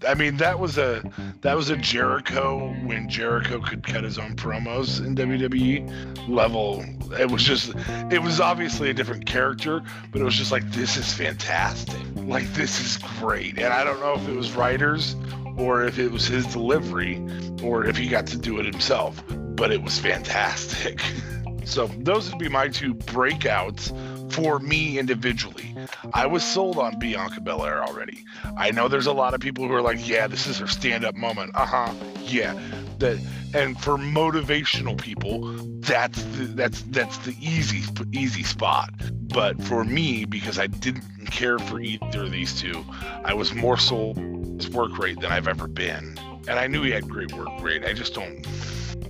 [0.06, 1.02] I mean that was a
[1.42, 6.84] that was a Jericho when Jericho could cut his own promos in WWE level.
[7.18, 7.72] It was just
[8.10, 9.80] it was obviously a different character,
[10.10, 14.00] but it was just like this is fantastic, like this is great, and I don't
[14.00, 15.14] know if it was writers
[15.56, 17.24] or if it was his delivery
[17.62, 21.00] or if he got to do it himself, but it was fantastic.
[21.68, 23.92] So those would be my two breakouts
[24.30, 25.74] for me individually.
[26.12, 28.24] I was sold on Bianca Belair already.
[28.56, 31.14] I know there's a lot of people who are like, yeah, this is her stand-up
[31.14, 31.52] moment.
[31.54, 31.92] Uh-huh.
[32.22, 32.58] Yeah.
[32.98, 33.18] That
[33.54, 37.82] and for motivational people, that's the, that's that's the easy
[38.12, 38.90] easy spot.
[39.10, 42.84] But for me, because I didn't care for either of these two,
[43.24, 44.18] I was more sold
[44.56, 46.18] his work rate than I've ever been.
[46.48, 47.84] And I knew he had great work rate.
[47.84, 48.46] I just don't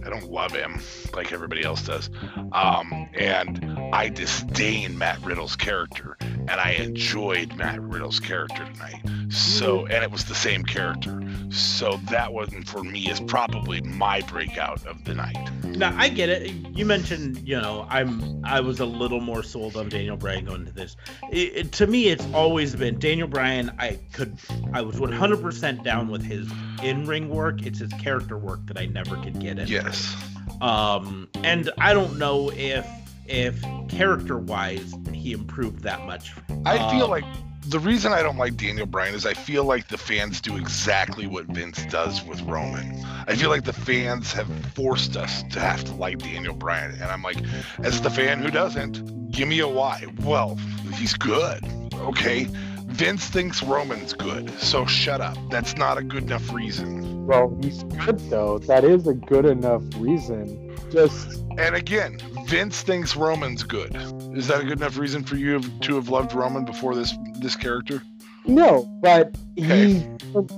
[0.09, 0.81] I don't love him
[1.15, 2.09] like everybody else does.
[2.53, 9.03] Um, and I disdain Matt Riddle's character, and I enjoyed Matt Riddle's character tonight.
[9.31, 11.21] So, and it was the same character.
[11.51, 15.37] So that one for me is probably my breakout of the night.
[15.65, 16.51] Now I get it.
[16.75, 20.61] You mentioned, you know, I'm I was a little more sold on Daniel Bryan going
[20.63, 20.97] into this.
[21.31, 23.71] It, it- to me, it's always been Daniel Bryan.
[23.79, 24.39] I could,
[24.73, 26.51] I was 100% down with his
[26.83, 27.65] in-ring work.
[27.67, 29.69] It's his character work that I never could get in.
[29.69, 30.15] Yes.
[30.61, 32.87] Um, and I don't know if
[33.27, 36.33] if character-wise he improved that much.
[36.65, 37.25] I feel Um, like
[37.67, 41.27] the reason I don't like Daniel Bryan is I feel like the fans do exactly
[41.27, 43.05] what Vince does with Roman.
[43.27, 46.93] I feel like the fans have forced us to have to like Daniel Bryan.
[46.93, 47.37] And I'm like,
[47.81, 50.07] as the fan who doesn't, give me a why.
[50.23, 50.57] Well,
[50.95, 51.63] he's good.
[51.97, 52.49] Okay.
[52.89, 54.51] Vince thinks Roman's good.
[54.59, 55.37] So shut up.
[55.51, 57.27] That's not a good enough reason.
[57.27, 58.59] well, he's good though.
[58.61, 60.77] That is a good enough reason.
[60.91, 63.95] Just And again, Vince thinks Roman's good.
[64.35, 67.55] Is that a good enough reason for you to have loved Roman before this this
[67.57, 68.03] character?
[68.47, 69.93] no, but Okay.
[69.93, 70.07] he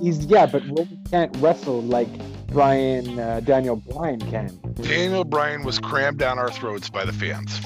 [0.01, 2.07] he's yeah, but Roman can't wrestle like
[2.47, 4.57] Brian uh, Daniel Bryan can.
[4.75, 7.59] Daniel Bryan was crammed down our throats by the fans.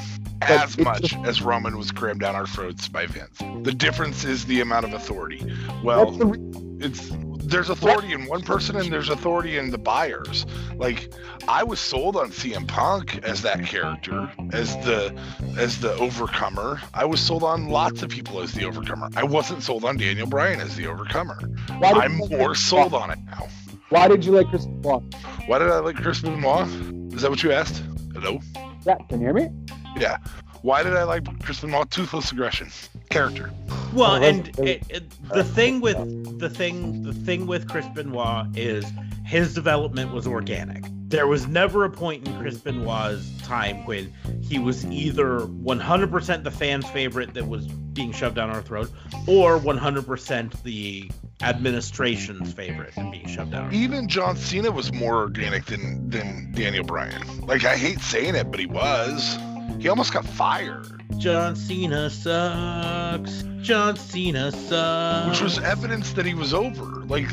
[0.48, 3.38] As much as Roman was crammed down our throats by Vince.
[3.64, 5.42] The difference is the amount of authority.
[5.84, 7.12] Well, the it's
[7.48, 10.46] there's authority in one person and there's authority in the buyers.
[10.76, 11.14] Like
[11.48, 15.16] I was sold on CM Punk as that character, as the
[15.58, 16.82] as the overcomer.
[16.94, 19.10] I was sold on lots of people as the overcomer.
[19.16, 21.40] I wasn't sold on Daniel Bryan as the overcomer.
[21.82, 23.48] I'm more Chris sold on it now.
[23.90, 25.04] Why did you like Chris Benoit?
[25.46, 26.68] Why did I like Chris Benoit?
[27.14, 27.84] Is that what you asked?
[28.14, 28.40] Hello?
[28.86, 29.50] Yeah, can you hear me?
[29.98, 30.18] Yeah.
[30.62, 31.90] Why did I like Chris Benoit?
[31.92, 32.70] Toothless aggression.
[33.10, 33.52] Character.
[33.94, 38.48] Well, Oh, and it, it, the thing with the thing the thing with Chris Benoit
[38.58, 38.84] is
[39.26, 40.84] his development was organic.
[41.08, 44.12] There was never a point in Chris Benoit's time when
[44.42, 48.92] he was either 100% the fans' favorite that was being shoved down our throat,
[49.28, 51.10] or 100% the
[51.44, 53.66] administration's favorite and being shoved down.
[53.66, 57.42] Our Even John Cena was more organic than than Daniel Bryan.
[57.42, 59.38] Like I hate saying it, but he was.
[59.80, 63.44] He almost got fired, John Cena sucks.
[63.62, 65.30] John Cena sucks.
[65.30, 66.84] which was evidence that he was over.
[67.06, 67.28] Like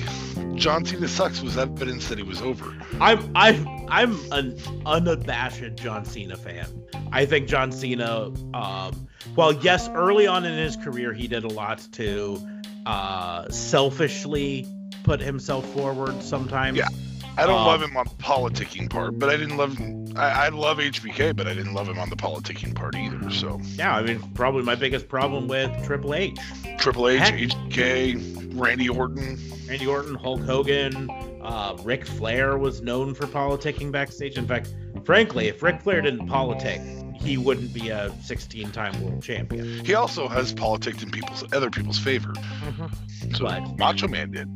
[0.54, 2.74] John Cena sucks was evidence that he was over.
[3.00, 6.66] I'm I'm I'm an unabashed John Cena fan.
[7.12, 9.06] I think John Cena, um,
[9.36, 12.38] well, yes, early on in his career, he did a lot to
[12.86, 14.66] uh, selfishly
[15.04, 16.78] put himself forward sometimes.
[16.78, 16.88] Yeah.
[17.38, 20.02] I don't Um, love him on the politicking part, but I didn't love him.
[20.16, 23.30] I, I love HBK, but I didn't love him on the politicking part either.
[23.30, 26.36] So Yeah, I mean, probably my biggest problem with Triple H.
[26.78, 27.34] Triple H, Heck.
[27.34, 29.38] HBK, Randy Orton.
[29.66, 31.08] Randy Orton, Hulk Hogan,
[31.42, 34.36] uh, Ric Flair was known for politicking backstage.
[34.36, 36.80] In fact, frankly, if Ric Flair didn't politic,
[37.20, 39.84] he wouldn't be a 16-time world champion.
[39.84, 42.34] He also has politicked in people's other people's favor.
[43.34, 44.48] So But- Macho Man did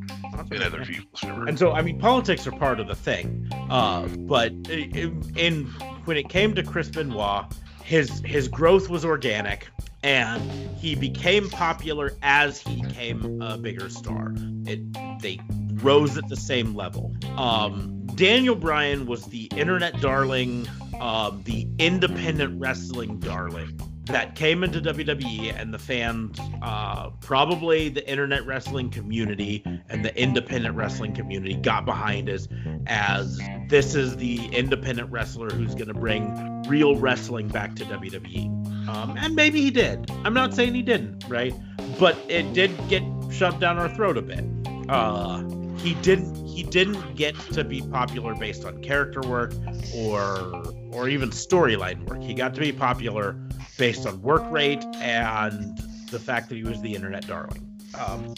[0.51, 1.47] in other people's favor.
[1.47, 3.48] And so, I mean, politics are part of the thing.
[3.70, 5.64] Uh, but in, in
[6.06, 7.44] when it came to Chris Benoit,
[7.85, 9.68] his his growth was organic,
[10.02, 10.43] and
[10.77, 14.35] he became popular as he became a bigger star.
[14.66, 14.81] It
[15.23, 15.39] they
[15.82, 17.15] rose at the same level.
[17.36, 20.66] Um, Daniel Bryan was the internet darling,
[21.01, 28.09] um, the independent wrestling darling that came into WWE, and the fans, uh, probably the
[28.09, 32.47] internet wrestling community and the independent wrestling community, got behind us
[32.86, 38.89] as this is the independent wrestler who's going to bring real wrestling back to WWE.
[38.89, 40.09] Um, and maybe he did.
[40.24, 41.55] I'm not saying he didn't, right?
[41.98, 44.44] But it did get shoved down our throat a bit.
[44.89, 45.43] Uh,
[45.78, 46.35] he didn't.
[46.47, 49.53] He didn't get to be popular based on character work
[49.94, 50.62] or
[50.93, 52.23] or even storyline work.
[52.23, 53.32] He got to be popular
[53.78, 55.77] based on work rate and
[56.11, 57.66] the fact that he was the internet darling.
[57.94, 58.35] Um,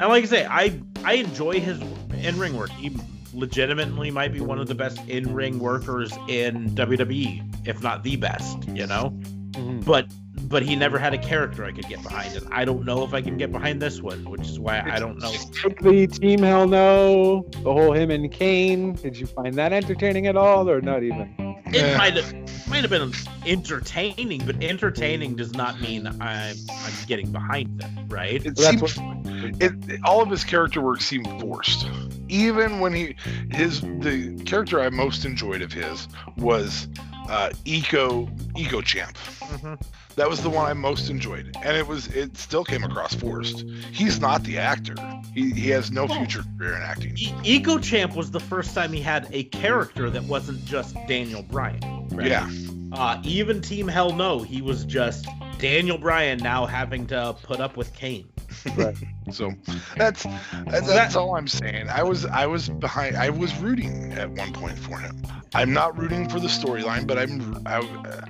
[0.00, 1.80] and like I say, I I enjoy his
[2.22, 2.70] in ring work.
[2.70, 2.96] He
[3.34, 8.16] legitimately might be one of the best in ring workers in WWE, if not the
[8.16, 8.56] best.
[8.68, 9.10] You know,
[9.52, 9.84] Mhm.
[9.84, 10.06] but
[10.44, 13.14] but he never had a character I could get behind, and I don't know if
[13.14, 15.32] I can get behind this one, which is why I don't know.
[15.80, 18.94] The Team Hell No, the whole him and Kane.
[18.94, 21.34] Did you find that entertaining at all, or not even?
[21.66, 21.96] It Yeah.
[21.98, 22.32] might have
[22.68, 23.12] might have been
[23.46, 28.44] entertaining, but entertaining does not mean I'm I'm getting behind them, right?
[28.44, 31.86] It Well, seemed that's what- it, it- all of his character work seemed forced.
[32.28, 33.16] Even when he
[33.50, 36.88] his the character I most enjoyed of his was
[37.28, 39.16] uh, Eco Eco Champ.
[39.40, 39.80] Mhm.
[40.16, 43.64] That was the one I most enjoyed, and it was it still came across forced.
[43.92, 44.94] He's not the actor.
[45.34, 47.16] He, he has no future career in acting.
[47.18, 51.42] E- Eco Champ was the first time he had a character that wasn't just Daniel
[51.42, 52.08] Bryan.
[52.10, 52.28] right?
[52.28, 52.48] Yeah,
[52.92, 55.26] Uh, even Team Hell No, he was just
[55.58, 58.28] Daniel Bryan now having to put up with Kane.
[58.76, 58.96] Right.
[59.30, 59.52] so
[59.96, 60.24] that's
[60.66, 61.88] that's, that's all I'm saying.
[61.88, 63.16] I was I was behind.
[63.16, 65.22] I was rooting at one point for him.
[65.54, 67.78] I'm not rooting for the storyline, but I'm I,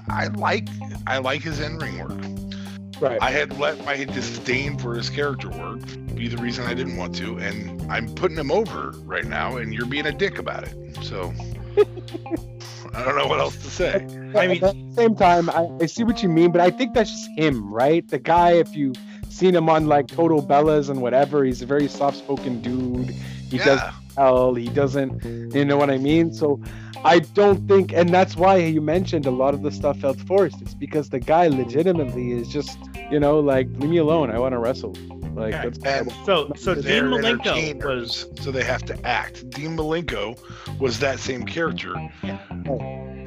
[0.08, 0.68] I like
[1.06, 3.00] I like his in ring work.
[3.00, 3.18] Right.
[3.20, 5.80] I had let my disdain for his character work
[6.14, 9.74] be the reason I didn't want to, and I'm putting him over right now, and
[9.74, 10.96] you're being a dick about it.
[11.02, 11.34] So
[12.94, 13.94] I don't know what else to say.
[14.36, 16.94] I mean- at the same time, I, I see what you mean, but I think
[16.94, 18.06] that's just him, right?
[18.06, 18.92] The guy, if you
[19.28, 23.10] seen him on like Total Bellas and whatever, he's a very soft-spoken dude.
[23.50, 24.54] He does yeah, tell.
[24.54, 25.24] He doesn't.
[25.54, 26.32] You know what I mean?
[26.32, 26.60] So
[27.04, 30.62] I don't think, and that's why you mentioned a lot of the stuff felt forced.
[30.62, 32.78] It's because the guy legitimately is just,
[33.10, 34.30] you know, like leave me alone.
[34.30, 34.94] I want to wrestle.
[35.34, 39.48] Like Yeah, that's and So so Dean Malenko was so they have to act.
[39.50, 40.38] Dean Malenko
[40.78, 41.94] was that same character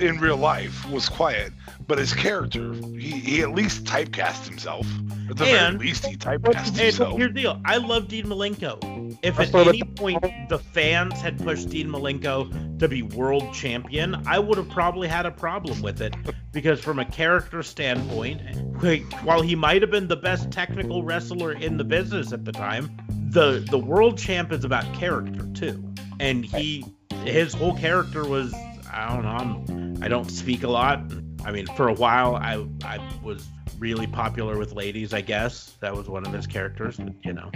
[0.02, 0.88] in real life.
[0.90, 1.52] Was quiet,
[1.88, 4.88] but his character, he, he at least typecast himself.
[5.30, 7.18] At the And- very least, he typecast And himself.
[7.18, 7.62] here's the deal.
[7.66, 9.18] I love Dean Malenko.
[9.24, 14.16] If That's at any point the fans had pushed Dean Malenko to be world champion,
[14.28, 16.14] I would have probably had a problem with it
[16.52, 18.42] because from a character standpoint,
[18.82, 22.52] wh- while he might have been the best technical wrestler in the business at the
[22.52, 22.90] time,
[23.30, 25.84] the the world champ is about character too.
[26.20, 26.86] And he
[27.24, 28.54] his whole character was
[28.98, 31.00] I don't know, I'm, I don't speak a lot.
[31.46, 33.48] I mean, for a while I I was
[33.78, 35.76] really popular with ladies, I guess.
[35.82, 37.52] That was one of his characters, but, you know.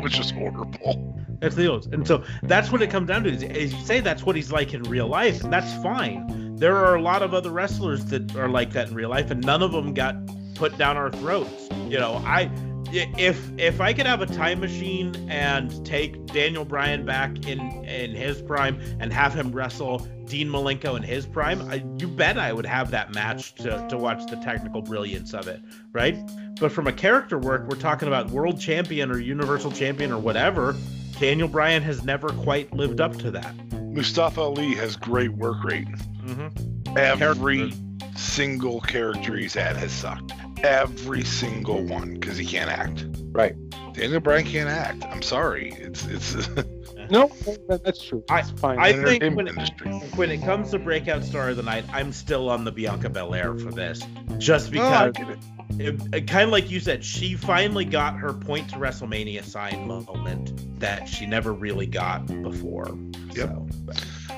[0.00, 1.14] which is horrible.
[1.40, 1.82] That's the deal.
[1.92, 3.30] And so that's what it comes down to.
[3.30, 6.56] Is, is you say that's what he's like in real life, and that's fine.
[6.56, 9.44] There are a lot of other wrestlers that are like that in real life, and
[9.44, 10.16] none of them got
[10.54, 11.68] put down our throats.
[11.88, 12.50] You know, I
[12.92, 18.14] if if I could have a time machine and take Daniel Bryan back in in
[18.14, 22.52] his prime and have him wrestle Dean Malenko in his prime, I, you bet I
[22.52, 25.60] would have that match to, to watch the technical brilliance of it,
[25.92, 26.16] right?
[26.60, 30.74] But from a character work, we're talking about world champion or universal champion or whatever.
[31.18, 33.54] Daniel Bryan has never quite lived up to that.
[33.72, 35.86] Mustafa Ali has great work rate.
[36.24, 36.96] Mm-hmm.
[36.96, 37.72] Every
[38.16, 40.32] single character he's had has sucked.
[40.62, 43.06] Every single one because he can't act.
[43.32, 43.54] Right.
[43.94, 45.04] Daniel Bryan can't act.
[45.04, 45.72] I'm sorry.
[45.78, 46.48] It's it's
[47.10, 47.30] no,
[47.68, 48.22] that's true.
[48.30, 48.78] I- That's fine.
[48.78, 49.90] I the think when- industry.
[50.14, 53.54] When it comes to breakout star of the night, I'm still on the Bianca Belair
[53.58, 54.02] for this,
[54.38, 55.36] just No, I because
[55.78, 56.26] get it.
[56.26, 61.08] kind of like you said, she finally got her point to WrestleMania sign moment that
[61.08, 62.96] she never really got before.
[63.34, 63.48] Yep.
[63.48, 63.68] So,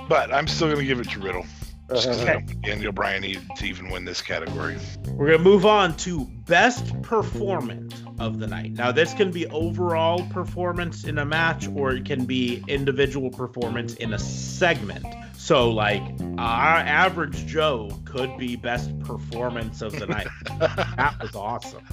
[0.08, 1.44] But I'm still going to give it to Riddle.
[1.90, 2.32] Just 'cause I Okay.
[2.32, 4.76] don't Daniel Bryan needed to even win this category.
[5.06, 8.72] We're gonna move on to best performance of the night.
[8.72, 13.94] Now, this can be overall performance in a match, or it can be individual performance
[13.94, 15.04] in a segment.
[15.44, 16.02] So, like,
[16.38, 20.26] our average Joe could be best performance of the night.
[20.58, 21.84] that was awesome.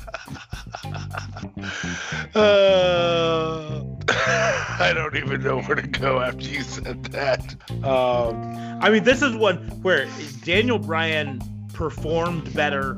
[2.33, 3.83] Uh,
[4.79, 7.41] I don't even know where to go after you said that.
[7.83, 10.07] Um, I mean, this is one where
[10.45, 11.41] Daniel Bryan
[11.73, 12.91] performed better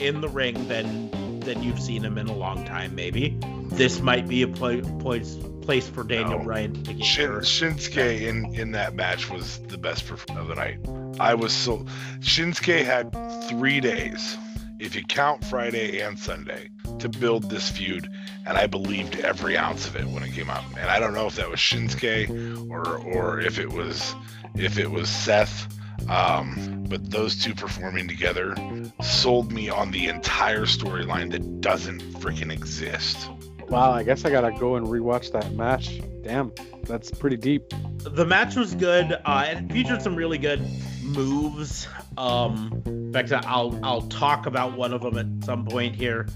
[0.00, 2.96] in the ring than than you've seen him in a long time.
[2.96, 3.38] Maybe
[3.68, 6.44] this might be a pla- place place for Daniel No.
[6.44, 7.30] Bryan Shin.
[7.30, 10.78] Shinsuke in, in that match was the best performer of the night.
[11.20, 11.78] I was so
[12.20, 13.12] Shinsuke had
[13.48, 14.36] three days,
[14.78, 18.08] if you count Friday and Sunday, to build this feud,
[18.46, 20.64] and I believed every ounce of it when it came out.
[20.78, 24.14] And I don't know if that was Shinsuke or or if it was
[24.54, 25.76] if it was Seth.
[26.08, 28.54] Um, but those two performing together
[29.02, 33.28] sold me on the entire storyline that doesn't freaking exist.
[33.70, 36.00] Wow, I guess I gotta go and rewatch that match.
[36.22, 36.52] Damn,
[36.82, 37.62] that's pretty deep.
[37.98, 39.16] the match was good.
[39.24, 40.60] Uh, it featured some really good
[41.02, 41.86] moves.
[42.18, 46.26] Um, in fact, I'll I'll talk about one of them at some point here.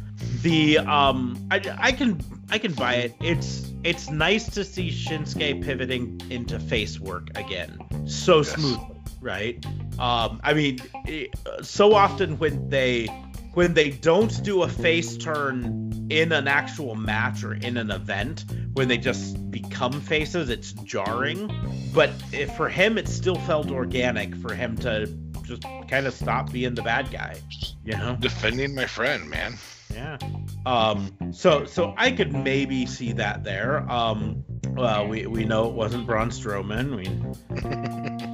[0.42, 2.20] The um, I, I can
[2.50, 3.14] I can buy it.
[3.20, 8.52] It's it's nice to see Shinsuke pivoting into face work again so Yes.
[8.54, 9.66] smoothly, right?
[9.98, 13.08] Um, I mean, it, so often when they
[13.54, 18.44] when they don't do a face turn in an actual match or in an event,
[18.74, 21.50] when they just become faces, it's jarring.
[21.94, 22.10] But
[22.56, 25.06] for him, it still felt organic for him to
[25.42, 27.40] just kind of stop being the bad guy,
[27.84, 28.16] you know?
[28.18, 29.56] Defending my friend, man.
[29.92, 30.18] Yeah.
[30.66, 31.14] Um.
[31.32, 33.88] So so I could maybe see that there.
[33.90, 34.44] Um.
[34.70, 36.96] Well, we we know it wasn't Braun Strowman.
[36.96, 38.33] We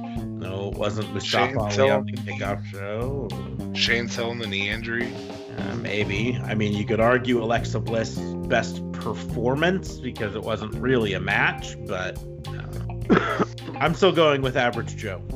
[0.51, 1.93] know it wasn't Mustafa Ali Taylor.
[1.93, 3.27] on the kickoff show.
[3.73, 5.13] Shane selling the knee injury.
[5.57, 6.37] Uh, maybe.
[6.43, 8.17] I mean, you could argue Alexa Bliss
[8.47, 13.45] best performance because it wasn't really a match, but uh,
[13.79, 15.21] I'm still going with Average Joe.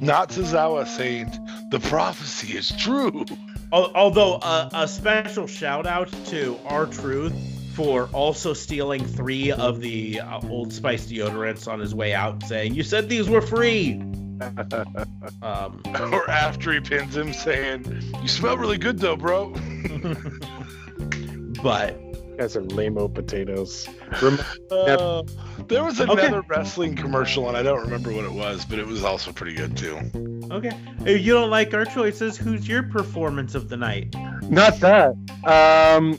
[0.00, 1.30] Not Tozawa saying
[1.70, 3.24] the prophecy is true.
[3.72, 7.34] Although uh, a special shout out to R Truth
[7.74, 12.74] for also stealing three of the uh, Old Spice deodorants on his way out, saying,
[12.74, 14.02] "You said these were free."
[15.42, 15.80] Um,
[16.12, 17.84] Or after he pins him saying,
[18.20, 19.50] You smell really good though, bro.
[21.62, 21.96] but
[22.36, 23.88] guys are lame-o potatoes.
[24.20, 24.40] Rem-
[24.70, 25.22] Uh,
[25.68, 26.26] there was Okay.
[26.26, 29.54] another wrestling commercial, and I don't remember what it was, but it was also pretty
[29.54, 29.98] good too.
[30.50, 30.72] okay,
[31.06, 34.14] if you don't like our choices, who's your performance of the night?
[34.50, 35.14] Not that.
[35.44, 36.18] Um,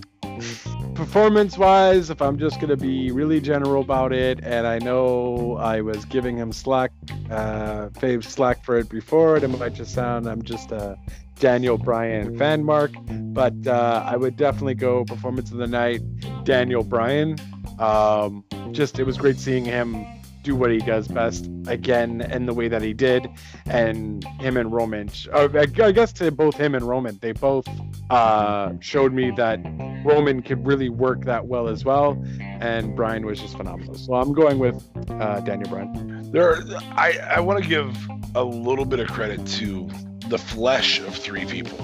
[0.95, 6.05] performance-wise, if I'm just gonna be really general about it, and I know I was
[6.05, 6.91] giving him slack,
[7.29, 10.97] uh, Fave slack for it before, it might just sound I'm just a
[11.39, 16.01] Daniel Bryan fan mark, but uh, I would definitely go performance of the night,
[16.45, 17.37] Daniel Bryan.
[17.77, 20.05] Um, just it was great seeing him
[20.45, 23.27] do what he does best again in the way that he did.
[23.65, 27.67] And him and roman I, I guess to both him and roman they both
[28.09, 29.59] uh, showed me that
[30.05, 32.23] roman could really work that well as well.
[32.39, 33.95] And Bryan was just phenomenal.
[33.95, 36.31] So i'm going with uh, daniel bryan.
[36.31, 37.95] There, are, I I want to give
[38.35, 39.89] a little bit of credit to
[40.27, 41.79] the flesh of three people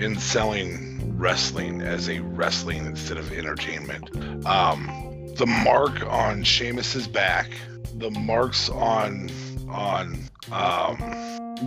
[0.00, 4.08] in selling wrestling as a wrestling instead of entertainment.
[4.46, 7.50] Um, the mark on Sheamus's back,
[7.98, 9.30] the marks on
[9.68, 10.18] on
[10.52, 10.96] um,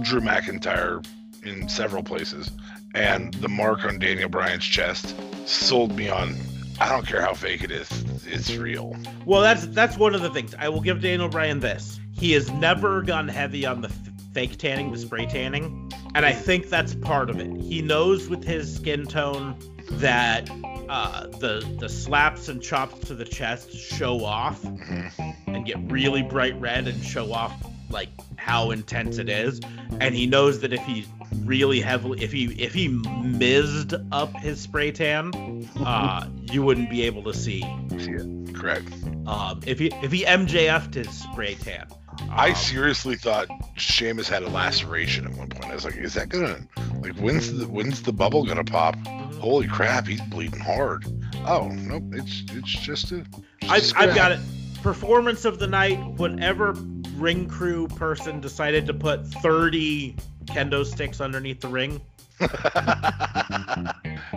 [0.02, 1.06] Drew McIntyre
[1.44, 2.52] in several places,
[2.96, 6.36] and the mark on Daniel Bryan's chest sold me on.
[6.80, 7.90] I don't care how fake it is,
[8.26, 8.96] it's real.
[9.26, 10.56] Well, that's that's one of the things.
[10.58, 12.00] I will give Daniel Bryan this.
[12.12, 14.00] He has never gone heavy on the f-
[14.34, 17.56] fake tanning, the spray tanning, and I think that's part of it.
[17.58, 19.56] He knows with his skin tone
[19.92, 20.50] that
[20.92, 25.36] uh, the the slaps and chops to the chest show off Mhm.
[25.48, 27.54] and get really bright red and show off
[27.90, 29.60] like how intense it is.
[30.00, 31.06] And he knows that if he
[31.46, 35.32] really heavily, if he if he mizzed up his spray tan,
[35.86, 37.62] uh, you wouldn't be able to see
[37.98, 38.92] See it, correct.
[39.28, 41.88] um, if he if he MJF'd his spray tan.
[42.30, 43.48] I Um, seriously thought
[43.78, 45.66] Sheamus had a laceration at one point.
[45.72, 46.58] I was like, is that gonna
[47.02, 48.96] like when's the when's the bubble gonna pop?
[49.42, 51.04] Holy crap, he's bleeding hard.
[51.48, 53.26] Oh nope, it's it's just a.
[53.64, 54.40] I've, just I've gonna got it.
[54.84, 56.00] Performance of the night.
[56.18, 56.74] Whatever
[57.16, 60.16] ring crew person decided to put 30
[60.46, 62.02] kendo sticks underneath the ring.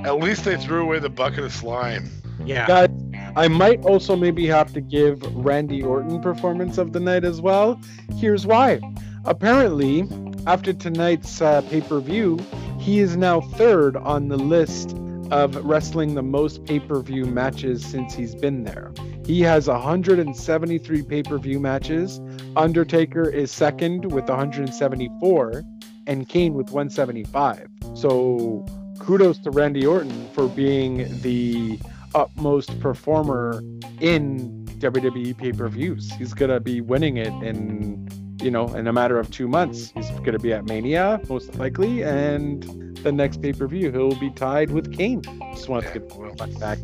[0.05, 2.11] At least they threw away the bucket of slime.
[2.45, 2.67] Yeah.
[2.67, 2.89] Guys,
[3.37, 7.79] I might also maybe have to give Randy Orton performance of the night as well.
[8.17, 8.81] Here's why.
[9.27, 10.09] Apparently,
[10.47, 12.39] after tonight's uh, pay per view,
[12.85, 14.95] he is now third on the list
[15.31, 18.93] of wrestling the most pay per view matches since he's been there.
[19.25, 22.21] He has 173 pay per view matches.
[22.57, 25.65] Undertaker is second with 174,
[26.07, 27.69] and Kane with 175.
[27.95, 28.67] So
[28.99, 31.79] kudos to Randy Orton for being the
[32.15, 33.63] utmost performer
[34.01, 36.13] in WWE pay per views.
[36.13, 38.07] He's gonna be winning it in
[38.43, 39.93] you know in a matter of two months.
[39.95, 42.63] He's gonna be at Mania most likely, and
[43.05, 45.23] the next pay per view he'll be tied with Kane.
[45.55, 46.79] Just wanted to get the back.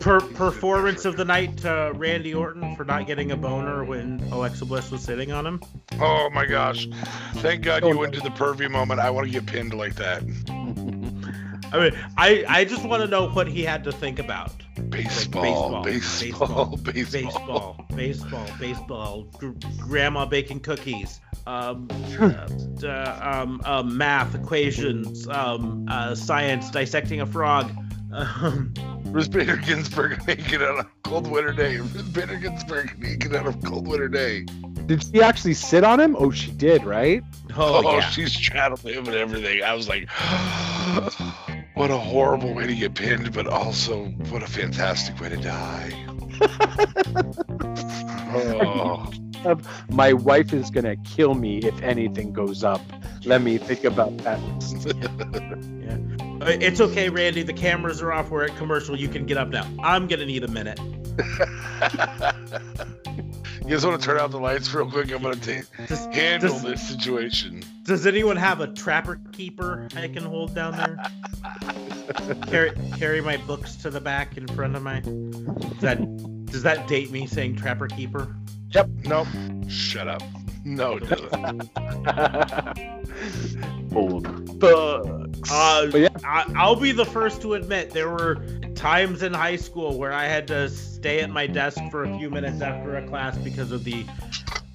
[0.00, 4.64] Per performance of the night to Randy Orton for not getting a boner when Alexa
[4.64, 5.62] Bliss was sitting on him.
[6.00, 6.88] Oh my gosh.
[7.36, 9.00] Thank God you oh, went to the pervy moment.
[9.00, 10.22] I want to get pinned like that.
[11.72, 14.52] I mean, I I just want to know what he had to think about.
[14.88, 17.06] Baseball, baseball, baseball, baseball.
[17.14, 19.22] Baseball, baseball, baseball.
[19.38, 21.20] Gr- grandma baking cookies.
[21.46, 21.88] Um,
[22.20, 25.28] uh, um, uh, math equations.
[25.28, 27.70] Um, uh, science dissecting a frog.
[28.12, 28.74] Um,
[29.04, 31.76] Ruth Bader Ginsburg naked on a cold winter day.
[31.78, 34.44] Ruth Bader Ginsburg naked on a cold winter day.
[34.86, 36.16] Did she actually sit on him?
[36.18, 37.22] Oh, she did, right?
[37.56, 38.10] oh, Oh, yeah.
[38.10, 39.62] she's straddled him and everything.
[39.62, 40.08] I was like,
[41.80, 45.90] what a horrible way to get pinned, but also what a fantastic way to die.
[48.34, 49.10] oh,
[49.88, 52.82] My wife is gonna kill me if anything goes up.
[53.24, 54.38] Let me think about that.
[56.40, 57.42] Uh, It's okay, Randy.
[57.42, 58.30] The cameras are off.
[58.30, 58.98] We're at commercial.
[58.98, 59.66] You can get up now.
[59.82, 60.78] I'm gonna need a minute.
[63.60, 65.12] you guys want to turn out the lights real quick?
[65.12, 65.36] I'm gonna
[66.14, 67.62] handle does- this situation.
[67.90, 70.96] Does anyone have a trapper keeper I can hold down there?
[72.46, 75.00] carry carry my books to the back in front of my.
[75.00, 78.36] Does that does that date me saying trapper keeper?
[78.70, 78.90] Yep.
[79.06, 79.26] Nope.
[79.68, 80.22] Shut up.
[80.64, 81.68] No, it doesn't.
[83.96, 85.50] Old bugs.
[85.50, 86.08] Uh, yeah.
[86.24, 88.36] I, I'll be the first to admit there were
[88.76, 92.30] times in high school where I had to stay at my desk for a few
[92.30, 94.06] minutes after a class because of the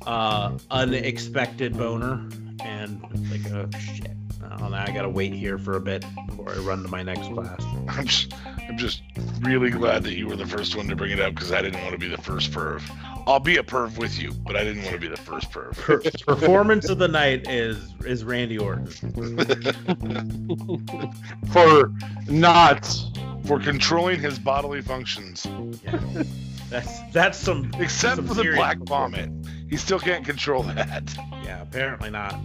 [0.05, 2.27] uh, unexpected boner,
[2.65, 3.01] and
[3.31, 4.11] like, oh shit,
[4.43, 7.29] oh, now I gotta wait here for a bit before I run to my next
[7.31, 7.63] class.
[7.87, 8.33] I'm just,
[8.67, 9.01] I'm just
[9.41, 11.81] really glad that you were the first one to bring it up because I didn't
[11.81, 12.81] want to be the first perv.
[13.27, 15.73] I'll be a perv with you, but I didn't want to be the first perv.
[15.77, 18.87] Per- performance of the night is is Randy Orton.
[21.51, 21.91] For
[22.27, 22.85] not.
[23.45, 25.45] For controlling his bodily functions,
[25.83, 25.99] Yeah,
[26.71, 29.29] that's that's some except some for the black vomit,
[29.69, 31.15] he still can't control that.
[31.43, 32.39] Yeah, apparently not.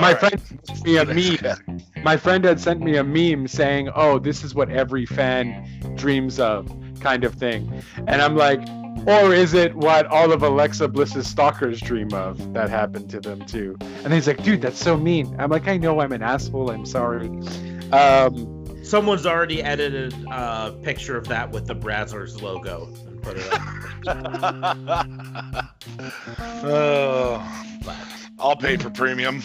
[0.00, 0.18] My right.
[0.18, 1.80] friend sent me a meme.
[2.02, 6.38] My friend had sent me a meme saying, "Oh, this is what every fan dreams
[6.38, 6.70] of,"
[7.00, 8.60] kind of thing, and I'm like,
[9.06, 13.44] or is it what all of Alexa Bliss's stalkers dream of that happened to them
[13.44, 13.76] too?
[14.04, 16.70] And he's like, "Dude, that's so mean." I'm like, "I know I'm an asshole.
[16.70, 17.28] I'm sorry."
[17.92, 23.50] Um, Someone's already edited a picture of that with the Brazzers logo and put it
[23.50, 23.62] up.
[26.64, 27.64] oh,
[28.38, 29.42] I'll pay for premium.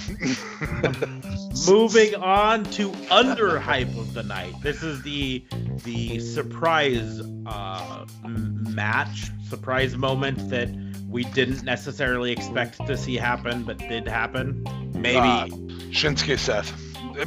[1.67, 4.53] Moving on to under hype of the night.
[4.61, 5.45] This is the
[5.83, 10.69] the surprise uh, match, surprise moment that
[11.07, 14.63] we didn't necessarily expect to see happen, but did happen.
[14.93, 15.47] Maybe Uh,
[15.91, 16.73] Shinsuke Seth,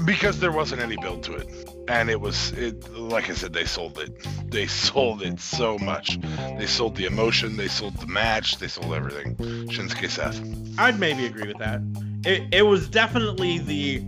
[0.05, 1.49] because there wasn't any build to it,
[1.89, 2.93] and it was it.
[2.93, 4.27] Like I said, they sold it.
[4.51, 6.19] They sold it so much.
[6.59, 7.57] They sold the emotion.
[7.57, 8.59] They sold the match.
[8.59, 9.37] They sold everything.
[9.37, 10.41] Shinsuke Seth.
[10.79, 11.81] I'd maybe agree with that.
[12.25, 14.03] It, it was definitely the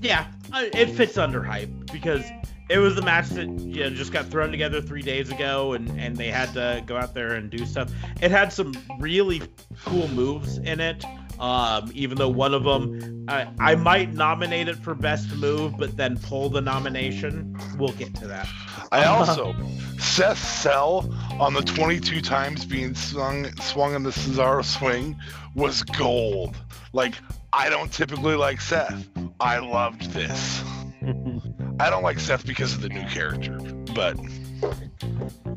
[0.00, 2.24] yeah, it fits under hype because
[2.68, 5.88] it was the match that you know, just got thrown together three days ago, and
[6.00, 7.90] and they had to go out there and do stuff.
[8.20, 9.42] It had some really
[9.84, 11.04] cool moves in it.
[11.40, 15.96] Um, even though one of them, I, I might nominate it for best move, but
[15.96, 17.56] then pull the nomination.
[17.78, 18.48] We'll get to that.
[18.90, 19.54] I also
[19.98, 21.08] Seth Sell
[21.38, 25.16] on the 22 times being swung swung in the Cesaro swing
[25.54, 26.56] was gold.
[26.92, 27.14] Like
[27.52, 29.08] I don't typically like Seth.
[29.40, 30.62] I loved this.
[31.80, 33.58] I don't like Seth because of the new character,
[33.94, 34.16] but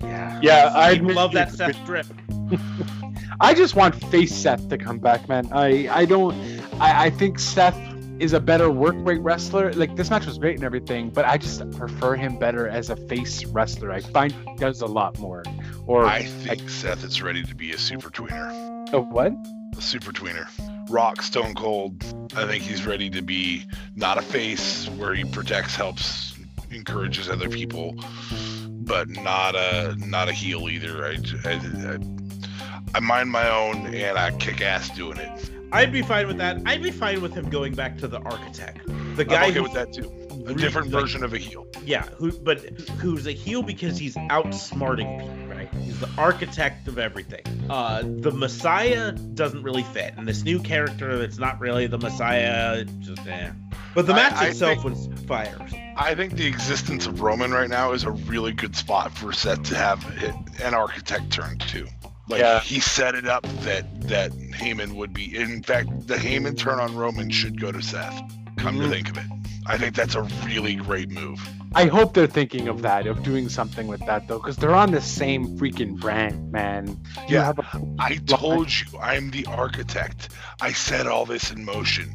[0.02, 2.06] Yeah, Yeah, I love that Seth drip.
[3.42, 5.50] I just want face Seth to come back, man.
[5.52, 6.36] I I don't.
[6.80, 7.76] I, I think Seth
[8.20, 9.74] is a better work rate wrestler.
[9.74, 12.96] Like this match was great and everything, but I just prefer him better as a
[12.96, 13.92] face wrestler.
[13.92, 15.44] I find he does a lot more.
[15.88, 18.94] Or I think Seth is ready to be a super tweener.
[18.94, 19.34] a what?
[19.76, 20.48] A super tweener.
[20.92, 22.04] rock stone cold.
[22.36, 23.66] I think he's ready to be
[23.96, 26.36] not a face where he protects, helps,
[26.70, 27.96] encourages other people,
[28.70, 31.06] but not a not a heel either.
[31.06, 32.21] I, I, I,
[32.94, 35.52] I mind my own and I kick ass doing it.
[35.72, 36.62] I'd be fine with that.
[36.66, 38.86] I'd be fine with him going back to the architect,
[39.16, 40.12] the guy I'm okay who- with that too.
[40.48, 41.68] A different like, version of a heel.
[41.86, 42.62] Yeah, who but
[43.00, 45.72] who's a heel because he's outsmarting people, right?
[45.76, 47.44] He's the architect of everything.
[47.70, 52.84] Uh, the Messiah doesn't really fit, and this new character that's not really the Messiah,
[53.02, 53.52] just eh.
[53.94, 55.60] But the match I itself think- was fire.
[55.96, 59.62] I think the existence of Roman right now is a really good spot for Seth
[59.64, 60.04] to have
[60.64, 61.88] an architect turn to.
[62.28, 62.60] Like Yeah.
[62.62, 65.36] he set it up that that Heyman would be.
[65.36, 68.22] In fact, the Heyman turn on Roman should go to Seth.
[68.58, 68.84] Come Mhm.
[68.84, 69.26] to think of it,
[69.68, 71.40] I think that's a really great move.
[71.74, 74.92] I hope they're thinking of that, of doing something with that though, because they're on
[74.92, 76.88] the same freaking brand, man.
[77.28, 77.46] You Yeah.
[77.46, 80.30] have a- I told you I'm the architect.
[80.60, 82.14] I set all this in motion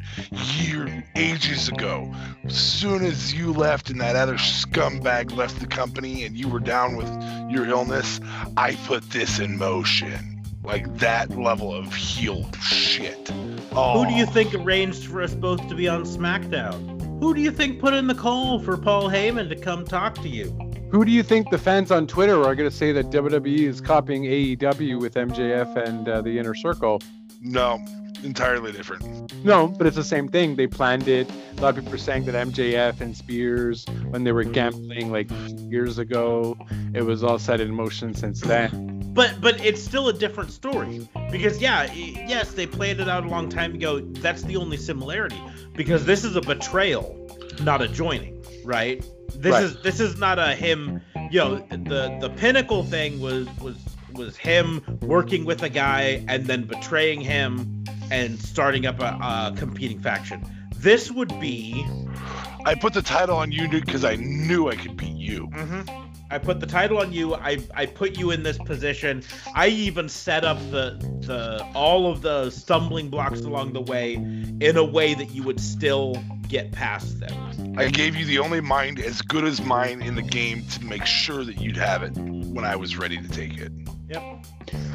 [0.59, 2.13] year ages ago.
[2.45, 6.61] As soon as you left and that other scumbag left the company and you were
[6.61, 7.09] down with
[7.51, 8.21] your illness,
[8.57, 10.33] I put this in motion.
[10.63, 13.31] Like that level of heel shit.
[13.73, 14.31] Oh, Who do you oh.
[14.33, 16.96] think arranged for us both to be on SmackDown?
[17.21, 20.29] Who do you think put in the call for Paul Heyman to come talk to
[20.29, 20.51] you?
[20.91, 23.81] Who do you think the fans on Twitter are going to say that WWE is
[23.81, 27.01] copying AEW with MJF and uh, the Inner Circle?
[27.41, 27.83] No,
[28.23, 29.33] entirely different.
[29.45, 30.57] No, but it's the same thing.
[30.57, 31.29] They planned it.
[31.57, 35.31] A lot of people are saying that MJF and Spears, when they were gambling like
[35.57, 36.57] years ago,
[36.93, 38.93] it was all set in motion since then.
[39.15, 43.29] But but it's still a different story because yeah, yes, they planned it out a
[43.29, 44.01] long time ago.
[44.01, 45.41] That's the only similarity
[45.77, 47.17] because this is a betrayal,
[47.63, 49.05] not a joining, right?
[49.35, 49.65] This Right.
[49.65, 51.01] is this is not a him.
[51.31, 53.77] You know, the the pinnacle thing was was
[54.15, 59.55] was him working with a guy and then betraying him and starting up a, a
[59.57, 60.43] competing faction.
[60.77, 61.85] This would be
[62.65, 65.49] I put the title on you because I knew I could beat you.
[65.49, 66.06] Mm-hmm.
[66.31, 67.35] I put the title on you.
[67.35, 69.23] I I put you in this position.
[69.55, 74.77] I even set up the the all of the stumbling blocks along the way in
[74.77, 76.17] a way that you would still
[76.49, 77.75] get past them.
[77.79, 81.05] I gave you the only mind as good as mine in the game to make
[81.05, 83.73] sure that you'd have it when I was ready to take it.
[84.09, 84.47] Yep.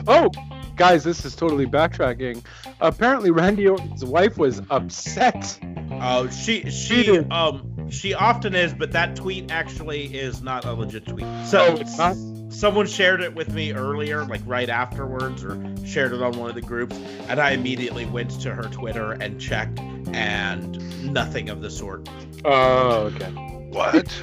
[0.08, 0.30] Oh,
[0.78, 2.44] guys, this is totally backtracking.
[2.80, 5.60] Apparently, Randy Orton's wife was upset.
[5.92, 7.32] Oh, she she did.
[7.32, 11.26] um she often is, but that tweet actually is not a legit tweet.
[11.46, 12.16] So Oh, it's not?
[12.50, 16.56] someone shared it with me earlier, like right afterwards, or shared it on one of
[16.56, 16.96] the groups,
[17.28, 19.80] and I immediately went to her Twitter and checked,
[20.14, 22.08] and nothing of the sort.
[22.46, 23.30] Oh, okay.
[23.70, 24.14] What?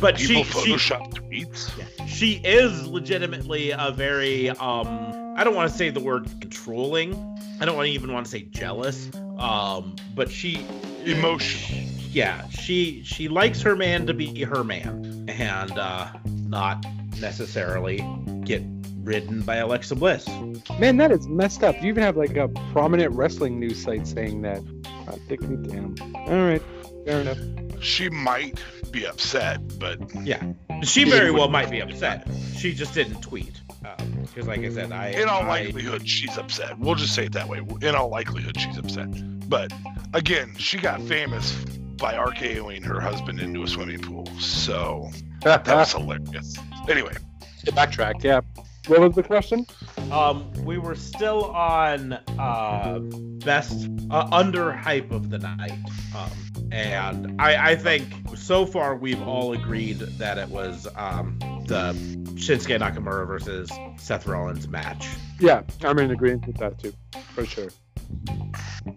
[0.00, 2.08] But People she she Photoshop tweets?
[2.08, 4.88] she is legitimately a very um
[5.36, 7.14] I don't want to say the word controlling.
[7.60, 9.10] I don't even want to say jealous.
[9.38, 10.66] Um but she
[11.04, 11.86] Emotional.
[12.16, 16.08] Yeah, she she likes her man to be her man and uh
[16.48, 16.86] not
[17.20, 17.98] necessarily
[18.42, 18.62] get
[19.02, 20.26] ridden by Alexa Bliss.
[20.80, 21.74] Man, that is messed up.
[21.82, 24.62] You even have like a prominent wrestling news site saying that.
[25.04, 25.94] God, take me down.
[26.14, 26.62] All right,
[27.04, 27.38] fair enough.
[27.82, 30.42] She might be upset, but yeah,
[30.84, 32.26] She very well might be upset.
[32.56, 33.60] She just didn't tweet.
[34.22, 36.78] Because like I said, I in all I- likelihood, she's upset.
[36.78, 37.60] We'll just say it that way.
[37.82, 39.08] In all likelihood, she's upset.
[39.50, 39.70] But
[40.14, 41.54] again, she got famous
[41.98, 44.26] by RKOing her husband into a swimming pool.
[44.38, 45.10] So
[45.42, 46.56] that was hilarious.
[46.88, 47.14] Anyway,
[47.66, 48.22] backtrack.
[48.22, 48.40] Yeah.
[48.86, 49.66] What was the question?
[50.12, 55.72] Um, we were still on uh, best uh, under hype of the night,
[56.16, 56.30] um,
[56.70, 58.04] and I, I think
[58.36, 61.36] so far we've all agreed that it was um,
[61.66, 61.94] the
[62.34, 65.08] Shinsuke Nakamura versus Seth Rollins match.
[65.40, 66.92] Yeah, I'm in agreement with that too,
[67.34, 67.70] for sure.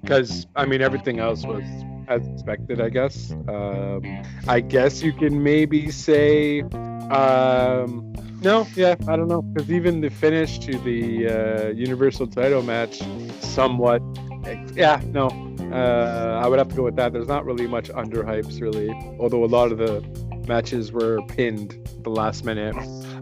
[0.02, 1.64] Because I mean, everything else was
[2.08, 3.32] as expected, I guess.
[3.48, 6.62] Um, I guess you can maybe say,
[7.12, 12.64] um, no, yeah, I don't know, because even the finish to the uh, Universal Title
[12.64, 13.02] match,
[13.42, 14.02] somewhat,
[14.74, 15.28] yeah, no,
[15.72, 17.14] uh, I would have to go with that.
[17.14, 18.90] There's not really much under hypes, really,
[19.20, 20.02] although a lot of the
[20.48, 22.76] matches were pinned the last minute.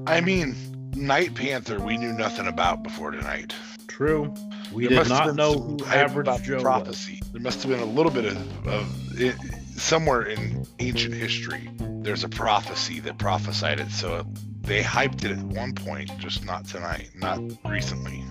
[0.07, 0.55] I mean,
[0.95, 3.53] Night Panther, we knew nothing about before tonight.
[3.87, 4.33] True.
[4.77, 7.09] We There did must have not know who hype Average about Joe was.
[7.31, 9.35] There must have been a little bit of, of it,
[9.75, 11.71] somewhere in ancient history.
[11.79, 14.23] There's a prophecy that prophesied it, so
[14.61, 18.23] they hyped it at one point, just not tonight, not recently.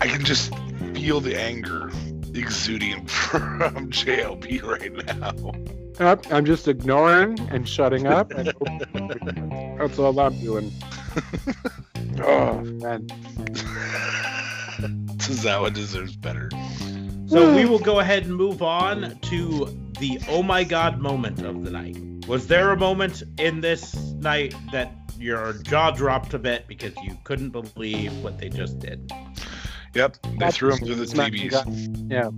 [0.00, 0.52] I can just
[0.94, 1.92] feel the anger
[2.34, 5.52] exuding from JLB right now.
[6.00, 8.32] Yep, I'm just ignoring and shutting up.
[8.32, 8.48] And
[9.78, 10.72] that's all I'm doing.
[12.24, 13.06] oh man,
[15.36, 16.50] Tozawa deserves better.
[17.26, 19.66] So we will go ahead and move on to
[19.98, 21.96] the oh my god moment of the night.
[22.26, 27.16] Was there a moment in this night that your jaw dropped a bit because you
[27.24, 29.10] couldn't believe what they just did?
[29.94, 32.10] Yep, they That's threw him through the Smack TVs.
[32.10, 32.30] Yeah.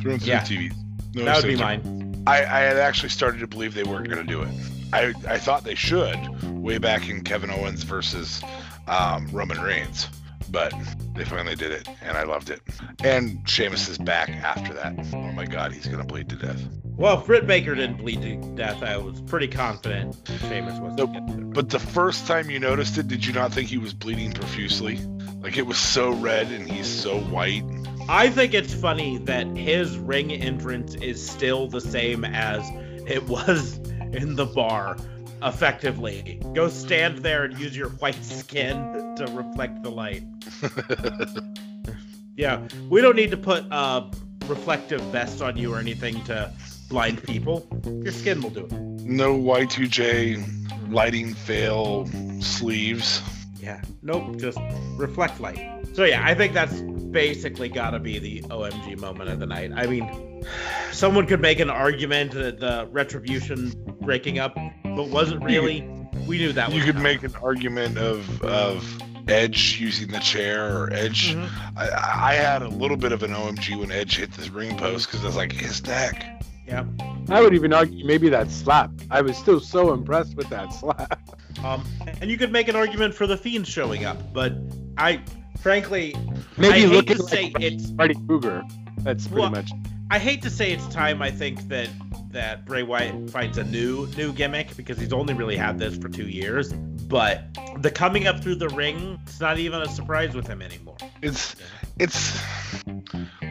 [0.00, 0.44] Threw him through Yeah.
[0.44, 0.74] the TVs.
[1.14, 2.24] No that would be mine.
[2.26, 4.48] I, I had actually started to believe they weren't going to do it.
[4.92, 6.18] I, I thought they should
[6.62, 8.42] way back in Kevin Owens versus
[8.88, 10.08] um, Roman Reigns,
[10.54, 10.72] but
[11.14, 12.62] they finally did it, and I loved it.
[13.02, 14.94] And Sheamus is back after that.
[15.12, 16.62] Oh my God, he's to bleed to death.
[16.96, 20.16] Well, if Britt Baker didn't bleed to death, I was pretty confident
[20.48, 23.78] Sheamus was going But the first time you noticed it, did you not think he
[23.78, 24.98] was bleeding profusely?
[25.42, 27.64] Like it was so red and he's so white.
[28.08, 32.64] I think it's funny that his ring entrance is still the same as
[33.08, 33.78] it was
[34.12, 34.96] in the bar.
[35.44, 38.76] Effectively, go stand there and use your white skin
[39.16, 40.24] to reflect the light.
[42.36, 44.10] Yeah, we don't need to put a
[44.46, 46.52] reflective vest on you or anything to
[46.88, 47.66] blind people.
[47.84, 48.72] Your skin will do it.
[48.72, 52.06] No Y2J lighting fail
[52.40, 53.22] sleeves.
[53.60, 54.58] Yeah, nope, just
[54.96, 55.86] reflect light.
[55.94, 59.70] So yeah, I think that's basically got to be the OMG moment of the night.
[59.74, 60.44] I mean,
[60.92, 64.56] someone could make an argument that the retribution breaking up,
[64.96, 65.82] but wasn't really.
[66.26, 66.72] We knew that.
[66.72, 68.86] You could make an argument of of
[69.28, 71.34] Edge using the chair or Edge.
[71.34, 71.48] Mhm.
[71.76, 75.06] I, I had a little bit of an OMG when Edge hit this ring post
[75.06, 76.42] because I was like, his neck.
[76.66, 76.84] Yeah.
[77.28, 78.90] I would even argue maybe that slap.
[79.10, 81.20] I was still so impressed with that slap.
[81.62, 81.84] Um,
[82.20, 84.54] and you could make an argument for the fiend showing up, but
[84.98, 85.22] I,
[85.60, 86.14] frankly,
[86.56, 88.62] Maybe I hate looking to like say it's Freddy Krueger.
[88.98, 89.70] That's pretty Well, much.
[90.10, 91.22] I hate to say it's time.
[91.22, 91.88] I think that
[92.34, 96.08] that Bray Wyatt finds a new new gimmick because he's only really had this for
[96.08, 96.72] two years.
[96.72, 97.44] But
[97.80, 100.96] the coming up through the ring, it's not even a surprise with him anymore.
[101.22, 101.56] It's
[101.98, 102.40] it's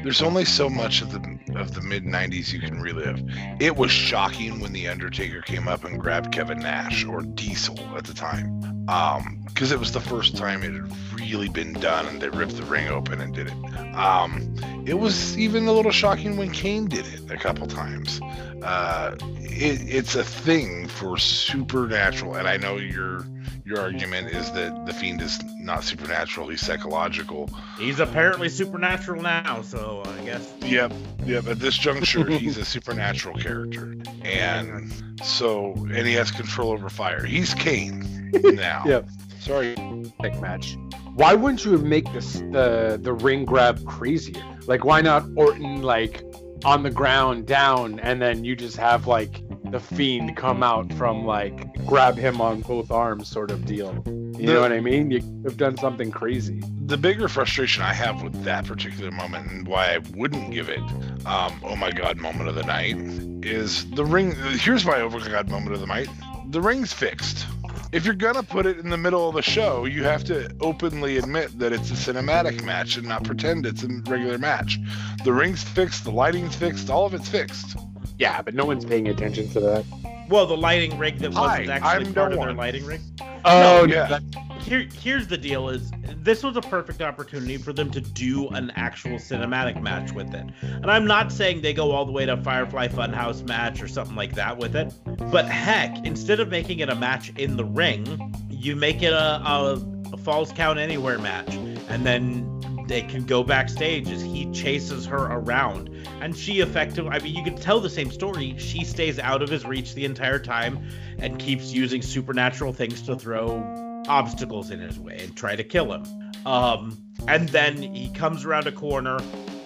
[0.03, 3.22] there's only so much of the of the mid 90s you can relive.
[3.60, 8.03] It was shocking when the Undertaker came up and grabbed Kevin Nash or Diesel at
[8.03, 8.88] the time.
[8.89, 12.57] Um because it was the first time it had really been done and they ripped
[12.57, 13.95] the ring open and did it.
[13.95, 14.55] Um
[14.85, 18.19] it was even a little shocking when Kane did it a couple times.
[18.64, 23.26] Uh it, it's a thing for supernatural and I know your
[23.65, 27.49] your argument is that the fiend is not supernatural, he's psychological.
[27.77, 30.53] He's apparently supernatural now, so I guess.
[30.61, 30.94] Yep,
[31.26, 31.48] yep.
[31.48, 34.91] At this juncture, he's a supernatural character, and
[35.23, 37.23] so and he has control over fire.
[37.23, 38.84] He's Kane now.
[38.85, 39.10] Yep.
[39.40, 39.76] Sorry,
[40.19, 40.77] neck match.
[41.15, 44.44] Why wouldn't you make this the the ring grab crazier?
[44.68, 46.23] Like, why not Orton like
[46.65, 49.41] on the ground down, and then you just have like
[49.72, 53.94] the fiend come out from like grab him on both arms, sort of deal.
[54.06, 55.11] You The- know what I mean?
[55.11, 56.61] You have done something crazy.
[56.85, 60.80] The bigger frustration I have with that particular moment and why I wouldn't give it,
[61.26, 62.98] um, oh my god, moment of the night,
[63.45, 64.35] is the ring.
[64.60, 66.10] Here's my oh my god moment of the night.
[66.49, 67.45] The ring's fixed.
[67.94, 71.18] If you're gonna put it in the middle of the show, you have to openly
[71.18, 74.80] admit that it's a cinematic match and not pretend it's a regular match.
[75.24, 77.78] The ring's fixed, the lighting's fixed, all of it's fixed.
[78.18, 79.86] Yeah, but no one's paying attention to that.
[80.28, 82.57] Well, the lighting rig that wasn't Hi, actually I'm part no of their one.
[82.57, 83.02] lighting rig.
[83.45, 84.07] Oh no, yeah.
[84.07, 84.24] that-
[84.64, 88.72] Here, here's the deal: is this was a perfect opportunity for them to do an
[88.76, 90.45] actual cinematic match with it.
[90.61, 94.15] And I'm not saying they go all the way to Firefly Funhouse match or something
[94.15, 94.94] like that with it,
[95.31, 99.41] but heck, instead of making it a match in the ring, you make it a,
[99.45, 101.53] a, a Count Anywhere match,
[101.90, 102.49] and then
[102.88, 105.90] they can go backstage as he chases her around.
[106.22, 108.56] And she effectively i mean you can tell the same story.
[108.57, 110.88] She stays out of his reach the entire time
[111.18, 115.91] and keeps using supernatural things to throw obstacles in his way and try to kill
[115.93, 116.03] him.
[116.45, 116.97] Um
[117.27, 119.19] and then he comes around a corner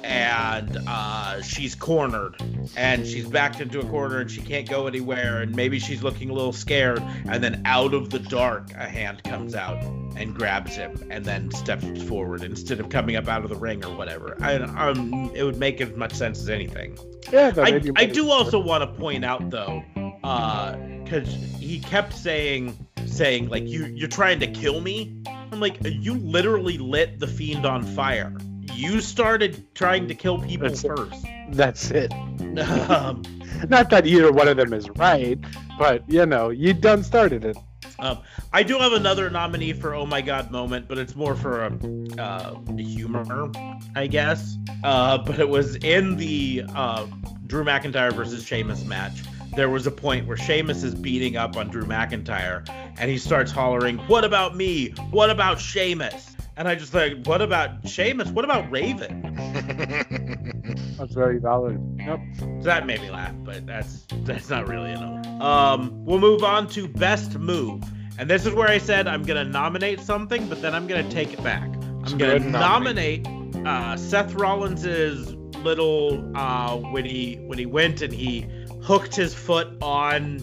[0.07, 2.35] and uh, she's cornered.
[2.75, 6.29] And she's backed into a corner and she can't go anywhere and maybe she's looking
[6.29, 7.03] a little scared.
[7.25, 9.83] And then out of the dark a hand comes out
[10.15, 13.85] and grabs him and then steps forward instead of coming up out of the ring
[13.85, 14.37] or whatever.
[14.41, 16.97] I, um, it would make as much sense as anything.
[17.31, 19.83] Yeah, I, I do also want to point out though,
[21.03, 21.27] because
[21.59, 25.21] he kept saying saying like you you're trying to kill me.
[25.51, 28.35] I'm like you literally lit the fiend on fire.
[28.73, 31.25] You started trying to kill people That's- first.
[31.51, 32.11] That's it.
[32.89, 33.23] um,
[33.69, 35.39] Not that either one of them is right,
[35.79, 37.57] but you know, you done started it.
[37.99, 38.19] um,
[38.51, 42.21] I do have another nominee for Oh My God moment, but it's more for a
[42.21, 43.49] uh, humor,
[43.95, 44.57] I guess.
[44.83, 47.07] Uh, but it was in the uh,
[47.47, 49.23] Drew McIntyre versus Sheamus match.
[49.57, 52.63] There was a point where Sheamus is beating up on Drew McIntyre,
[52.99, 54.89] and he starts hollering, "What about me?
[55.09, 58.29] What about Sheamus?" And I just like, "What about Sheamus?
[58.29, 59.23] What about Raven?"
[60.99, 61.81] That's very valid.
[61.97, 62.19] Yep.
[62.37, 65.25] So that made me laugh, but that's that's not really enough.
[65.41, 67.81] Um, we'll move on to best move,
[68.19, 71.33] and this is where I said I'm gonna nominate something, but then I'm gonna take
[71.33, 71.63] it back.
[71.63, 73.23] I'm gonna nominate.
[73.23, 78.45] nominate uh, Seth Rollins's little uh, when he when he went and he
[78.87, 80.37] hooked his foot on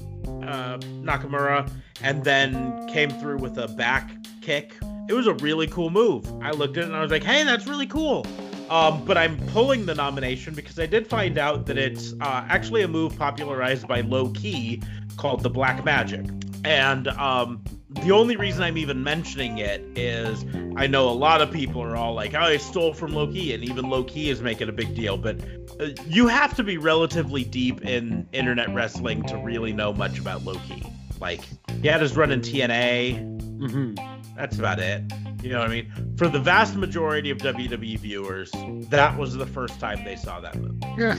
[0.47, 1.67] uh, Nakamura
[2.03, 4.11] and then came through with a back
[4.43, 4.77] kick.
[5.09, 6.31] It was a really cool move.
[6.43, 8.27] I looked at it and I was like, "Hey, that's really cool."
[8.69, 12.83] Um, but I'm pulling the nomination because I did find out that it's uh, actually
[12.83, 14.83] a move popularized by Low Ki
[15.17, 16.27] called the Black Magic.
[16.65, 17.65] And um,
[18.03, 20.45] the only reason I'm even mentioning it is
[20.77, 23.55] I know a lot of people are all like, oh, I stole from Low Ki,
[23.55, 25.17] and even Low Ki is making a big deal.
[25.17, 25.39] But
[25.81, 30.45] uh, you have to be relatively deep in internet wrestling to really know much about
[30.45, 30.83] Low Ki.
[31.21, 31.43] Like,
[31.81, 34.35] he had his run in TNA, Mm-hmm.
[34.37, 35.01] that's about it.
[35.43, 36.15] You know what I mean?
[36.19, 38.51] For the vast majority of WWE viewers,
[38.91, 40.77] that was the first time they saw that move.
[40.99, 41.13] Yeah.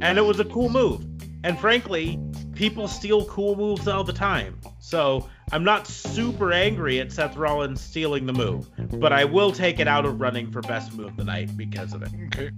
[0.00, 1.04] And it was a cool move.
[1.44, 2.18] And frankly,
[2.54, 4.60] people steal cool moves all the time.
[4.78, 8.68] So I'm not super angry at Seth Rollins stealing the move,
[9.00, 11.92] but I will take it out of running for best move of the night because
[11.94, 12.10] of it.
[12.26, 12.50] Okay.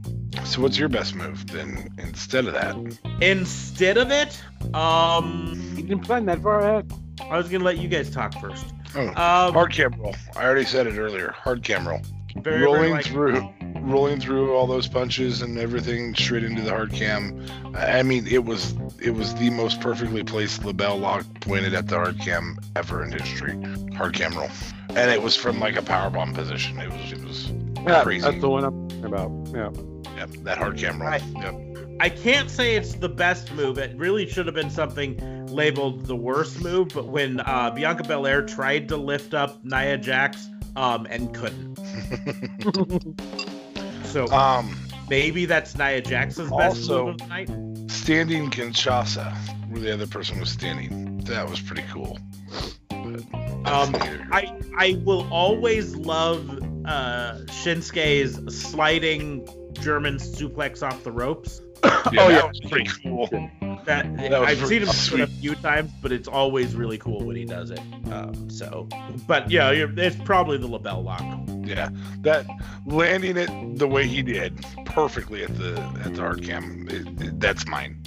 [0.44, 2.76] So what's your best move then instead of that?
[3.22, 4.40] Instead of it,
[4.74, 6.92] um, You didn't plan that far ahead.
[7.30, 8.66] I was gonna let you guys talk first.
[8.96, 10.14] Oh, Um, hard cam roll.
[10.36, 11.34] I already said it earlier.
[11.36, 12.00] Hard cam roll.
[12.42, 13.48] very, very rolling like- through
[13.84, 17.44] rolling through all those punches and everything straight into the hard cam.
[17.74, 21.96] I mean, it was it was the most perfectly placed LeBell Lock pointed at the
[21.96, 23.60] hard cam ever in history.
[23.96, 24.48] Hard cam roll,
[24.90, 26.78] and it was from like a power bomb position.
[26.78, 27.50] It was it was
[27.86, 28.22] Yeah, Crazy.
[28.24, 29.30] that's the one I'm talking about.
[29.54, 30.16] Yeah.
[30.16, 31.10] yep, that hard cam roll.
[31.10, 31.22] Right.
[31.36, 31.54] Yep.
[32.00, 33.78] I can't say it's the best move.
[33.78, 36.88] It really should have been something labeled the worst move.
[36.88, 41.78] But when uh, Bianca Belair tried to lift up Nia Jax, um, and couldn't,
[44.14, 44.76] so um,
[45.10, 47.48] maybe that's Nia Jax's best move of the night.
[47.90, 49.36] standing Kinshasa,
[49.70, 51.18] where the other person was standing.
[51.24, 52.16] That was pretty cool.
[52.92, 53.92] Um.
[54.30, 56.48] I I will always love
[56.84, 61.60] uh, Shinsuke's sliding German suplex off the ropes.
[61.84, 62.46] yeah, oh, that yeah.
[62.46, 63.28] was pretty cool.
[63.84, 66.98] That, That I've pretty seen him do it a few times, but it's always really
[66.98, 67.80] cool when he does it.
[68.10, 68.88] Um, so,
[69.26, 71.22] but yeah, you're, it's probably the LeBell Lock.
[71.66, 71.90] Yeah,
[72.20, 72.46] that
[72.86, 76.86] landing it the way he did perfectly at the at the hard cam.
[76.90, 78.02] It, it- that's mine.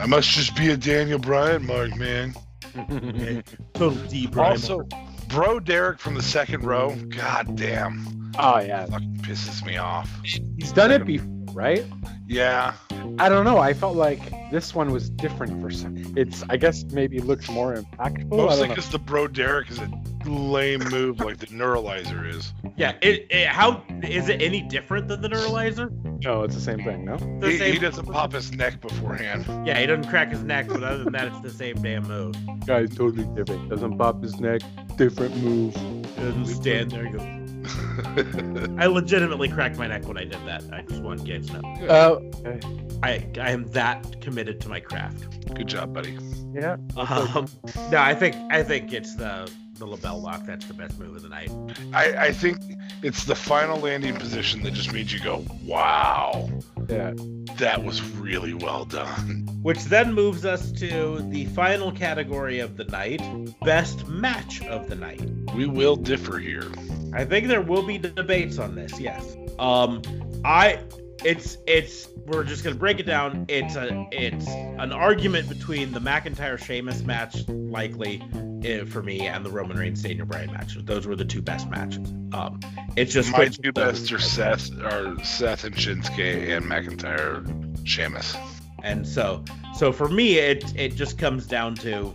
[0.00, 2.34] I must just be a Daniel Bryan mark, man.
[3.74, 4.34] Total deep.
[4.36, 4.52] rhyme.
[4.52, 4.86] Also,
[5.28, 6.94] bro, Derek from the second row.
[7.08, 8.86] God damn, oh yeah.
[8.86, 10.10] fucking pisses me off.
[10.24, 11.28] He's done it before,
[11.58, 11.84] right?
[12.28, 12.74] Yeah,
[13.18, 13.58] I don't know.
[13.58, 15.96] I felt like this one was different for some.
[16.16, 18.32] It's I guess maybe it looked more impactful.
[18.32, 19.90] I mostly don't because the bro Derek is a
[20.26, 22.52] lame move like the neuralizer is.
[22.76, 25.90] yeah, it, it, how is it any different than the neuralizer?
[26.22, 27.04] No, it's the same thing.
[27.06, 27.16] No.
[27.40, 29.44] The He, same- he doesn't pop his neck beforehand.
[29.66, 32.34] Yeah, he doesn't crack his neck, but other than that, it's the same damn move.
[32.66, 33.68] Guy's totally different.
[33.70, 34.60] Doesn't pop his neck.
[34.96, 35.74] Different move.
[36.16, 37.04] Doesn't stand there.
[37.06, 37.37] and Go.
[38.78, 40.64] I legitimately cracked my neck when I did that.
[40.72, 41.86] I just want you guys to know.
[41.88, 42.60] Uh, okay.
[43.02, 45.54] I I am that committed to my craft.
[45.54, 46.18] Good job, buddy.
[46.52, 46.76] Yeah.
[46.96, 47.48] Um,
[47.90, 50.44] no, I think I think it's the the LeBell Lock.
[50.44, 51.50] That's the best move of the night.
[51.92, 52.58] I, I think
[53.02, 56.50] it's the final landing position that just made you go, wow,
[56.88, 57.12] Yeah.
[57.56, 59.46] that was really well done.
[59.62, 63.20] Which then moves us to the final category of the night,
[63.62, 65.28] best match of the night.
[65.54, 66.70] We will differ here.
[67.12, 68.98] I think there will be debates on this.
[69.00, 69.36] Yes.
[69.58, 70.02] Um,
[70.44, 70.80] I
[71.24, 73.44] it's it's we're just gonna break it down.
[73.48, 78.22] It's a it's an argument between the McIntyre Sheamus match, likely
[78.64, 80.76] eh, for me, and the Roman Reigns Daniel Bryan match.
[80.84, 82.12] Those were the two best matches.
[82.32, 82.60] Um,
[82.96, 88.36] it's just My two best are Seth, are Seth and Shinsuke and McIntyre, Sheamus.
[88.82, 92.14] And so, so for me, it it just comes down to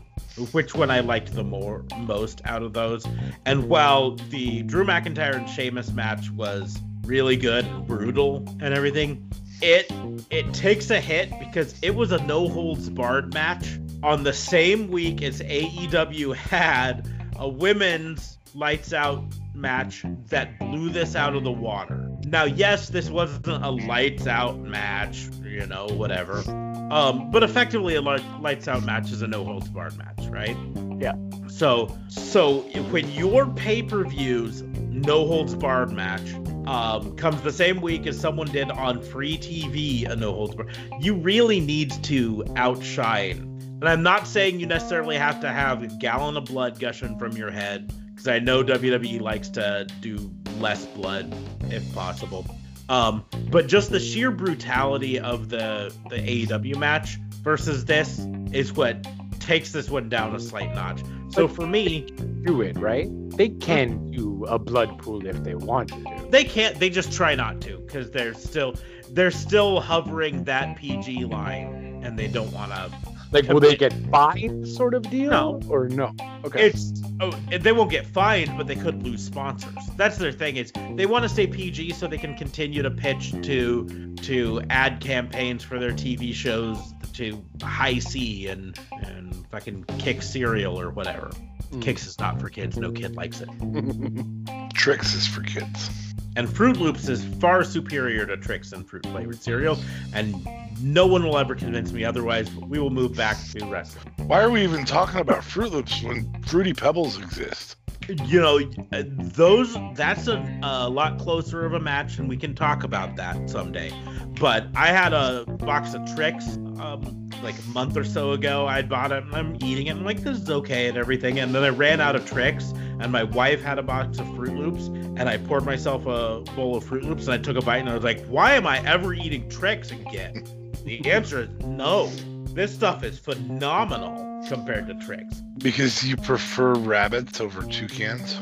[0.51, 3.05] which one I liked the more most out of those.
[3.45, 9.29] And while the Drew McIntyre and Sheamus match was really good, brutal, and everything,
[9.61, 9.91] it
[10.29, 14.89] it takes a hit because it was a no holds barred match on the same
[14.89, 19.23] week as AEW had a women's lights out
[19.53, 22.09] match that blew this out of the water.
[22.25, 26.43] Now, yes, this wasn't a lights out match, you know, whatever.
[26.91, 30.57] Um, but effectively, a lights out match is a no holds barred match, right?
[30.99, 31.13] Yeah.
[31.47, 32.61] So, so
[32.91, 34.63] when your pay per views
[34.93, 36.33] no holds barred match
[36.67, 40.75] um, comes the same week as someone did on free TV a no holds barred,
[40.99, 43.49] you really need to outshine.
[43.81, 47.33] And I'm not saying you necessarily have to have a gallon of blood gushing from
[47.33, 52.45] your head, because I know WWE likes to do less blood if possible.
[52.87, 59.05] Um, but just the sheer brutality of the the AEW match versus this is what
[59.39, 61.01] takes this one down a slight notch.
[61.33, 62.01] So for me,
[62.43, 63.09] Do it right.
[63.31, 66.27] They can do a blood pool if they want to.
[66.29, 66.79] they can't.
[66.79, 68.75] They just try not to because they're still
[69.11, 72.91] they're still hovering that PG line, and they don't want to.
[73.31, 75.31] Like, will they get fined, sort of deal?
[75.31, 75.59] No.
[75.67, 76.13] or no?
[76.45, 76.67] Okay.
[76.67, 79.73] It's oh, they won't get fined, but they could lose sponsors.
[79.97, 80.57] That's their thing.
[80.57, 85.01] Is they want to stay PG so they can continue to pitch to to ad
[85.01, 86.77] campaigns for their TV shows
[87.13, 89.22] to Hi-C and and
[89.53, 91.29] fucking Kick cereal or whatever.
[91.71, 91.83] Mm.
[91.83, 92.75] Kix is not for kids.
[92.75, 93.49] No kid likes it.
[94.73, 95.91] Trix is for kids.
[96.35, 99.77] And Froot Loops is far superior to Trix and fruit flavored cereal,
[100.11, 100.35] and
[100.81, 102.49] no one will ever convince me otherwise.
[102.49, 104.11] But we will move back to wrestling.
[104.25, 107.75] Why are we even talking about Froot Loops when Fruity Pebbles exist?
[108.09, 108.59] You know
[108.91, 113.15] uh, those that's a, a lot closer of a match and we can talk about
[113.15, 113.91] that someday.
[114.39, 118.65] But i had a box of Trix um, like a month or so ago.
[118.67, 121.39] I bought it and i'm eating it and I'm like this is okay and everything.
[121.39, 124.57] And then i ran out of Trix and my wife had a box of Froot
[124.57, 127.77] Loops and i poured myself a bowl of Froot Loops and i took a bite
[127.77, 130.45] and i was like why am i ever eating Trix again?
[130.83, 132.11] The answer is no
[132.53, 138.37] this stuff is phenomenal compared to Trix Because you prefer rabbits over toucans?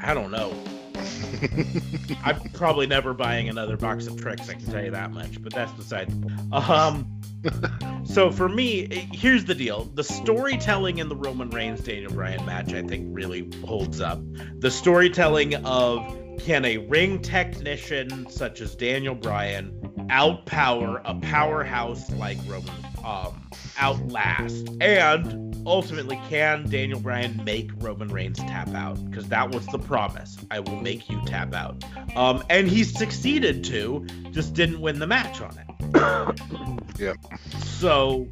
[0.00, 0.52] I don't know.
[2.24, 4.48] I'm probably never buying another box of Trix.
[4.48, 5.42] I can tell you that much.
[5.42, 6.70] But that's beside the point.
[6.70, 7.20] Um,
[8.04, 12.44] so for me, eh, here's the deal: the storytelling in the Roman Reigns Daniel Bryan
[12.44, 14.20] match, I think, really holds up.
[14.58, 19.72] The storytelling of can a ring technician such as Daniel Bryan
[20.10, 23.48] outpower a powerhouse like Roman um,
[23.78, 24.68] outlast?
[24.80, 28.94] And ultimately, can Daniel Bryan make Roman Reigns tap out?
[29.10, 30.36] Because that was the promise.
[30.50, 31.82] I will make you tap out.
[32.16, 35.66] Um, and he succeeded to, just didn't win the match on it.
[36.98, 37.16] Yep.
[37.64, 38.28] So,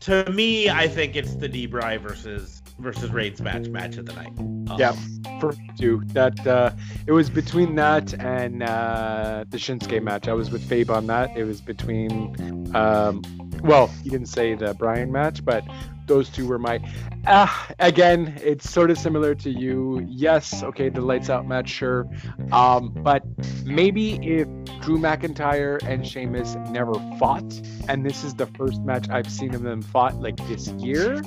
[0.00, 1.66] to me, I think it's the D.
[1.66, 4.32] Bry versus versus Reigns match match of the night.
[4.38, 4.92] Um, Yeah.
[5.38, 6.02] for me too.
[6.06, 6.72] That uh,
[7.06, 10.26] it was between that and uh, the Shinsuke match.
[10.26, 11.36] I was with Fabe on that.
[11.36, 12.34] It was between,
[12.74, 13.22] um,
[13.62, 15.64] well, he didn't say the Bryan match, but
[16.06, 16.80] those two were my.
[17.26, 20.06] Ah, again, it's sort of similar to you.
[20.08, 22.06] Yes, okay, the lights out match, sure,
[22.52, 23.24] um, but
[23.64, 24.46] maybe if
[24.80, 29.62] Drew McIntyre and Sheamus never fought, and this is the first match I've seen of
[29.62, 31.20] them fought like this year,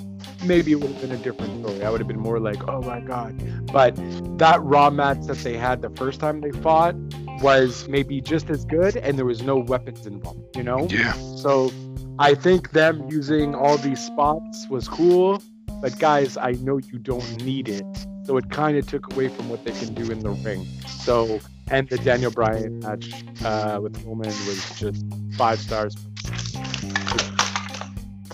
[0.45, 1.83] maybe it would have been a different story.
[1.83, 3.67] I would have been more like, oh my god.
[3.71, 3.95] But
[4.37, 6.95] that Raw match that they had the first time they fought
[7.41, 10.55] was maybe just as good, and there was no weapons involved.
[10.55, 10.87] You know.
[10.89, 11.13] Yeah.
[11.35, 11.71] So
[12.21, 15.41] I think them using all these spots was cool,
[15.81, 17.85] but guys, I know you don't need it.
[18.25, 20.67] So it kind of took away from what they can do in the ring.
[20.99, 21.39] So
[21.71, 23.13] and the Daniel Bryan match
[23.45, 25.05] uh, with Roman was just
[25.37, 25.95] five stars.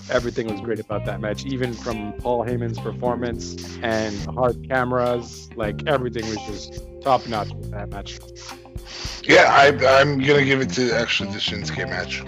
[0.10, 5.48] Everything was great about that match, even from Paul Heyman's performance and hard cameras.
[5.56, 8.20] Like everything was just top notch with that match.
[9.24, 9.68] Yeah, I,
[10.00, 12.24] I'm gonna give it to actually the Shinsuke match.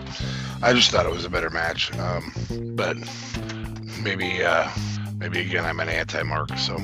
[0.62, 2.34] I just thought it was a better match, um,
[2.76, 2.98] but
[4.02, 4.70] maybe, uh,
[5.18, 6.76] maybe again I'm an anti-mark, so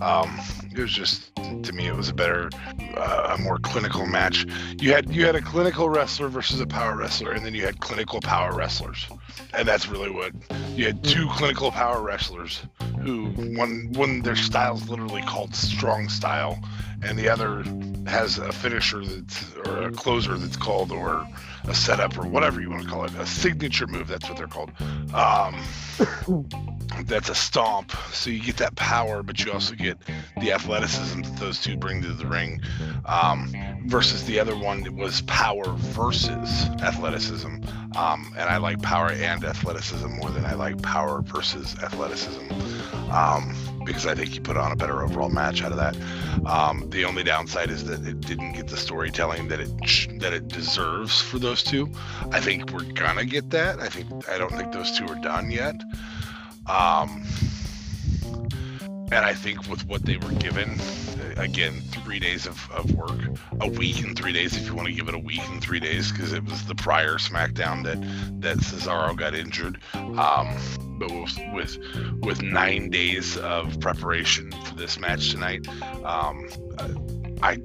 [0.00, 0.38] um,
[0.70, 2.50] it was just to me it was a better,
[2.94, 4.46] uh, a more clinical match.
[4.78, 7.80] You had you had a clinical wrestler versus a power wrestler, and then you had
[7.80, 9.06] clinical power wrestlers,
[9.54, 10.32] and that's really what
[10.74, 12.62] you had two clinical power wrestlers
[13.00, 13.26] who
[13.56, 16.58] one one their style's literally called strong style,
[17.02, 17.64] and the other
[18.06, 21.26] has a finisher that's or a closer that's called or
[21.68, 24.46] a setup or whatever you want to call it a signature move that's what they're
[24.46, 24.70] called.
[25.14, 25.62] Um,
[27.04, 27.92] that's a stomp.
[28.12, 29.98] So you get that power but you also get
[30.40, 32.60] the athleticism that those two bring to the ring
[33.04, 33.52] um,
[33.86, 37.56] versus the other one was power versus athleticism.
[37.96, 42.46] Um, and i like power and athleticism more than i like power versus athleticism.
[43.10, 43.54] Um,
[43.86, 45.96] because I think you put on a better overall match out of that.
[46.46, 49.70] Um, the only downside is that it didn't get the storytelling that it
[50.20, 51.88] that it deserves for those two.
[52.32, 53.80] I think we're gonna get that.
[53.80, 55.80] I think I don't think those two are done yet.
[56.66, 57.22] Um,
[59.12, 60.80] and I think with what they were given,
[61.36, 63.18] again, three days of, of work,
[63.60, 65.80] a week and three days if you want to give it a week and three
[65.80, 68.00] days because it was the prior SmackDown that
[68.40, 69.78] that Cesaro got injured.
[69.94, 70.56] Um,
[70.98, 71.78] but with, with
[72.22, 75.66] with nine days of preparation for this match tonight,
[76.04, 76.48] um,
[77.42, 77.58] I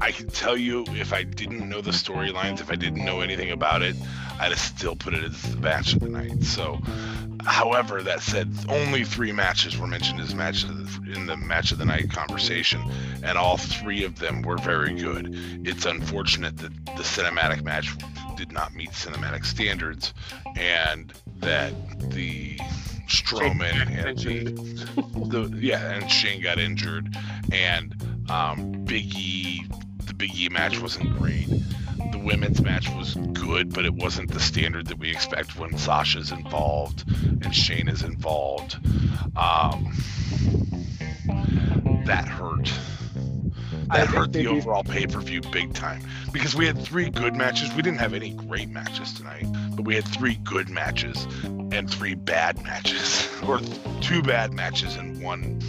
[0.00, 3.50] I can tell you if I didn't know the storylines, if I didn't know anything
[3.52, 3.96] about it,
[4.40, 6.42] I'd have still put it as the match of the night.
[6.42, 6.78] So,
[7.44, 10.64] however, that said, only three matches were mentioned as matches
[11.14, 12.82] in the match of the night conversation,
[13.22, 15.30] and all three of them were very good.
[15.66, 17.94] It's unfortunate that the cinematic match
[18.36, 20.14] did not meet cinematic standards,
[20.56, 21.72] and that
[22.10, 22.56] the
[23.08, 27.14] Strowman and the, the yeah, and Shane got injured,
[27.52, 27.94] and
[28.30, 29.66] um, Big E,
[30.06, 31.48] the Big E match wasn't great.
[32.12, 36.32] The women's match was good, but it wasn't the standard that we expect when Sasha's
[36.32, 38.76] involved and Shane is involved.
[39.36, 39.92] Um,
[42.06, 42.72] that hurt.
[43.92, 46.02] That hurt the overall pay per view big time
[46.32, 47.70] because we had three good matches.
[47.74, 52.14] We didn't have any great matches tonight, but we had three good matches and three
[52.14, 53.60] bad matches, or
[54.00, 55.60] two bad matches and one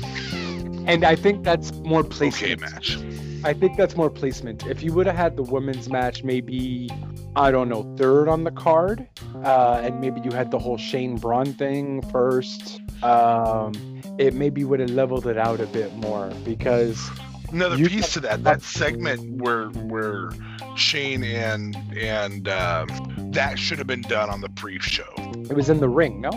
[0.88, 2.62] and I think that's more placement.
[2.62, 2.98] Okay, match.
[3.46, 4.66] I think that's more placement.
[4.66, 6.90] If you would have had the women's match, maybe
[7.36, 9.08] I don't know, third on the card,
[9.44, 14.80] uh, and maybe you had the whole Shane Braun thing first, um, it maybe would
[14.80, 17.08] have leveled it out a bit more because
[17.52, 20.32] another piece to that that segment where where
[20.76, 22.88] Shane and and uh,
[23.32, 25.14] that should have been done on the pre-show.
[25.50, 26.32] It was in the ring, no?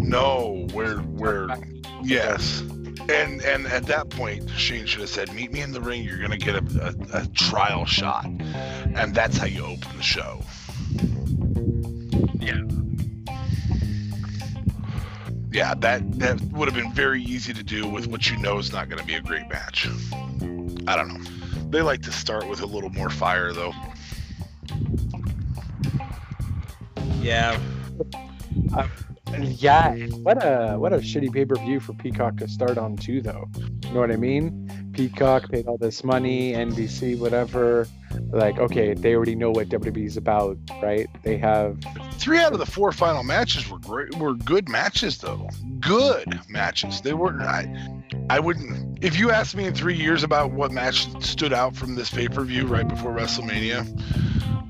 [0.00, 1.46] No, where where
[2.02, 2.64] yes.
[3.08, 6.02] And and at that point, Shane should have said, "Meet me in the ring.
[6.02, 10.42] You're gonna get a, a, a trial shot," and that's how you open the show.
[12.40, 12.62] Yeah.
[15.52, 18.72] Yeah, that that would have been very easy to do with what you know is
[18.72, 19.86] not going to be a great match.
[20.88, 21.70] I don't know.
[21.70, 23.72] They like to start with a little more fire, though.
[27.20, 27.58] Yeah.
[28.76, 28.88] Uh,
[29.42, 33.20] yeah, what a what a shitty pay per view for Peacock to start on too,
[33.20, 33.48] though.
[33.84, 34.90] You know what I mean?
[34.92, 37.86] Peacock paid all this money, NBC, whatever.
[38.30, 41.08] Like, okay, they already know what WWE's about, right?
[41.24, 41.78] They have
[42.12, 44.14] three out of the four final matches were great.
[44.16, 45.48] Were good matches, though.
[45.80, 47.00] Good matches.
[47.00, 47.40] They were.
[47.42, 47.66] I,
[48.30, 49.04] I wouldn't.
[49.04, 52.28] If you asked me in three years about what match stood out from this pay
[52.28, 53.84] per view right before WrestleMania,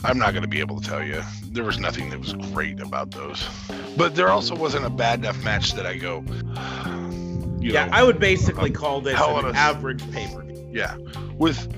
[0.05, 1.23] I'm not going to be able to tell you.
[1.45, 3.49] There was nothing that was great about those.
[3.97, 6.23] But there also wasn't a bad enough match that I go.
[7.61, 10.69] yeah, know, I would basically call this an a, average pay per view.
[10.73, 10.97] Yeah,
[11.39, 11.69] with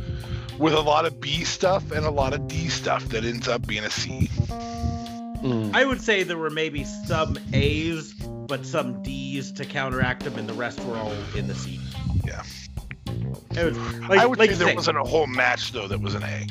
[0.59, 3.67] with a lot of B stuff and a lot of D stuff that ends up
[3.67, 4.29] being a C.
[4.49, 5.75] Mm.
[5.75, 10.49] I would say there were maybe some A's, but some D's to counteract them, and
[10.49, 11.79] the rest were all in the C.
[12.25, 12.43] Yeah.
[13.51, 13.79] Was,
[14.09, 16.23] like, I would like say there say, wasn't a whole match though that was an
[16.25, 16.47] A.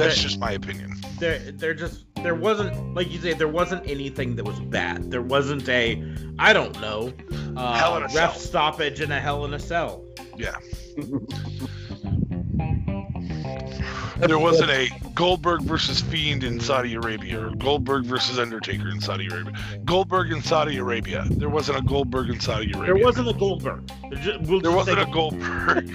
[0.00, 0.94] That's just my opinion.
[1.18, 5.10] There, there just there wasn't like you say there wasn't anything that was bad.
[5.10, 6.02] There wasn't a
[6.38, 7.12] I don't know
[7.56, 8.40] uh, hell in a ref cell.
[8.40, 10.04] stoppage in a hell in a cell.
[10.36, 10.56] Yeah.
[14.26, 19.26] there wasn't a Goldberg versus Fiend in Saudi Arabia or Goldberg versus Undertaker in Saudi
[19.26, 19.52] Arabia.
[19.84, 21.24] Goldberg in Saudi Arabia.
[21.30, 22.94] There wasn't a Goldberg in Saudi Arabia.
[22.94, 23.90] There wasn't a Goldberg.
[24.10, 25.88] There, just, we'll there wasn't a Goldberg.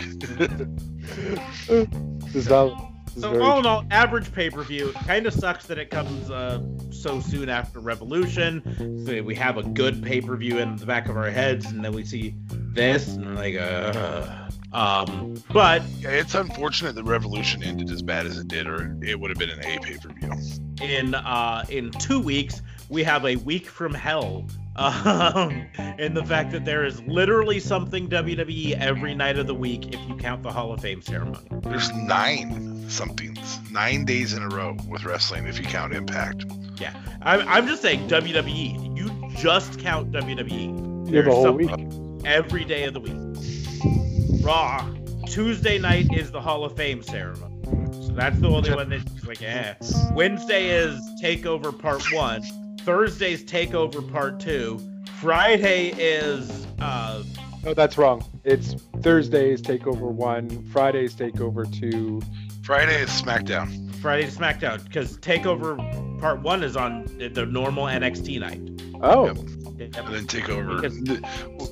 [3.16, 4.92] Is that so all in all, average pay per view.
[5.06, 6.62] Kind of sucks that it comes uh,
[6.92, 9.06] so soon after Revolution.
[9.06, 11.84] So we have a good pay per view in the back of our heads, and
[11.84, 17.90] then we see this, and like, uh, um, but yeah, it's unfortunate that Revolution ended
[17.90, 20.32] as bad as it did, or it would have been an A pay per view.
[20.82, 24.46] In uh, in two weeks, we have a week from hell
[24.76, 29.94] um, and the fact that there is literally something WWE every night of the week
[29.94, 31.48] if you count the Hall of Fame ceremony.
[31.64, 36.46] There's nine somethings, nine days in a row with wrestling if you count Impact.
[36.80, 38.98] Yeah, I'm, I'm just saying WWE.
[38.98, 41.10] You just count WWE.
[41.10, 42.26] There's the whole week.
[42.26, 44.44] Every day of the week.
[44.44, 44.90] Raw.
[45.28, 47.56] Tuesday night is the Hall of Fame ceremony.
[47.92, 49.74] So that's the only one that's like, eh.
[50.14, 52.44] Wednesday is Takeover Part One.
[52.86, 54.80] Thursday's Takeover Part Two.
[55.20, 56.68] Friday is.
[56.80, 57.24] Uh,
[57.64, 58.24] no, that's wrong.
[58.44, 60.64] It's Thursday's Takeover One.
[60.68, 62.22] Friday's Takeover Two.
[62.64, 63.92] Friday is SmackDown.
[63.96, 65.80] Friday's SmackDown because Takeover
[66.22, 68.62] Part One is on the normal NXT night.
[69.02, 69.26] Oh.
[69.26, 69.65] Yep.
[69.78, 69.96] Yep.
[69.96, 70.82] And then take over.
[70.82, 70.98] Because,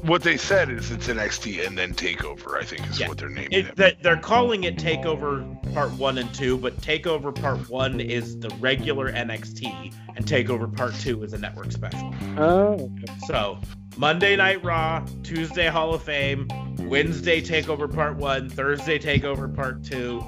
[0.01, 2.59] what they said is it's NXT and then Takeover.
[2.59, 3.79] I think is yeah, what they're naming it.
[3.79, 4.03] it.
[4.03, 9.11] They're calling it Takeover Part One and Two, but Takeover Part One is the regular
[9.11, 12.13] NXT, and Takeover Part Two is a network special.
[12.37, 12.91] Oh.
[13.27, 13.59] So
[13.97, 16.47] Monday Night Raw, Tuesday Hall of Fame,
[16.79, 20.23] Wednesday Takeover Part One, Thursday Takeover Part Two,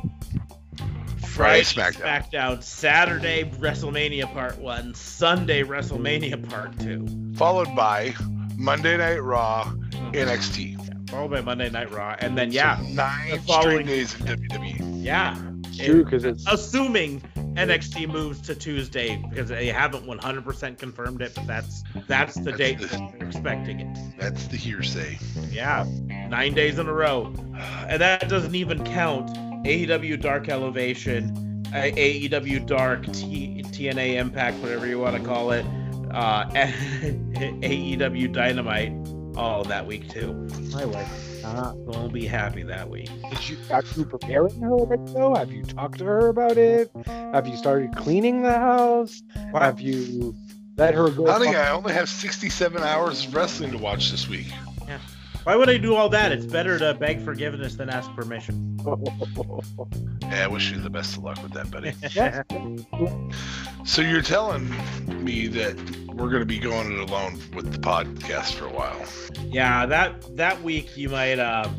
[1.35, 2.01] Friday SmackDown.
[2.31, 7.05] SmackDown, Saturday WrestleMania Part One, Sunday WrestleMania Part Two,
[7.35, 8.13] followed by
[8.55, 10.11] Monday Night Raw, mm-hmm.
[10.11, 11.09] NXT.
[11.09, 14.21] followed by Monday Night Raw, and then yeah, So nine the following- straight days of
[14.21, 14.23] E.
[14.47, 15.03] WWE.
[15.03, 15.41] yeah.
[15.77, 21.45] True, because it's assuming NXT moves to Tuesday because they haven't 100% confirmed it, but
[21.45, 23.97] that's that's the That's date the- that they're expecting it.
[24.17, 25.19] That's the hearsay.
[25.51, 25.85] Yeah,
[26.29, 27.33] nine days in a row,
[27.89, 29.29] and that doesn't even count
[29.65, 31.35] AEW Dark Elevation,
[31.73, 35.65] AEW Dark T- TNA Impact, whatever you want to call it,
[36.11, 38.93] uh, AEW Dynamite
[39.35, 40.33] all that week too.
[40.71, 41.43] my wife.
[41.43, 43.09] Uh, Won't be happy that week.
[43.29, 45.33] did you are you preparing her already though?
[45.35, 46.91] Have you talked to her about it?
[47.05, 49.23] Have you started cleaning the house?
[49.53, 50.35] Have you
[50.77, 51.25] let her go?
[51.29, 54.47] Honey, I only have 67 hours of wrestling to watch this week.
[54.87, 54.99] Yeah.
[55.43, 56.31] Why would I do all that?
[56.31, 58.74] It's better to beg forgiveness than ask permission.
[58.85, 61.93] Yeah, I wish you the best of luck with that, buddy.
[63.85, 64.67] So you're telling
[65.23, 65.75] me that
[66.07, 69.05] we're going to be going it alone with the podcast for a while.
[69.45, 71.69] Yeah, that that week you might uh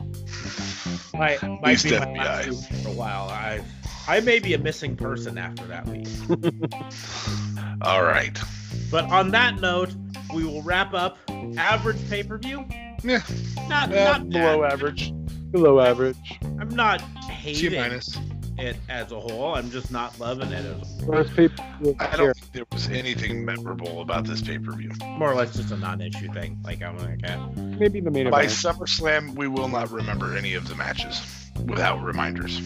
[1.15, 2.17] might might Least be my FBI.
[2.17, 3.29] last week for a while.
[3.29, 3.61] I
[4.07, 6.07] I may be a missing person after that week.
[7.83, 8.39] All right.
[8.89, 9.93] But on that note,
[10.33, 11.19] we will wrap up
[11.57, 12.65] average pay per view.
[13.03, 13.23] Yeah.
[13.69, 15.13] Not not below average.
[15.57, 16.39] Below average.
[16.61, 18.19] I'm not C hating minus.
[18.59, 19.55] it as a whole.
[19.55, 21.65] I'm just not loving it as First people.
[21.99, 24.91] I don't think there was anything memorable about this pay per view.
[25.03, 26.59] more or less just a non-issue thing.
[26.63, 27.39] Like I'm like, eh.
[27.57, 28.33] Maybe the main event.
[28.33, 28.53] By event.
[28.53, 31.23] SummerSlam, we will not remember any of the matches
[31.65, 32.59] without reminders.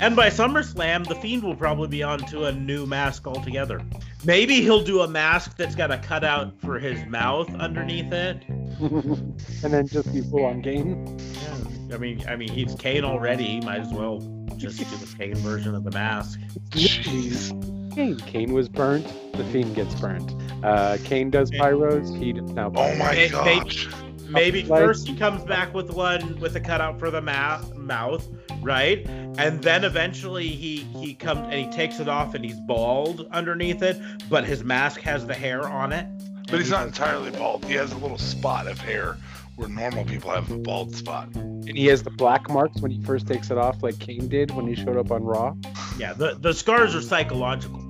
[0.00, 3.82] And by SummerSlam, the Fiend will probably be onto a new mask altogether.
[4.24, 8.42] Maybe he'll do a mask that's got a cutout for his mouth underneath it.
[8.48, 11.18] and then just be full on game.
[11.42, 11.77] Yeah.
[11.92, 13.44] I mean, I mean, he's Kane already.
[13.44, 14.18] He might as well
[14.56, 16.38] just do the Kane version of the mask.
[16.70, 17.50] Jeez.
[17.94, 18.16] Kane.
[18.20, 19.06] Kane was burnt.
[19.32, 20.34] The Fiend gets burnt.
[20.64, 22.16] Uh, Kane does pyros.
[22.16, 22.72] He does now.
[22.74, 23.88] Oh my May- gosh.
[24.28, 28.28] Maybe Like- first he comes back with one with a cutout for the ma- mouth,
[28.60, 29.06] right?
[29.38, 33.82] And then eventually he he comes and he takes it off and he's bald underneath
[33.82, 33.98] it,
[34.28, 36.06] but his mask has the hair on it.
[36.50, 37.64] But he's not entirely bald.
[37.64, 39.16] He has a little spot of hair
[39.58, 41.34] where normal people have a bald spot.
[41.34, 44.52] And he has the black marks when he first takes it off, like Kane did
[44.52, 45.54] when he showed up on Raw.
[45.98, 47.84] Yeah, the the scars are psychological.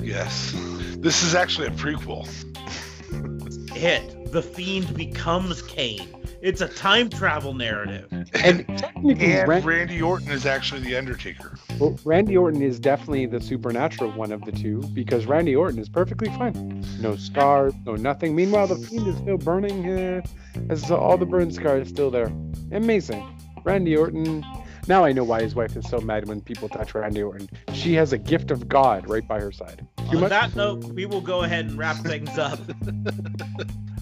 [0.00, 0.52] Yes.
[0.98, 2.26] This is actually a prequel.
[3.72, 6.08] Hit the fiend becomes Kane.
[6.40, 8.06] It's a time travel narrative.
[8.44, 11.56] And technically, And Ran- Randy Orton is actually the Undertaker.
[11.80, 15.88] well, Randy Orton is definitely the supernatural one of the two because Randy Orton is
[15.88, 16.84] perfectly fine.
[17.00, 18.36] No scars, no nothing.
[18.36, 19.88] Meanwhile, the Fiend is still burning.
[19.90, 20.20] Uh,
[20.68, 22.30] as all the burn scars still there.
[22.70, 23.26] Amazing.
[23.64, 24.44] Randy Orton.
[24.86, 27.48] Now I know why his wife is so mad when people touch Randy Orton.
[27.72, 29.86] She has a gift of God right by her side.
[30.10, 30.30] Too On much?
[30.30, 32.60] that note, we will go ahead and wrap things up.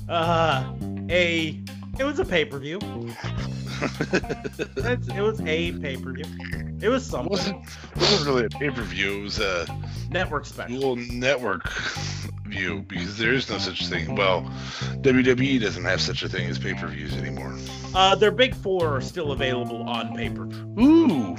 [0.09, 0.73] Uh,
[1.11, 1.61] a
[1.99, 2.79] it was a pay per view.
[3.79, 6.25] It was a pay per view.
[6.81, 7.31] It was It something.
[7.31, 9.19] wasn't, it wasn't really a pay per view.
[9.19, 9.67] It was a
[10.11, 10.75] Network special.
[10.77, 11.71] little network
[12.47, 14.15] view because there is no such thing.
[14.15, 14.43] Well,
[15.03, 17.55] WWE doesn't have such a thing as pay per views anymore.
[17.95, 20.75] Uh, their big four are still available on pay per view.
[20.81, 21.37] Ooh.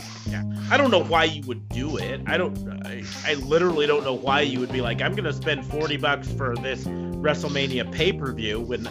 [0.69, 2.21] I don't know why you would do it.
[2.27, 2.55] I don't.
[2.85, 6.27] I, I literally don't know why you would be like, I'm gonna spend forty bucks
[6.31, 8.88] for this WrestleMania pay per view when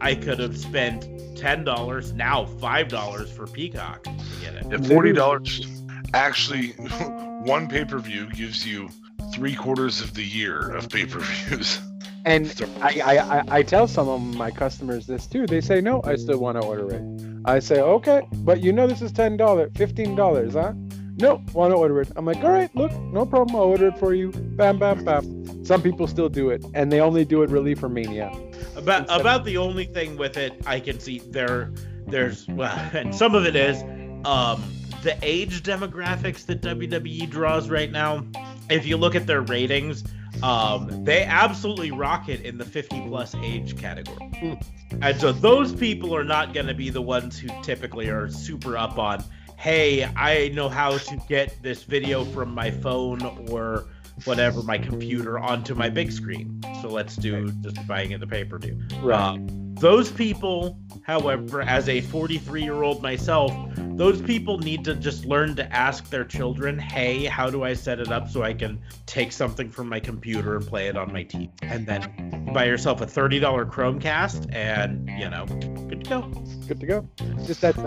[0.00, 1.06] I could have spent
[1.36, 4.72] ten dollars now five dollars for Peacock to get it.
[4.72, 5.66] At forty dollars,
[6.14, 6.68] actually,
[7.44, 8.88] one pay per view gives you
[9.32, 11.80] three quarters of the year of pay per views.
[12.24, 15.46] And I, I, I, I tell some of my customers this too.
[15.46, 17.02] They say, no, I still want to order it.
[17.46, 20.74] I say, okay, but you know this is $10, $15, huh?
[21.16, 22.10] No, want to order it.
[22.16, 23.56] I'm like, all right, look, no problem.
[23.56, 24.30] I'll order it for you.
[24.32, 25.64] Bam, bam, bam.
[25.64, 28.32] Some people still do it, and they only do it really for Mania.
[28.76, 31.72] About Instead of- the only thing with it I can see there
[32.06, 33.82] there's well and some of it is
[34.24, 34.62] um
[35.02, 38.24] the age demographics that WWE draws right now.
[38.68, 40.04] If you look at their ratings,
[40.42, 44.58] um they absolutely rocket in the 50 plus age category.
[45.02, 48.76] And so those people are not going to be the ones who typically are super
[48.76, 49.24] up on
[49.60, 53.20] hey, I know how to get this video from my phone
[53.50, 53.88] or
[54.24, 56.62] whatever my computer onto my big screen.
[56.80, 58.78] So let's do just buying it the pay per view.
[59.12, 65.24] Um, those people, however, as a 43 year old myself, those people need to just
[65.26, 68.80] learn to ask their children, hey, how do I set it up so I can
[69.06, 71.50] take something from my computer and play it on my TV?
[71.62, 73.40] And then buy yourself a $30
[73.70, 75.46] Chromecast and, you know,
[75.88, 76.20] good to go.
[76.66, 77.08] Good to go.
[77.46, 77.78] Just that's.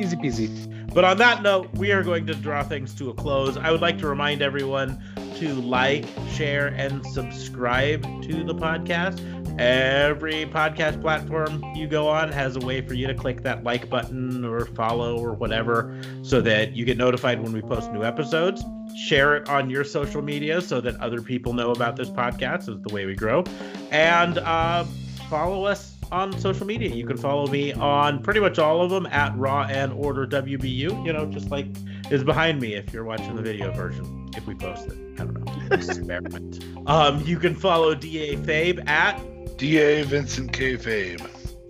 [0.00, 0.94] Easy peasy.
[0.94, 3.56] But on that note, we are going to draw things to a close.
[3.56, 5.02] I would like to remind everyone
[5.36, 9.20] to like, share, and subscribe to the podcast.
[9.60, 11.29] Every podcast platform
[11.74, 15.18] you go on has a way for you to click that like button or follow
[15.18, 18.62] or whatever so that you get notified when we post new episodes.
[18.96, 22.82] Share it on your social media so that other people know about this podcast, is
[22.82, 23.44] the way we grow.
[23.90, 24.84] And uh,
[25.28, 26.90] follow us on social media.
[26.90, 31.06] You can follow me on pretty much all of them at Raw and Order WBU.
[31.06, 31.66] You know, just like
[32.10, 34.28] is behind me if you're watching the video version.
[34.36, 35.52] If we post it, I don't know.
[35.76, 36.64] Experiment.
[36.86, 39.20] um, you can follow Da Fabe at
[39.60, 40.74] Da Vincent K.
[40.78, 41.20] Fabe.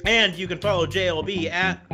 [0.07, 1.85] and you can follow JLB at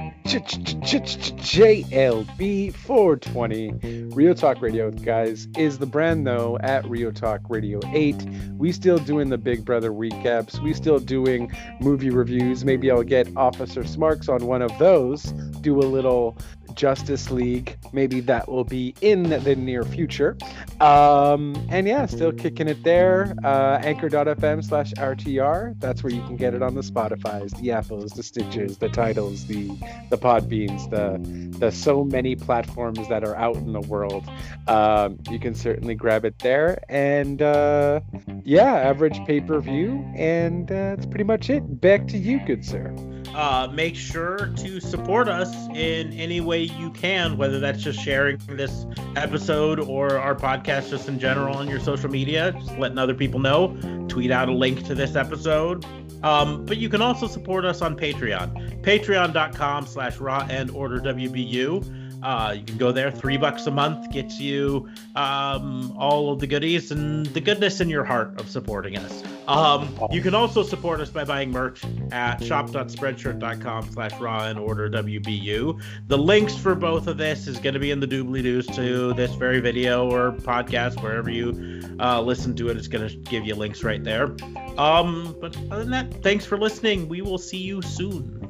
[1.47, 4.05] JLB 420.
[4.14, 8.14] Rio Talk Radio, guys, is the brand though at Rio Talk Radio 8.
[8.59, 10.62] We still doing the Big Brother recaps.
[10.62, 11.51] We still doing
[11.81, 12.62] movie reviews.
[12.62, 15.23] Maybe I'll get Officer Smarks on one of those.
[15.62, 16.36] Do a little
[16.77, 17.77] Justice League.
[17.93, 20.36] Maybe that will be in the near future.
[20.81, 23.35] Um, and yeah, still kicking it there.
[23.43, 25.74] Uh, anchor.fm slash RTR.
[25.81, 29.47] That's where you can get it on the Spotify's, the Apples, the Stitches, the titles,
[29.47, 29.69] the
[30.11, 31.19] the Podbeans, the
[31.59, 34.24] the so many platforms that are out in the world.
[34.69, 36.78] Um, you can certainly grab it there.
[36.89, 38.01] And uh,
[38.44, 40.05] yeah, average pay per view.
[40.15, 41.81] And uh, that's pretty much it.
[41.81, 42.94] Back to you, good sir.
[43.35, 48.38] uh, make sure to support us in any way you can, whether that's just sharing
[48.48, 48.86] this
[49.16, 53.40] episode or our podcast just in general on your social media, just letting other people
[53.40, 53.76] know.
[54.09, 55.84] Tweet out a link to this episode.
[56.22, 58.82] Um, but you can also support us on Patreon.
[58.82, 62.06] Patreon.com slash raw and order WBU.
[62.27, 63.12] Uh, you can go there.
[63.12, 67.89] Three bucks a month gets you um, all of the goodies and the goodness in
[67.89, 69.23] your heart of supporting us.
[69.47, 74.90] Um, you can also support us by buying merch at shop.spreadshirt.com slash raw and order
[74.90, 75.81] WBU.
[76.09, 79.12] The links for both of this is going to be in the doobly doos to
[79.12, 82.77] this very video or podcast, wherever you uh, listen to it.
[82.77, 84.35] It's going to give you links right there.
[84.78, 87.09] Um, but other than that, thanks for listening.
[87.09, 88.45] We will see you soon.